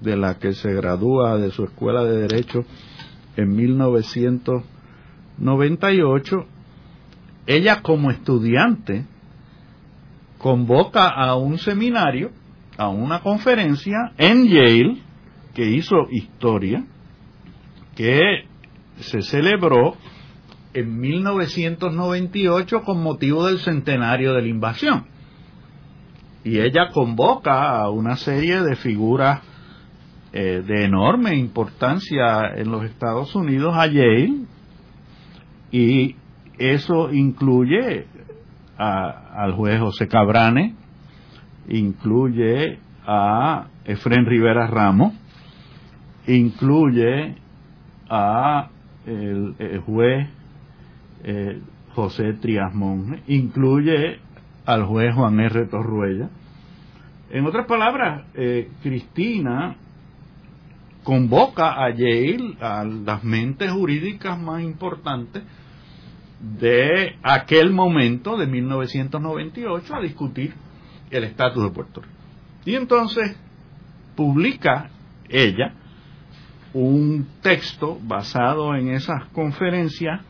de 0.00 0.16
la 0.16 0.38
que 0.38 0.52
se 0.52 0.72
gradúa 0.72 1.36
de 1.38 1.50
su 1.50 1.64
escuela 1.64 2.04
de 2.04 2.22
Derecho 2.22 2.64
en 3.36 3.54
1998, 3.54 6.46
ella 7.46 7.82
como 7.82 8.10
estudiante 8.10 9.04
convoca 10.38 11.08
a 11.08 11.36
un 11.36 11.58
seminario, 11.58 12.30
a 12.76 12.88
una 12.88 13.20
conferencia 13.20 14.12
en 14.16 14.48
Yale, 14.48 15.02
que 15.54 15.70
hizo 15.70 16.08
historia, 16.10 16.84
que 17.96 18.20
se 19.00 19.22
celebró 19.22 19.96
en 20.74 21.00
1998 21.00 22.82
con 22.82 23.02
motivo 23.02 23.46
del 23.46 23.58
centenario 23.58 24.34
de 24.34 24.42
la 24.42 24.48
invasión. 24.48 25.06
Y 26.44 26.60
ella 26.60 26.88
convoca 26.92 27.80
a 27.80 27.90
una 27.90 28.16
serie 28.16 28.62
de 28.62 28.76
figuras 28.76 29.40
eh, 30.32 30.62
de 30.66 30.84
enorme 30.84 31.36
importancia 31.36 32.54
en 32.54 32.70
los 32.70 32.84
Estados 32.84 33.34
Unidos 33.34 33.74
a 33.76 33.86
Yale 33.86 34.34
y 35.70 36.16
eso 36.58 37.12
incluye 37.12 38.06
al 38.76 39.52
juez 39.54 39.80
José 39.80 40.06
Cabrane, 40.06 40.74
incluye 41.68 42.78
a 43.06 43.66
Efren 43.84 44.26
Rivera 44.26 44.66
Ramos, 44.66 45.14
incluye 46.26 47.36
a 48.08 48.68
el, 49.06 49.82
juez 49.86 50.28
eh, 51.24 51.60
José 51.94 52.34
Trias 52.34 52.74
Monge, 52.74 53.22
incluye 53.26 54.20
al 54.68 54.84
juez 54.84 55.14
Juan 55.14 55.40
R. 55.40 55.64
Torruella. 55.64 56.28
En 57.30 57.46
otras 57.46 57.64
palabras, 57.64 58.26
eh, 58.34 58.70
Cristina 58.82 59.76
convoca 61.02 61.82
a 61.82 61.88
Yale, 61.88 62.58
a 62.60 62.84
las 62.84 63.24
mentes 63.24 63.70
jurídicas 63.72 64.38
más 64.38 64.62
importantes 64.62 65.42
de 66.60 67.16
aquel 67.22 67.70
momento, 67.72 68.36
de 68.36 68.46
1998, 68.46 69.94
a 69.94 70.00
discutir 70.02 70.52
el 71.10 71.24
estatus 71.24 71.64
de 71.64 71.70
Puerto 71.70 72.02
Rico. 72.02 72.14
Y 72.66 72.74
entonces 72.74 73.40
publica 74.14 74.90
ella 75.30 75.72
un 76.74 77.26
texto 77.40 77.98
basado 78.02 78.74
en 78.74 78.90
esas 78.90 79.24
conferencias 79.32 80.20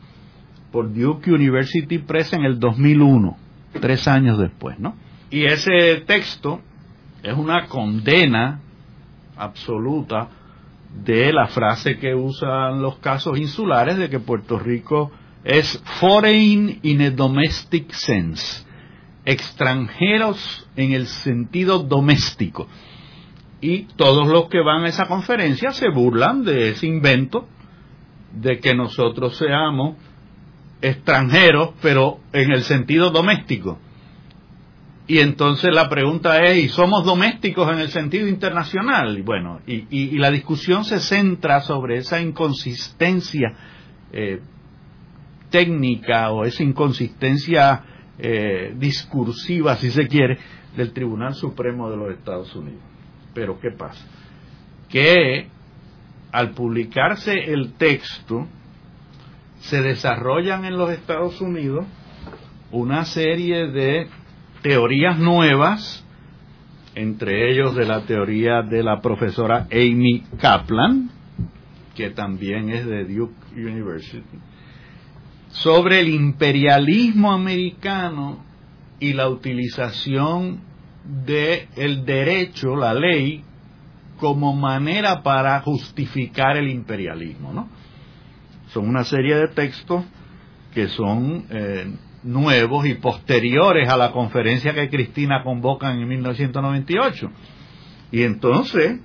por 0.71 0.93
Duke 0.93 1.29
University 1.29 1.97
Press 1.97 2.31
en 2.31 2.45
el 2.45 2.57
2001, 2.57 3.48
tres 3.79 4.07
años 4.07 4.37
después, 4.37 4.79
¿no? 4.79 4.95
Y 5.29 5.45
ese 5.45 6.03
texto 6.07 6.61
es 7.23 7.33
una 7.33 7.67
condena 7.67 8.61
absoluta 9.37 10.29
de 11.03 11.31
la 11.31 11.47
frase 11.47 11.97
que 11.97 12.15
usan 12.15 12.81
los 12.81 12.97
casos 12.97 13.37
insulares 13.37 13.97
de 13.97 14.09
que 14.09 14.19
Puerto 14.19 14.57
Rico 14.57 15.11
es 15.43 15.81
foreign 15.99 16.79
in 16.81 17.01
a 17.01 17.11
domestic 17.11 17.91
sense, 17.93 18.65
extranjeros 19.23 20.67
en 20.75 20.93
el 20.93 21.07
sentido 21.07 21.79
doméstico 21.79 22.67
y 23.61 23.83
todos 23.95 24.27
los 24.27 24.47
que 24.49 24.61
van 24.61 24.83
a 24.83 24.89
esa 24.89 25.07
conferencia 25.07 25.71
se 25.71 25.89
burlan 25.89 26.43
de 26.43 26.69
ese 26.69 26.87
invento 26.87 27.47
de 28.33 28.59
que 28.59 28.73
nosotros 28.73 29.37
seamos 29.37 29.97
extranjeros, 30.81 31.71
pero 31.81 32.19
en 32.33 32.51
el 32.51 32.63
sentido 32.63 33.09
doméstico. 33.09 33.79
Y 35.07 35.19
entonces 35.19 35.73
la 35.73 35.89
pregunta 35.89 36.43
es, 36.43 36.65
¿y 36.65 36.69
somos 36.69 37.03
domésticos 37.03 37.71
en 37.71 37.79
el 37.79 37.89
sentido 37.89 38.27
internacional? 38.27 39.17
Y 39.17 39.23
bueno, 39.23 39.59
y, 39.65 40.15
la 40.19 40.29
discusión 40.29 40.85
se 40.85 40.99
centra 40.99 41.61
sobre 41.61 41.97
esa 41.97 42.21
inconsistencia 42.21 43.55
eh, 44.11 44.39
técnica 45.49 46.29
o 46.29 46.45
esa 46.45 46.61
inconsistencia 46.61 47.83
eh, 48.19 48.75
discursiva, 48.77 49.77
si 49.77 49.89
se 49.89 50.07
quiere, 50.07 50.37
del 50.77 50.93
Tribunal 50.93 51.33
Supremo 51.33 51.89
de 51.89 51.97
los 51.97 52.11
Estados 52.11 52.55
Unidos. 52.55 52.83
Pero 53.33 53.59
¿qué 53.59 53.71
pasa? 53.71 54.05
Que 54.89 55.47
al 56.31 56.51
publicarse 56.51 57.33
el 57.33 57.73
texto, 57.73 58.47
se 59.61 59.81
desarrollan 59.81 60.65
en 60.65 60.77
los 60.77 60.91
Estados 60.91 61.41
Unidos 61.41 61.85
una 62.71 63.05
serie 63.05 63.67
de 63.67 64.07
teorías 64.61 65.19
nuevas, 65.19 66.05
entre 66.95 67.51
ellos 67.51 67.75
de 67.75 67.85
la 67.85 68.01
teoría 68.01 68.61
de 68.61 68.83
la 68.83 69.01
profesora 69.01 69.67
Amy 69.71 70.23
Kaplan, 70.39 71.09
que 71.95 72.11
también 72.11 72.69
es 72.69 72.85
de 72.85 73.05
Duke 73.05 73.33
University, 73.55 74.37
sobre 75.49 76.01
el 76.01 76.09
imperialismo 76.09 77.31
americano 77.31 78.43
y 78.99 79.13
la 79.13 79.29
utilización 79.29 80.61
de 81.25 81.67
el 81.75 82.05
derecho, 82.05 82.75
la 82.75 82.93
ley, 82.93 83.43
como 84.19 84.53
manera 84.53 85.23
para 85.23 85.59
justificar 85.61 86.57
el 86.57 86.69
imperialismo, 86.69 87.53
¿no? 87.53 87.67
Son 88.73 88.87
una 88.87 89.03
serie 89.03 89.35
de 89.35 89.47
textos 89.49 90.05
que 90.73 90.87
son 90.89 91.45
eh, 91.49 91.91
nuevos 92.23 92.85
y 92.85 92.95
posteriores 92.95 93.89
a 93.89 93.97
la 93.97 94.11
conferencia 94.11 94.73
que 94.73 94.89
Cristina 94.89 95.43
convoca 95.43 95.91
en 95.91 96.07
1998. 96.07 97.31
Y 98.11 98.23
entonces, 98.23 98.99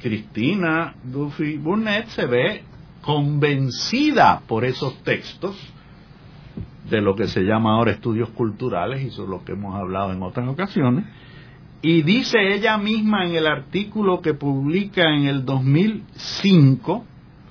Cristina 0.00 0.94
Duffy 1.04 1.56
Burnett 1.56 2.08
se 2.08 2.26
ve 2.26 2.62
convencida 3.02 4.42
por 4.46 4.64
esos 4.64 5.02
textos 5.02 5.56
de 6.90 7.00
lo 7.00 7.14
que 7.14 7.26
se 7.28 7.42
llama 7.42 7.74
ahora 7.74 7.92
estudios 7.92 8.30
culturales, 8.30 9.02
y 9.02 9.10
sobre 9.10 9.30
lo 9.30 9.44
que 9.44 9.52
hemos 9.52 9.74
hablado 9.74 10.12
en 10.12 10.22
otras 10.22 10.48
ocasiones, 10.48 11.04
y 11.82 12.02
dice 12.02 12.38
ella 12.54 12.76
misma 12.78 13.24
en 13.24 13.34
el 13.34 13.46
artículo 13.46 14.20
que 14.20 14.34
publica 14.34 15.14
en 15.14 15.26
el 15.26 15.44
2005, 15.44 17.04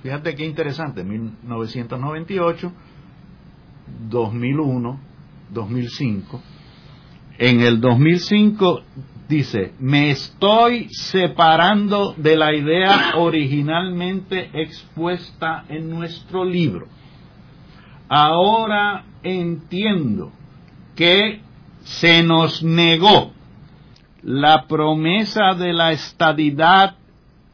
fíjate 0.03 0.35
qué 0.35 0.45
interesante, 0.45 1.03
1998, 1.03 2.71
2001, 4.09 4.99
2005, 5.49 6.41
en 7.39 7.61
el 7.61 7.79
2005 7.79 8.81
dice, 9.27 9.73
me 9.79 10.11
estoy 10.11 10.87
separando 10.89 12.13
de 12.17 12.35
la 12.35 12.55
idea 12.55 13.13
originalmente 13.15 14.49
expuesta 14.53 15.65
en 15.69 15.89
nuestro 15.89 16.43
libro. 16.45 16.87
Ahora 18.09 19.03
entiendo 19.21 20.31
que 20.95 21.41
se 21.83 22.23
nos 22.23 22.63
negó 22.63 23.31
la 24.23 24.65
promesa 24.67 25.53
de 25.53 25.73
la 25.73 25.91
estadidad 25.91 26.95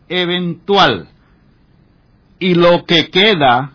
eventual 0.08 1.10
y 2.44 2.56
lo 2.56 2.84
que 2.84 3.10
queda 3.10 3.72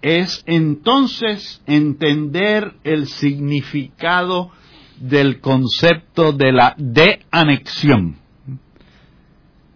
es 0.00 0.44
entonces 0.46 1.60
entender 1.66 2.74
el 2.84 3.08
significado 3.08 4.52
del 5.00 5.40
concepto 5.40 6.30
de 6.30 6.52
la 6.52 6.76
de-anexión. 6.78 8.14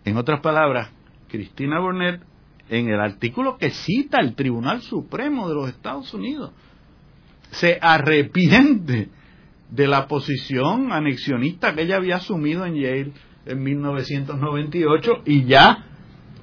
En 0.04 0.16
otras 0.16 0.38
palabras, 0.42 0.92
Cristina 1.26 1.80
Burnett, 1.80 2.22
en 2.68 2.88
el 2.88 3.00
artículo 3.00 3.56
que 3.58 3.70
cita 3.70 4.20
el 4.20 4.36
Tribunal 4.36 4.80
Supremo 4.82 5.48
de 5.48 5.56
los 5.56 5.68
Estados 5.68 6.14
Unidos, 6.14 6.52
se 7.50 7.80
arrepiente 7.82 9.08
de 9.70 9.86
la 9.88 10.06
posición 10.06 10.92
anexionista 10.92 11.74
que 11.74 11.82
ella 11.82 11.96
había 11.96 12.18
asumido 12.18 12.64
en 12.64 12.76
Yale 12.76 13.12
en 13.46 13.60
1998 13.60 15.22
y 15.26 15.46
ya 15.46 15.84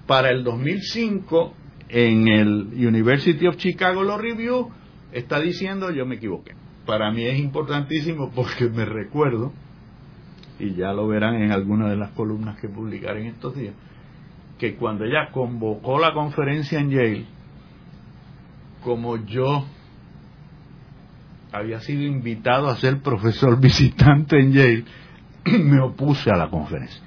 para 0.05 0.31
el 0.31 0.43
2005 0.43 1.53
en 1.89 2.27
el 2.27 2.67
University 2.73 3.47
of 3.47 3.57
Chicago 3.57 4.03
Law 4.03 4.17
Review 4.17 4.69
está 5.11 5.39
diciendo 5.39 5.91
yo 5.91 6.05
me 6.05 6.15
equivoqué. 6.15 6.53
Para 6.85 7.11
mí 7.11 7.25
es 7.25 7.39
importantísimo 7.39 8.31
porque 8.33 8.69
me 8.69 8.85
recuerdo, 8.85 9.51
y 10.59 10.73
ya 10.73 10.93
lo 10.93 11.07
verán 11.07 11.35
en 11.35 11.51
alguna 11.51 11.89
de 11.89 11.97
las 11.97 12.11
columnas 12.11 12.59
que 12.59 12.69
publicaré 12.69 13.21
en 13.21 13.27
estos 13.27 13.55
días, 13.55 13.75
que 14.57 14.75
cuando 14.75 15.05
ella 15.05 15.29
convocó 15.31 15.99
la 15.99 16.13
conferencia 16.13 16.79
en 16.79 16.89
Yale, 16.89 17.25
como 18.83 19.17
yo 19.25 19.65
había 21.51 21.79
sido 21.81 22.03
invitado 22.03 22.67
a 22.69 22.77
ser 22.77 23.01
profesor 23.01 23.59
visitante 23.59 24.39
en 24.39 24.53
Yale, 24.53 24.85
me 25.59 25.81
opuse 25.81 26.31
a 26.31 26.37
la 26.37 26.49
conferencia. 26.49 27.06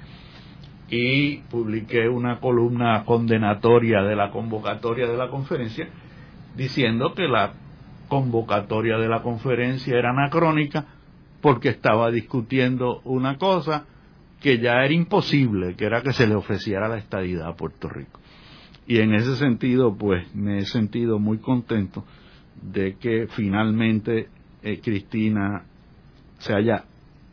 Y 0.91 1.37
publiqué 1.49 2.09
una 2.09 2.39
columna 2.39 3.05
condenatoria 3.05 4.03
de 4.03 4.15
la 4.15 4.29
convocatoria 4.29 5.07
de 5.07 5.17
la 5.17 5.29
conferencia, 5.29 5.87
diciendo 6.55 7.13
que 7.13 7.29
la 7.29 7.53
convocatoria 8.09 8.97
de 8.97 9.07
la 9.07 9.21
conferencia 9.23 9.97
era 9.97 10.09
anacrónica 10.09 10.85
porque 11.39 11.69
estaba 11.69 12.11
discutiendo 12.11 12.99
una 13.05 13.37
cosa 13.37 13.85
que 14.41 14.57
ya 14.57 14.83
era 14.83 14.93
imposible, 14.93 15.75
que 15.75 15.85
era 15.85 16.01
que 16.01 16.11
se 16.11 16.27
le 16.27 16.35
ofreciera 16.35 16.89
la 16.89 16.97
estadidad 16.97 17.47
a 17.47 17.55
Puerto 17.55 17.87
Rico. 17.87 18.19
Y 18.85 18.99
en 18.99 19.13
ese 19.13 19.37
sentido, 19.37 19.95
pues 19.95 20.35
me 20.35 20.59
he 20.59 20.65
sentido 20.65 21.19
muy 21.19 21.37
contento 21.37 22.03
de 22.61 22.97
que 22.97 23.27
finalmente 23.27 24.27
eh, 24.61 24.81
Cristina 24.81 25.63
se 26.39 26.53
haya, 26.53 26.83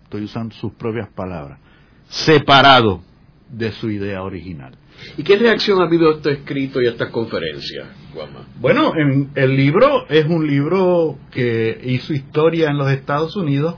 estoy 0.04 0.24
usando 0.24 0.54
sus 0.54 0.72
propias 0.74 1.08
palabras, 1.08 1.58
separado 2.06 3.02
de 3.50 3.72
su 3.72 3.90
idea 3.90 4.22
original. 4.22 4.76
¿Y 5.16 5.22
qué 5.22 5.36
reacción 5.36 5.80
ha 5.80 5.84
habido 5.84 6.10
a 6.10 6.16
este 6.16 6.32
escrito 6.32 6.82
y 6.82 6.86
a 6.86 6.90
esta 6.90 7.10
conferencia, 7.10 7.92
Guama? 8.12 8.46
Bueno, 8.60 8.92
en, 8.96 9.30
el 9.34 9.56
libro 9.56 10.06
es 10.08 10.26
un 10.26 10.46
libro 10.46 11.18
que 11.30 11.80
hizo 11.84 12.12
historia 12.12 12.70
en 12.70 12.78
los 12.78 12.90
Estados 12.90 13.36
Unidos 13.36 13.76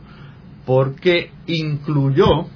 porque 0.64 1.30
incluyó 1.46 2.46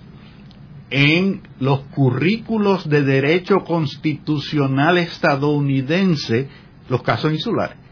en 0.90 1.42
los 1.60 1.80
currículos 1.94 2.88
de 2.88 3.02
derecho 3.02 3.58
constitucional 3.66 4.98
estadounidense 4.98 6.48
los 6.88 7.02
casos 7.02 7.32
insulares 7.32 7.84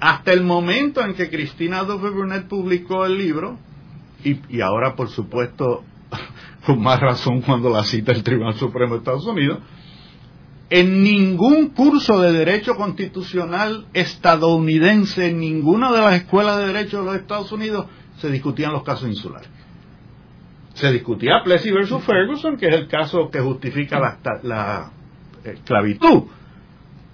hasta 0.00 0.32
el 0.32 0.42
momento 0.42 1.00
en 1.02 1.14
que 1.14 1.30
Cristina 1.30 1.84
Duffy 1.84 2.08
Burnett 2.08 2.48
publicó 2.48 3.06
el 3.06 3.16
libro, 3.16 3.58
y, 4.24 4.60
ahora 4.60 4.96
por 4.96 5.08
supuesto 5.10 5.84
con 6.68 6.82
más 6.82 7.00
razón 7.00 7.40
cuando 7.40 7.70
la 7.70 7.82
cita 7.82 8.12
el 8.12 8.22
Tribunal 8.22 8.52
Supremo 8.52 8.92
de 8.92 8.98
Estados 8.98 9.24
Unidos, 9.24 9.60
en 10.68 11.02
ningún 11.02 11.70
curso 11.70 12.20
de 12.20 12.30
derecho 12.30 12.74
constitucional 12.74 13.86
estadounidense, 13.94 15.30
en 15.30 15.40
ninguna 15.40 15.90
de 15.90 15.98
las 16.02 16.14
escuelas 16.16 16.58
de 16.58 16.66
derecho 16.66 16.98
de 16.98 17.04
los 17.06 17.16
Estados 17.16 17.50
Unidos, 17.52 17.86
se 18.18 18.30
discutían 18.30 18.74
los 18.74 18.82
casos 18.82 19.08
insulares. 19.08 19.48
Se 20.74 20.92
discutía 20.92 21.40
Plessy 21.42 21.72
versus 21.72 22.04
Ferguson, 22.04 22.58
que 22.58 22.66
es 22.66 22.74
el 22.74 22.86
caso 22.86 23.30
que 23.30 23.40
justifica 23.40 23.98
la, 23.98 24.18
la 24.42 24.90
esclavitud 25.44 26.24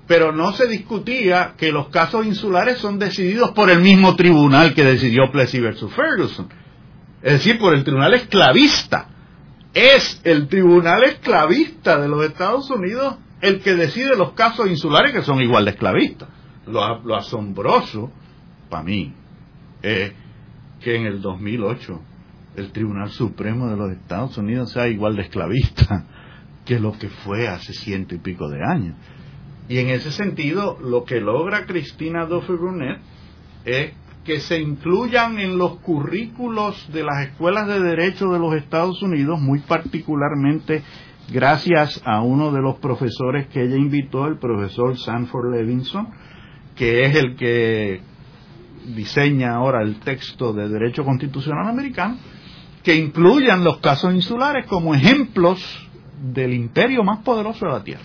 pero 0.08 0.32
no 0.32 0.52
se 0.52 0.66
discutía 0.66 1.54
que 1.56 1.72
los 1.72 1.88
casos 1.88 2.26
insulares 2.26 2.76
son 2.76 2.98
decididos 2.98 3.52
por 3.52 3.70
el 3.70 3.80
mismo 3.80 4.16
tribunal 4.16 4.74
que 4.74 4.84
decidió 4.84 5.30
Plessy 5.32 5.60
versus 5.60 5.94
Ferguson, 5.94 6.48
es 7.22 7.32
decir, 7.34 7.56
por 7.58 7.72
el 7.72 7.84
tribunal 7.84 8.12
esclavista. 8.12 9.13
Es 9.74 10.20
el 10.24 10.46
tribunal 10.46 11.02
esclavista 11.02 12.00
de 12.00 12.08
los 12.08 12.24
Estados 12.24 12.70
Unidos 12.70 13.16
el 13.40 13.60
que 13.60 13.74
decide 13.74 14.16
los 14.16 14.32
casos 14.32 14.68
insulares 14.68 15.12
que 15.12 15.22
son 15.22 15.40
igual 15.42 15.64
de 15.64 15.72
esclavistas. 15.72 16.28
Lo, 16.66 17.14
asombroso, 17.14 18.10
para 18.70 18.84
mí, 18.84 19.12
es 19.82 20.12
que 20.80 20.96
en 20.96 21.06
el 21.06 21.20
2008 21.20 22.00
el 22.56 22.70
Tribunal 22.70 23.10
Supremo 23.10 23.68
de 23.68 23.76
los 23.76 23.90
Estados 23.90 24.38
Unidos 24.38 24.70
sea 24.70 24.88
igual 24.88 25.16
de 25.16 25.22
esclavista 25.22 26.06
que 26.64 26.78
lo 26.78 26.92
que 26.92 27.08
fue 27.08 27.48
hace 27.48 27.74
ciento 27.74 28.14
y 28.14 28.18
pico 28.18 28.48
de 28.48 28.64
años. 28.64 28.96
Y 29.68 29.78
en 29.78 29.90
ese 29.90 30.12
sentido, 30.12 30.78
lo 30.80 31.04
que 31.04 31.20
logra 31.20 31.66
Cristina 31.66 32.26
Duffy 32.26 32.52
Brunet 32.52 33.00
es 33.64 33.92
que 34.24 34.40
se 34.40 34.60
incluyan 34.60 35.38
en 35.38 35.58
los 35.58 35.76
currículos 35.76 36.90
de 36.92 37.04
las 37.04 37.28
escuelas 37.28 37.68
de 37.68 37.80
derecho 37.80 38.28
de 38.30 38.38
los 38.38 38.54
Estados 38.54 39.02
Unidos, 39.02 39.40
muy 39.40 39.60
particularmente 39.60 40.82
gracias 41.30 42.02
a 42.04 42.22
uno 42.22 42.50
de 42.50 42.60
los 42.60 42.78
profesores 42.78 43.46
que 43.48 43.62
ella 43.62 43.76
invitó, 43.76 44.26
el 44.26 44.38
profesor 44.38 44.98
Sanford 44.98 45.54
Levinson, 45.54 46.08
que 46.74 47.04
es 47.04 47.16
el 47.16 47.36
que 47.36 48.00
diseña 48.94 49.54
ahora 49.54 49.82
el 49.82 50.00
texto 50.00 50.52
de 50.52 50.68
derecho 50.68 51.04
constitucional 51.04 51.68
americano, 51.68 52.16
que 52.82 52.94
incluyan 52.94 53.64
los 53.64 53.78
casos 53.78 54.14
insulares 54.14 54.66
como 54.66 54.94
ejemplos 54.94 55.60
del 56.20 56.52
imperio 56.54 57.02
más 57.02 57.20
poderoso 57.20 57.66
de 57.66 57.72
la 57.72 57.84
Tierra. 57.84 58.04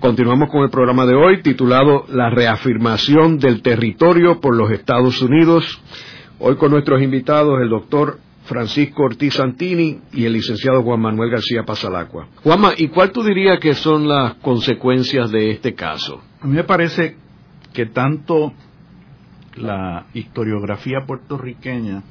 Continuamos 0.00 0.48
con 0.48 0.62
el 0.62 0.70
programa 0.70 1.04
de 1.04 1.14
hoy 1.14 1.42
titulado 1.42 2.06
La 2.08 2.30
reafirmación 2.30 3.38
del 3.38 3.60
territorio 3.60 4.40
por 4.40 4.56
los 4.56 4.70
Estados 4.70 5.20
Unidos. 5.20 5.78
Hoy 6.38 6.56
con 6.56 6.70
nuestros 6.70 7.02
invitados 7.02 7.60
el 7.60 7.68
doctor 7.68 8.18
Francisco 8.44 9.02
Ortiz 9.02 9.34
Santini 9.34 10.00
y 10.14 10.24
el 10.24 10.32
licenciado 10.32 10.82
Juan 10.82 11.02
Manuel 11.02 11.30
García 11.30 11.64
Pasalacua. 11.66 12.28
Juanma, 12.42 12.72
¿y 12.78 12.88
cuál 12.88 13.12
tú 13.12 13.22
dirías 13.22 13.58
que 13.60 13.74
son 13.74 14.08
las 14.08 14.36
consecuencias 14.36 15.30
de 15.30 15.50
este 15.50 15.74
caso? 15.74 16.22
A 16.40 16.46
mí 16.46 16.54
me 16.54 16.64
parece 16.64 17.16
que 17.74 17.84
tanto 17.84 18.54
la 19.56 20.06
historiografía 20.14 21.00
puertorriqueña 21.06 22.02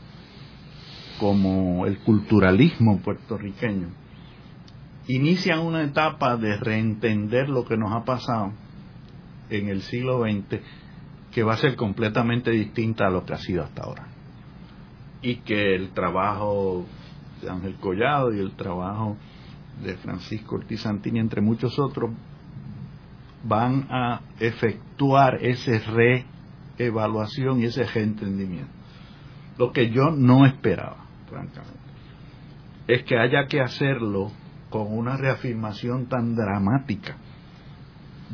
como 1.20 1.88
el 1.88 1.98
culturalismo 1.98 3.00
puertorriqueño 3.02 3.88
inician 5.10 5.60
una 5.60 5.82
etapa 5.82 6.38
de 6.38 6.56
reentender 6.58 7.50
lo 7.50 7.66
que 7.66 7.78
nos 7.78 7.92
ha 7.94 8.06
pasado 8.06 8.54
en 9.50 9.68
el 9.68 9.82
siglo 9.82 10.22
XX 10.22 10.62
que 11.32 11.42
va 11.42 11.54
a 11.54 11.58
ser 11.58 11.76
completamente 11.76 12.52
distinta 12.52 13.08
a 13.08 13.10
lo 13.10 13.26
que 13.26 13.34
ha 13.34 13.38
sido 13.38 13.64
hasta 13.64 13.84
ahora. 13.84 14.08
Y 15.24 15.38
que 15.38 15.76
el 15.76 15.90
trabajo 15.94 16.86
de 17.42 17.50
Ángel 17.50 17.76
Collado 17.78 18.32
y 18.34 18.40
el 18.40 18.52
trabajo 18.52 19.18
de 19.84 19.98
Francisco 19.98 20.58
Ortiz 20.58 20.82
Santini, 20.82 21.20
entre 21.20 21.42
muchos 21.42 21.80
otros, 21.80 22.12
van 23.44 23.88
a 23.90 24.22
efectuar 24.40 25.40
ese 25.42 25.82
reevaluación 26.78 27.62
y 27.62 27.66
ese 27.66 27.84
reentendimiento. 27.84 28.72
Lo 29.58 29.72
que 29.72 29.90
yo 29.90 30.12
no 30.12 30.46
esperaba, 30.46 31.06
francamente, 31.28 31.80
es 32.88 33.04
que 33.04 33.18
haya 33.18 33.48
que 33.48 33.60
hacerlo 33.60 34.32
con 34.70 34.96
una 34.96 35.18
reafirmación 35.18 36.08
tan 36.08 36.36
dramática 36.36 37.18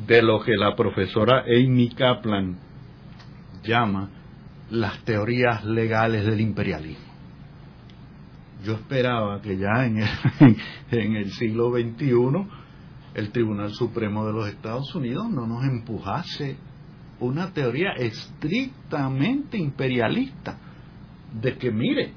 de 0.08 0.22
lo 0.22 0.42
que 0.42 0.56
la 0.58 0.76
profesora 0.76 1.44
Amy 1.44 1.90
Kaplan 1.90 2.58
llama 3.64 4.10
las 4.70 5.04
teorías 5.06 5.64
legales 5.64 6.26
del 6.26 6.42
imperialismo. 6.42 7.06
Yo 8.64 8.74
esperaba 8.74 9.42
que 9.42 9.58
ya 9.58 9.86
en 9.86 10.00
el, 10.00 10.10
en 10.92 11.16
el 11.16 11.32
siglo 11.32 11.72
XXI 11.72 12.12
el 13.14 13.32
Tribunal 13.32 13.72
Supremo 13.72 14.26
de 14.26 14.34
los 14.34 14.48
Estados 14.50 14.94
Unidos 14.96 15.30
no 15.30 15.48
nos 15.48 15.64
empujase 15.64 16.58
una 17.20 17.54
teoría 17.54 17.92
estrictamente 17.92 19.58
imperialista 19.58 20.58
de 21.42 21.58
que 21.58 21.72
mire, 21.72 22.12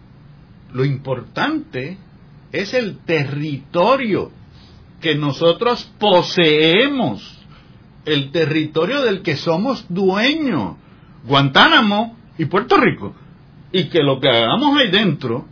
lo 0.73 0.85
importante 0.85 1.99
es 2.53 2.75
el 2.75 2.99
territorio 2.99 4.31
que 5.01 5.15
nosotros 5.15 5.93
poseemos, 5.99 7.47
el 8.05 8.31
territorio 8.31 9.03
del 9.03 9.23
que 9.23 9.37
somos 9.37 9.87
dueños, 9.89 10.77
Guantánamo 11.25 12.17
y 12.39 12.47
Puerto 12.47 12.77
Rico, 12.77 13.15
y 13.71 13.89
que 13.89 14.03
lo 14.03 14.21
que 14.21 14.29
hagamos 14.29 14.77
ahí 14.79 14.91
dentro, 14.91 15.47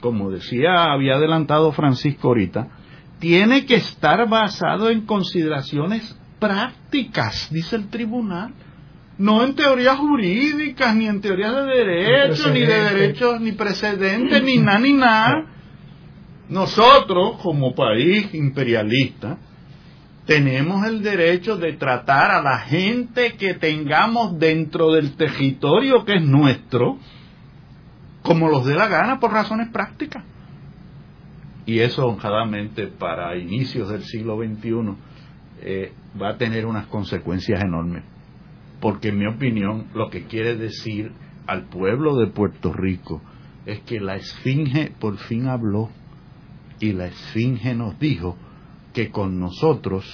como 0.00 0.30
decía, 0.30 0.92
había 0.92 1.14
adelantado 1.14 1.72
Francisco 1.72 2.28
ahorita, 2.28 2.68
tiene 3.18 3.66
que 3.66 3.76
estar 3.76 4.28
basado 4.28 4.90
en 4.90 5.02
consideraciones 5.02 6.18
prácticas, 6.38 7.48
dice 7.52 7.76
el 7.76 7.88
tribunal, 7.88 8.52
no 9.18 9.44
en 9.44 9.54
teorías 9.54 9.98
jurídicas, 9.98 10.96
ni 10.96 11.06
en 11.06 11.20
teorías 11.20 11.54
de 11.54 11.62
derecho, 11.62 12.50
ni, 12.50 12.60
de 12.60 12.66
derechos, 12.66 13.40
ni 13.40 13.52
precedentes, 13.52 14.42
ni 14.42 14.56
nada, 14.56 14.78
ni 14.78 14.94
nada. 14.94 15.44
Nosotros, 16.50 17.38
como 17.40 17.76
país 17.76 18.34
imperialista, 18.34 19.38
tenemos 20.26 20.84
el 20.84 21.00
derecho 21.00 21.56
de 21.56 21.74
tratar 21.74 22.32
a 22.32 22.42
la 22.42 22.58
gente 22.58 23.36
que 23.38 23.54
tengamos 23.54 24.36
dentro 24.38 24.92
del 24.92 25.16
territorio 25.16 26.04
que 26.04 26.16
es 26.16 26.22
nuestro, 26.22 26.98
como 28.22 28.48
los 28.48 28.66
dé 28.66 28.74
la 28.74 28.88
gana 28.88 29.20
por 29.20 29.32
razones 29.32 29.68
prácticas. 29.68 30.24
Y 31.66 31.78
eso, 31.78 32.06
honradamente, 32.08 32.88
para 32.88 33.36
inicios 33.36 33.88
del 33.88 34.02
siglo 34.02 34.36
XXI, 34.36 34.94
eh, 35.62 35.92
va 36.20 36.30
a 36.30 36.36
tener 36.36 36.66
unas 36.66 36.86
consecuencias 36.86 37.62
enormes. 37.62 38.02
Porque 38.80 39.08
en 39.10 39.18
mi 39.18 39.26
opinión 39.26 39.86
lo 39.94 40.10
que 40.10 40.24
quiere 40.24 40.56
decir 40.56 41.12
al 41.46 41.66
pueblo 41.66 42.16
de 42.16 42.26
Puerto 42.26 42.72
Rico 42.72 43.22
es 43.66 43.80
que 43.82 44.00
la 44.00 44.16
Esfinge 44.16 44.92
por 44.98 45.16
fin 45.18 45.46
habló 45.46 45.90
y 46.80 46.92
la 46.92 47.06
Esfinge 47.06 47.74
nos 47.74 47.98
dijo 47.98 48.36
que 48.92 49.10
con 49.10 49.38
nosotros, 49.38 50.04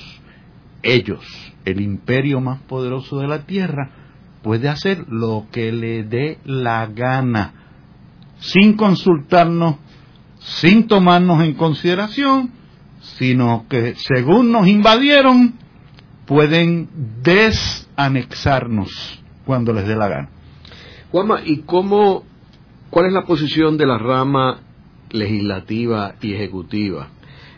ellos, 0.82 1.24
el 1.64 1.80
imperio 1.80 2.40
más 2.40 2.60
poderoso 2.62 3.20
de 3.20 3.28
la 3.28 3.46
tierra, 3.46 3.90
puede 4.42 4.68
hacer 4.68 5.06
lo 5.08 5.46
que 5.50 5.72
le 5.72 6.04
dé 6.04 6.38
la 6.44 6.86
gana, 6.86 7.54
sin 8.38 8.74
consultarnos, 8.74 9.76
sin 10.40 10.86
tomarnos 10.86 11.42
en 11.42 11.54
consideración, 11.54 12.50
sino 13.00 13.66
que 13.68 13.94
según 13.96 14.52
nos 14.52 14.66
invadieron, 14.66 15.54
pueden 16.26 16.88
desanexarnos 17.22 19.22
cuando 19.44 19.72
les 19.72 19.86
dé 19.86 19.96
la 19.96 20.08
gana. 20.08 20.28
Juanma, 21.10 21.40
¿y 21.44 21.58
cómo, 21.58 22.24
cuál 22.90 23.06
es 23.06 23.12
la 23.12 23.24
posición 23.24 23.78
de 23.78 23.86
la 23.86 23.96
rama 23.96 24.65
legislativa 25.10 26.14
y 26.20 26.34
ejecutiva 26.34 27.08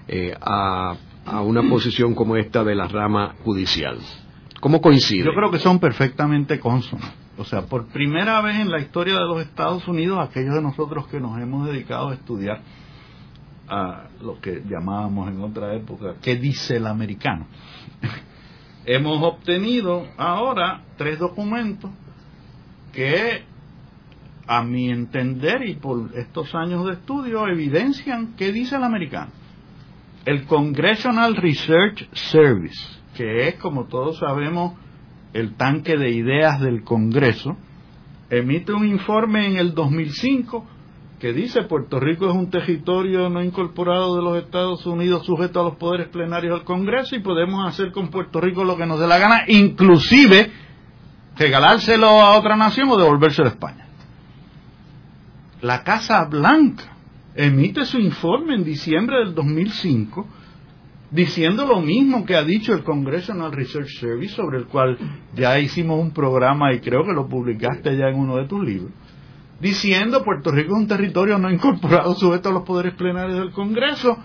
eh, 0.06 0.34
a, 0.40 0.96
a, 1.24 1.40
una 1.42 1.62
posición 1.68 2.14
como 2.14 2.36
esta 2.36 2.64
de 2.64 2.74
la 2.74 2.88
rama 2.88 3.34
judicial? 3.44 3.98
¿Cómo 4.60 4.80
coincide? 4.80 5.24
Yo 5.24 5.34
creo 5.34 5.50
que 5.50 5.58
son 5.58 5.78
perfectamente 5.78 6.58
consonos. 6.58 7.10
O 7.38 7.44
sea, 7.44 7.62
por 7.62 7.86
primera 7.86 8.40
vez 8.40 8.56
en 8.56 8.70
la 8.70 8.80
historia 8.80 9.14
de 9.14 9.24
los 9.24 9.40
Estados 9.40 9.86
Unidos, 9.86 10.18
aquellos 10.18 10.54
de 10.54 10.62
nosotros 10.62 11.06
que 11.06 11.20
nos 11.20 11.40
hemos 11.40 11.68
dedicado 11.68 12.08
a 12.08 12.14
estudiar 12.14 12.60
a 13.68 14.08
lo 14.20 14.40
que 14.40 14.62
llamábamos 14.68 15.28
en 15.28 15.40
otra 15.42 15.74
época, 15.74 16.14
¿qué 16.20 16.36
dice 16.36 16.76
el 16.76 16.86
americano? 16.86 17.46
Hemos 18.86 19.22
obtenido 19.22 20.06
ahora 20.16 20.82
tres 20.96 21.18
documentos 21.18 21.90
que, 22.92 23.44
a 24.48 24.62
mi 24.62 24.90
entender 24.90 25.68
y 25.68 25.74
por 25.74 26.10
estos 26.16 26.54
años 26.54 26.86
de 26.86 26.94
estudio, 26.94 27.46
evidencian 27.46 28.34
qué 28.34 28.50
dice 28.50 28.76
el 28.76 28.82
americano. 28.82 29.30
El 30.24 30.46
Congressional 30.46 31.36
Research 31.36 32.08
Service, 32.12 32.80
que 33.14 33.48
es, 33.48 33.56
como 33.56 33.84
todos 33.84 34.18
sabemos, 34.18 34.74
el 35.34 35.54
tanque 35.54 35.98
de 35.98 36.10
ideas 36.10 36.60
del 36.60 36.82
Congreso, 36.82 37.56
emite 38.30 38.72
un 38.72 38.86
informe 38.86 39.46
en 39.46 39.58
el 39.58 39.74
2005 39.74 40.66
que 41.20 41.32
dice 41.32 41.62
Puerto 41.62 41.98
Rico 41.98 42.28
es 42.28 42.34
un 42.34 42.48
territorio 42.48 43.28
no 43.28 43.42
incorporado 43.42 44.16
de 44.16 44.22
los 44.22 44.36
Estados 44.38 44.86
Unidos 44.86 45.26
sujeto 45.26 45.60
a 45.60 45.64
los 45.64 45.74
poderes 45.74 46.08
plenarios 46.08 46.54
del 46.54 46.64
Congreso 46.64 47.16
y 47.16 47.20
podemos 47.20 47.66
hacer 47.66 47.90
con 47.90 48.08
Puerto 48.08 48.40
Rico 48.40 48.64
lo 48.64 48.76
que 48.76 48.86
nos 48.86 49.00
dé 49.00 49.06
la 49.08 49.18
gana, 49.18 49.42
inclusive 49.48 50.50
regalárselo 51.36 52.06
a 52.06 52.38
otra 52.38 52.56
nación 52.56 52.88
o 52.90 52.96
devolvérselo 52.96 53.48
a 53.48 53.50
España. 53.50 53.87
La 55.60 55.82
Casa 55.82 56.24
Blanca 56.24 56.96
emite 57.34 57.84
su 57.84 57.98
informe 57.98 58.54
en 58.54 58.64
diciembre 58.64 59.18
del 59.18 59.34
2005 59.34 60.26
diciendo 61.10 61.66
lo 61.66 61.80
mismo 61.80 62.24
que 62.24 62.36
ha 62.36 62.42
dicho 62.42 62.72
el 62.72 62.84
Congressional 62.84 63.52
Research 63.52 63.88
Service, 63.98 64.34
sobre 64.34 64.58
el 64.58 64.66
cual 64.66 64.98
ya 65.34 65.58
hicimos 65.58 66.00
un 66.00 66.12
programa 66.12 66.72
y 66.74 66.80
creo 66.80 67.04
que 67.04 67.12
lo 67.12 67.28
publicaste 67.28 67.96
ya 67.96 68.08
en 68.08 68.16
uno 68.16 68.36
de 68.36 68.46
tus 68.46 68.62
libros 68.64 68.92
diciendo 69.60 70.22
Puerto 70.22 70.50
Rico 70.50 70.74
es 70.74 70.80
un 70.80 70.88
territorio 70.88 71.38
no 71.38 71.50
incorporado 71.50 72.14
sujeto 72.14 72.48
a 72.48 72.52
los 72.52 72.62
poderes 72.62 72.94
plenarios 72.94 73.38
del 73.38 73.52
Congreso 73.52 74.18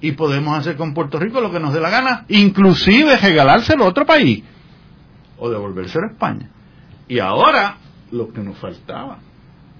y 0.00 0.12
podemos 0.12 0.58
hacer 0.58 0.76
con 0.76 0.92
Puerto 0.92 1.18
Rico 1.18 1.40
lo 1.40 1.50
que 1.50 1.60
nos 1.60 1.72
dé 1.72 1.80
la 1.80 1.90
gana, 1.90 2.24
inclusive 2.28 3.16
regalárselo 3.16 3.84
a 3.84 3.88
otro 3.88 4.04
país 4.04 4.44
o 5.38 5.48
devolvérselo 5.48 6.06
a 6.06 6.10
España. 6.10 6.50
Y 7.08 7.18
ahora 7.18 7.78
lo 8.10 8.32
que 8.32 8.40
nos 8.40 8.58
faltaba, 8.58 9.18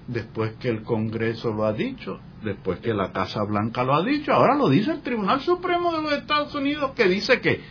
después 0.07 0.53
que 0.59 0.69
el 0.69 0.83
Congreso 0.83 1.53
lo 1.53 1.65
ha 1.65 1.73
dicho, 1.73 2.19
después 2.43 2.79
que 2.79 2.93
la 2.93 3.11
Casa 3.11 3.43
Blanca 3.43 3.83
lo 3.83 3.95
ha 3.95 4.03
dicho, 4.03 4.33
ahora 4.33 4.55
lo 4.55 4.69
dice 4.69 4.91
el 4.91 5.01
Tribunal 5.01 5.41
Supremo 5.41 5.95
de 5.95 6.01
los 6.01 6.13
Estados 6.13 6.53
Unidos 6.55 6.91
que 6.95 7.07
dice 7.07 7.41
que 7.41 7.61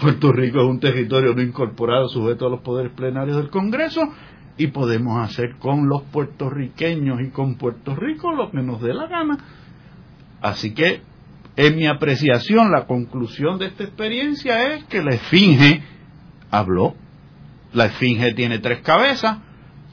Puerto 0.00 0.32
Rico 0.32 0.60
es 0.60 0.66
un 0.66 0.80
territorio 0.80 1.34
no 1.34 1.42
incorporado 1.42 2.08
sujeto 2.08 2.46
a 2.46 2.50
los 2.50 2.60
poderes 2.60 2.92
plenarios 2.92 3.36
del 3.36 3.50
Congreso 3.50 4.02
y 4.56 4.68
podemos 4.68 5.18
hacer 5.18 5.56
con 5.58 5.88
los 5.88 6.02
puertorriqueños 6.02 7.20
y 7.22 7.30
con 7.30 7.56
Puerto 7.56 7.94
Rico 7.96 8.32
lo 8.32 8.50
que 8.50 8.62
nos 8.62 8.80
dé 8.82 8.92
la 8.92 9.06
gana. 9.06 9.38
Así 10.42 10.74
que, 10.74 11.02
en 11.56 11.76
mi 11.76 11.86
apreciación, 11.86 12.70
la 12.70 12.86
conclusión 12.86 13.58
de 13.58 13.66
esta 13.66 13.84
experiencia 13.84 14.74
es 14.74 14.84
que 14.84 15.02
la 15.02 15.14
esfinge 15.14 15.82
habló. 16.50 16.94
La 17.72 17.86
esfinge 17.86 18.34
tiene 18.34 18.58
tres 18.58 18.80
cabezas, 18.80 19.38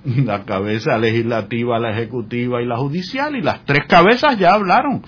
la 0.26 0.45
cabeza 0.45 0.97
legislativa, 0.97 1.80
la 1.80 1.91
ejecutiva 1.91 2.62
y 2.62 2.66
la 2.66 2.78
judicial, 2.78 3.36
y 3.36 3.41
las 3.41 3.66
tres 3.66 3.86
cabezas 3.88 4.38
ya 4.38 4.53
hablaron. 4.53 5.03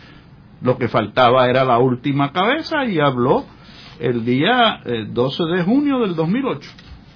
Lo 0.61 0.77
que 0.77 0.89
faltaba 0.89 1.49
era 1.49 1.63
la 1.63 1.79
última 1.79 2.33
cabeza 2.33 2.85
y 2.85 2.99
habló 2.99 3.45
el 3.99 4.25
día 4.25 4.81
12 5.09 5.43
eh, 5.43 5.57
de 5.57 5.63
junio 5.63 5.99
del 5.99 6.15
2008. 6.15 6.69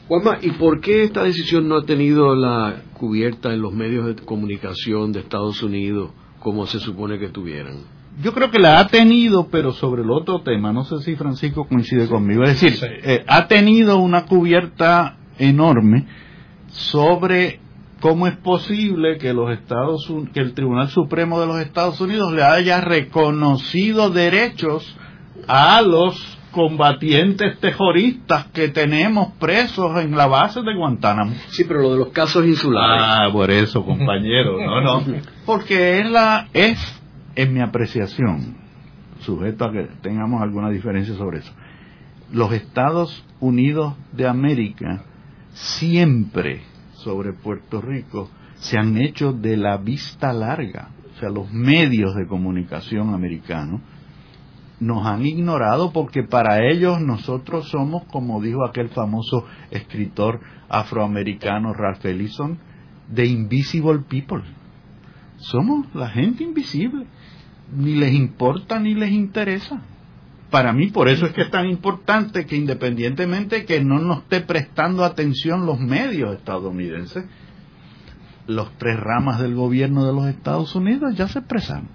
Juanma, 0.07 0.37
¿y 0.41 0.51
por 0.51 0.79
qué 0.79 1.03
esta 1.03 1.23
decisión 1.23 1.67
no 1.67 1.77
ha 1.77 1.85
tenido 1.85 2.35
la 2.35 2.83
cubierta 2.93 3.53
en 3.53 3.61
los 3.61 3.73
medios 3.73 4.05
de 4.05 4.15
comunicación 4.15 5.11
de 5.11 5.21
Estados 5.21 5.61
Unidos 5.63 6.11
como 6.39 6.65
se 6.67 6.79
supone 6.79 7.19
que 7.19 7.29
tuvieran? 7.29 7.79
Yo 8.21 8.33
creo 8.33 8.51
que 8.51 8.59
la 8.59 8.79
ha 8.79 8.87
tenido, 8.87 9.47
pero 9.47 9.73
sobre 9.73 10.03
el 10.03 10.11
otro 10.11 10.41
tema, 10.41 10.71
no 10.71 10.83
sé 10.85 10.99
si 10.99 11.15
Francisco 11.15 11.67
coincide 11.67 12.07
conmigo, 12.07 12.43
es 12.43 12.61
decir, 12.61 12.79
eh, 13.03 13.25
ha 13.27 13.47
tenido 13.47 13.97
una 13.97 14.25
cubierta 14.25 15.17
enorme 15.39 16.05
sobre 16.67 17.59
cómo 18.03 18.27
es 18.27 18.35
posible 18.35 19.17
que 19.17 19.33
los 19.33 19.49
Estados 19.49 20.11
que 20.33 20.41
el 20.41 20.53
Tribunal 20.53 20.89
Supremo 20.89 21.39
de 21.39 21.47
los 21.47 21.61
Estados 21.61 22.01
Unidos 22.01 22.33
le 22.33 22.43
haya 22.43 22.81
reconocido 22.81 24.09
derechos 24.09 24.93
a 25.47 25.81
los 25.81 26.37
combatientes 26.51 27.57
terroristas 27.61 28.47
que 28.47 28.67
tenemos 28.67 29.31
presos 29.39 29.97
en 30.01 30.17
la 30.17 30.27
base 30.27 30.61
de 30.63 30.75
Guantánamo. 30.75 31.33
Sí, 31.51 31.63
pero 31.63 31.81
lo 31.81 31.93
de 31.93 31.99
los 31.99 32.09
casos 32.09 32.45
insulares. 32.45 33.05
Ah, 33.07 33.29
por 33.31 33.49
eso, 33.49 33.85
compañero. 33.85 34.57
No, 34.59 34.81
no. 34.81 35.03
Porque 35.45 35.99
es 35.99 36.11
la 36.11 36.49
es 36.51 37.01
en 37.35 37.53
mi 37.53 37.61
apreciación, 37.61 38.57
sujeto 39.21 39.63
a 39.63 39.71
que 39.71 39.87
tengamos 40.01 40.41
alguna 40.41 40.69
diferencia 40.69 41.15
sobre 41.15 41.39
eso. 41.39 41.53
Los 42.33 42.51
Estados 42.51 43.25
Unidos 43.39 43.93
de 44.11 44.27
América 44.27 45.05
siempre 45.53 46.72
sobre 47.03 47.33
Puerto 47.33 47.81
Rico 47.81 48.29
se 48.55 48.77
han 48.77 48.97
hecho 48.97 49.33
de 49.33 49.57
la 49.57 49.77
vista 49.77 50.31
larga, 50.31 50.89
o 51.15 51.19
sea, 51.19 51.29
los 51.29 51.51
medios 51.51 52.15
de 52.15 52.27
comunicación 52.27 53.13
americanos 53.13 53.81
nos 54.79 55.05
han 55.05 55.25
ignorado 55.25 55.91
porque 55.91 56.23
para 56.23 56.67
ellos 56.69 56.99
nosotros 56.99 57.69
somos, 57.69 58.03
como 58.05 58.41
dijo 58.41 58.65
aquel 58.65 58.89
famoso 58.89 59.45
escritor 59.71 60.41
afroamericano 60.69 61.73
Ralph 61.73 62.05
Ellison, 62.05 62.57
de 63.09 63.25
invisible 63.25 63.99
people. 63.99 64.43
Somos 65.37 65.93
la 65.93 66.09
gente 66.09 66.43
invisible. 66.43 67.05
Ni 67.75 67.95
les 67.95 68.13
importa 68.13 68.79
ni 68.79 68.93
les 68.93 69.11
interesa. 69.11 69.81
Para 70.53 70.71
mí, 70.71 70.91
por 70.91 71.09
eso 71.09 71.25
es 71.25 71.31
que 71.31 71.41
es 71.41 71.49
tan 71.49 71.65
importante 71.65 72.45
que 72.45 72.55
independientemente 72.55 73.65
que 73.65 73.83
no 73.83 73.97
nos 73.97 74.19
esté 74.19 74.41
prestando 74.41 75.03
atención 75.03 75.65
los 75.65 75.79
medios 75.79 76.35
estadounidenses, 76.35 77.25
los 78.45 78.71
tres 78.77 78.99
ramas 78.99 79.39
del 79.39 79.55
gobierno 79.55 80.05
de 80.05 80.13
los 80.13 80.27
Estados 80.27 80.75
Unidos 80.75 81.15
ya 81.15 81.27
se 81.27 81.39
expresaron. 81.39 81.89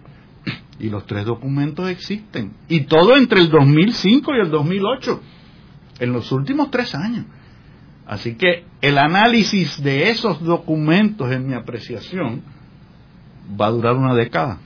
Y 0.81 0.91
los 0.91 1.07
tres 1.07 1.25
documentos 1.25 1.89
existen. 1.89 2.55
Y 2.67 2.81
todo 2.87 3.17
entre 3.17 3.43
el 3.43 3.49
2005 3.49 4.35
y 4.35 4.41
el 4.41 4.51
2008. 4.51 5.21
En 6.01 6.13
los 6.13 6.33
últimos 6.33 6.69
tres 6.73 6.97
años. 6.97 7.27
Así 8.09 8.35
que 8.35 8.65
el 8.81 8.99
análisis 8.99 9.81
de 9.85 10.11
esos 10.11 10.43
documentos, 10.43 11.31
en 11.31 11.47
mi 11.47 11.55
apreciación, 11.55 12.43
va 13.49 13.67
a 13.69 13.71
durar 13.71 13.95
una 13.95 14.17
década. 14.17 14.59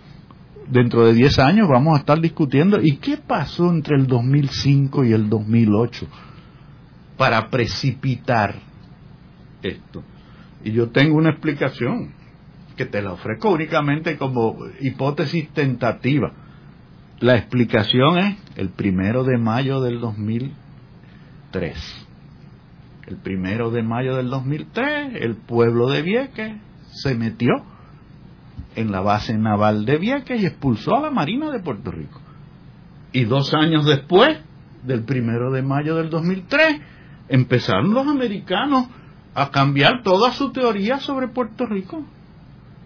Dentro 0.69 1.07
de 1.07 1.15
10 1.15 1.39
años 1.39 1.69
vamos 1.69 1.97
a 1.97 2.01
estar 2.01 2.21
discutiendo 2.21 2.81
y 2.81 2.97
qué 2.97 3.17
pasó 3.17 3.71
entre 3.71 3.97
el 3.97 4.07
2005 4.07 5.05
y 5.05 5.13
el 5.13 5.29
2008 5.29 6.07
para 7.17 7.51
precipitar 7.51 8.55
esto. 9.63 10.03
Y 10.65 10.73
yo 10.73 10.91
tengo 10.91 11.17
una 11.17 11.31
explicación 11.31 12.13
que 12.77 12.87
te 12.87 13.03
la 13.03 13.13
ofrezco 13.13 13.51
únicamente 13.51 14.17
como 14.17 14.57
hipótesis 14.81 15.49
tentativa. 15.51 16.33
La 17.21 17.37
explicación 17.37 18.19
es 18.19 18.37
el 18.57 18.71
primero 18.71 19.25
de 19.25 19.39
mayo 19.39 19.81
del 19.81 20.01
2003 20.01 22.03
el 23.07 23.17
primero 23.17 23.71
de 23.71 23.83
mayo 23.83 24.17
del 24.17 24.31
2003, 24.31 25.17
el 25.21 25.37
pueblo 25.37 25.91
de 25.91 26.03
Vieques 26.03 26.53
se 26.93 27.15
metió 27.15 27.53
en 28.77 28.93
la 28.93 29.01
base 29.01 29.37
naval 29.37 29.85
de 29.85 29.99
Vieques 29.99 30.41
y 30.41 30.47
expulsó 30.47 30.97
a 30.97 31.01
la 31.01 31.11
Marina 31.11 31.51
de 31.51 31.61
Puerto 31.61 31.91
Rico. 31.91 32.21
Y 33.13 33.25
dos 33.25 33.53
años 33.55 33.85
después, 33.85 34.39
del 34.85 35.05
primero 35.05 35.51
de 35.51 35.63
mayo 35.63 35.97
del 35.97 36.11
2003, 36.11 36.81
empezaron 37.29 37.93
los 37.93 38.07
americanos 38.07 38.87
a 39.35 39.51
cambiar 39.51 40.03
toda 40.03 40.33
su 40.33 40.53
teoría 40.53 40.99
sobre 40.99 41.29
Puerto 41.29 41.67
Rico. 41.67 42.05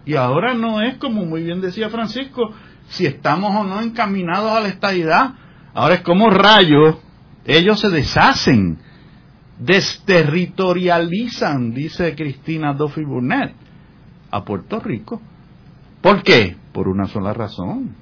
Y 0.05 0.15
ahora 0.15 0.53
no 0.53 0.81
es 0.81 0.97
como 0.97 1.25
muy 1.25 1.43
bien 1.43 1.61
decía 1.61 1.89
Francisco, 1.89 2.53
si 2.87 3.05
estamos 3.05 3.53
o 3.55 3.63
no 3.63 3.81
encaminados 3.81 4.51
a 4.51 4.61
la 4.61 4.69
estadidad, 4.69 5.33
ahora 5.73 5.95
es 5.95 6.01
como 6.01 6.29
rayos, 6.29 6.97
ellos 7.45 7.79
se 7.79 7.89
deshacen 7.89 8.79
desterritorializan, 9.59 11.73
dice 11.73 12.15
Cristina 12.15 12.73
Duffy 12.73 13.03
Burnett, 13.03 13.53
a 14.31 14.43
Puerto 14.43 14.79
Rico. 14.79 15.21
¿Por 16.01 16.23
qué? 16.23 16.55
Por 16.73 16.87
una 16.87 17.07
sola 17.07 17.33
razón. 17.33 17.95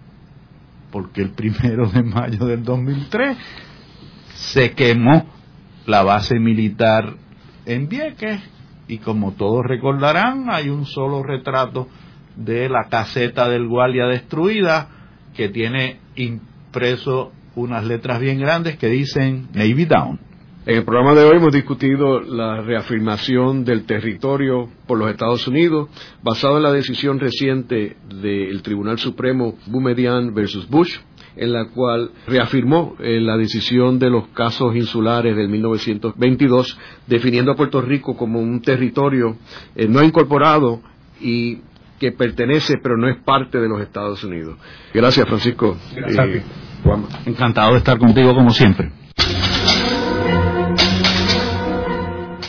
Porque 0.91 1.21
el 1.21 1.31
primero 1.31 1.89
de 1.89 2.03
mayo 2.03 2.45
del 2.45 2.63
2003 2.63 3.37
se 4.33 4.71
quemó 4.73 5.25
la 5.85 6.03
base 6.03 6.39
militar 6.39 7.15
en 7.65 7.87
Vieques 7.87 8.41
y 8.87 8.99
como 8.99 9.33
todos 9.33 9.65
recordarán 9.65 10.49
hay 10.49 10.69
un 10.69 10.85
solo 10.85 11.23
retrato 11.23 11.87
de 12.35 12.69
la 12.69 12.89
caseta 12.89 13.49
del 13.49 13.67
Guardia 13.67 14.05
destruida 14.05 14.89
que 15.35 15.49
tiene 15.49 15.99
impreso 16.15 17.31
unas 17.55 17.85
letras 17.85 18.19
bien 18.19 18.39
grandes 18.39 18.77
que 18.77 18.87
dicen 18.87 19.47
Navy 19.53 19.85
Down. 19.85 20.19
En 20.67 20.77
el 20.77 20.83
programa 20.83 21.13
de 21.13 21.23
hoy 21.23 21.37
hemos 21.37 21.53
discutido 21.53 22.21
la 22.21 22.59
reafirmación 22.59 23.63
del 23.65 23.85
territorio 23.85 24.67
por 24.87 24.97
los 24.97 25.11
Estados 25.11 25.47
Unidos, 25.47 25.89
basado 26.23 26.57
en 26.57 26.63
la 26.63 26.71
decisión 26.71 27.19
reciente 27.19 27.97
del 28.19 28.63
Tribunal 28.63 28.97
Supremo 28.97 29.59
Boumedian 29.67 30.33
versus 30.33 30.67
Bush, 30.67 30.97
en 31.35 31.53
la 31.53 31.65
cual 31.65 32.09
reafirmó 32.25 32.95
eh, 32.97 33.19
la 33.19 33.37
decisión 33.37 33.99
de 33.99 34.09
los 34.09 34.29
casos 34.29 34.75
insulares 34.75 35.35
del 35.35 35.49
1922, 35.49 36.79
definiendo 37.05 37.51
a 37.51 37.55
Puerto 37.55 37.79
Rico 37.81 38.17
como 38.17 38.39
un 38.39 38.59
territorio 38.63 39.37
eh, 39.75 39.87
no 39.87 40.01
incorporado 40.01 40.81
y 41.21 41.59
que 41.99 42.11
pertenece 42.11 42.79
pero 42.81 42.97
no 42.97 43.07
es 43.07 43.17
parte 43.17 43.59
de 43.59 43.69
los 43.69 43.81
Estados 43.81 44.23
Unidos. 44.23 44.57
Gracias, 44.95 45.27
Francisco. 45.27 45.77
Gracias. 45.95 46.43
Encantado 47.27 47.73
de 47.73 47.77
estar 47.77 47.99
contigo 47.99 48.33
como 48.33 48.49
siempre. 48.49 48.91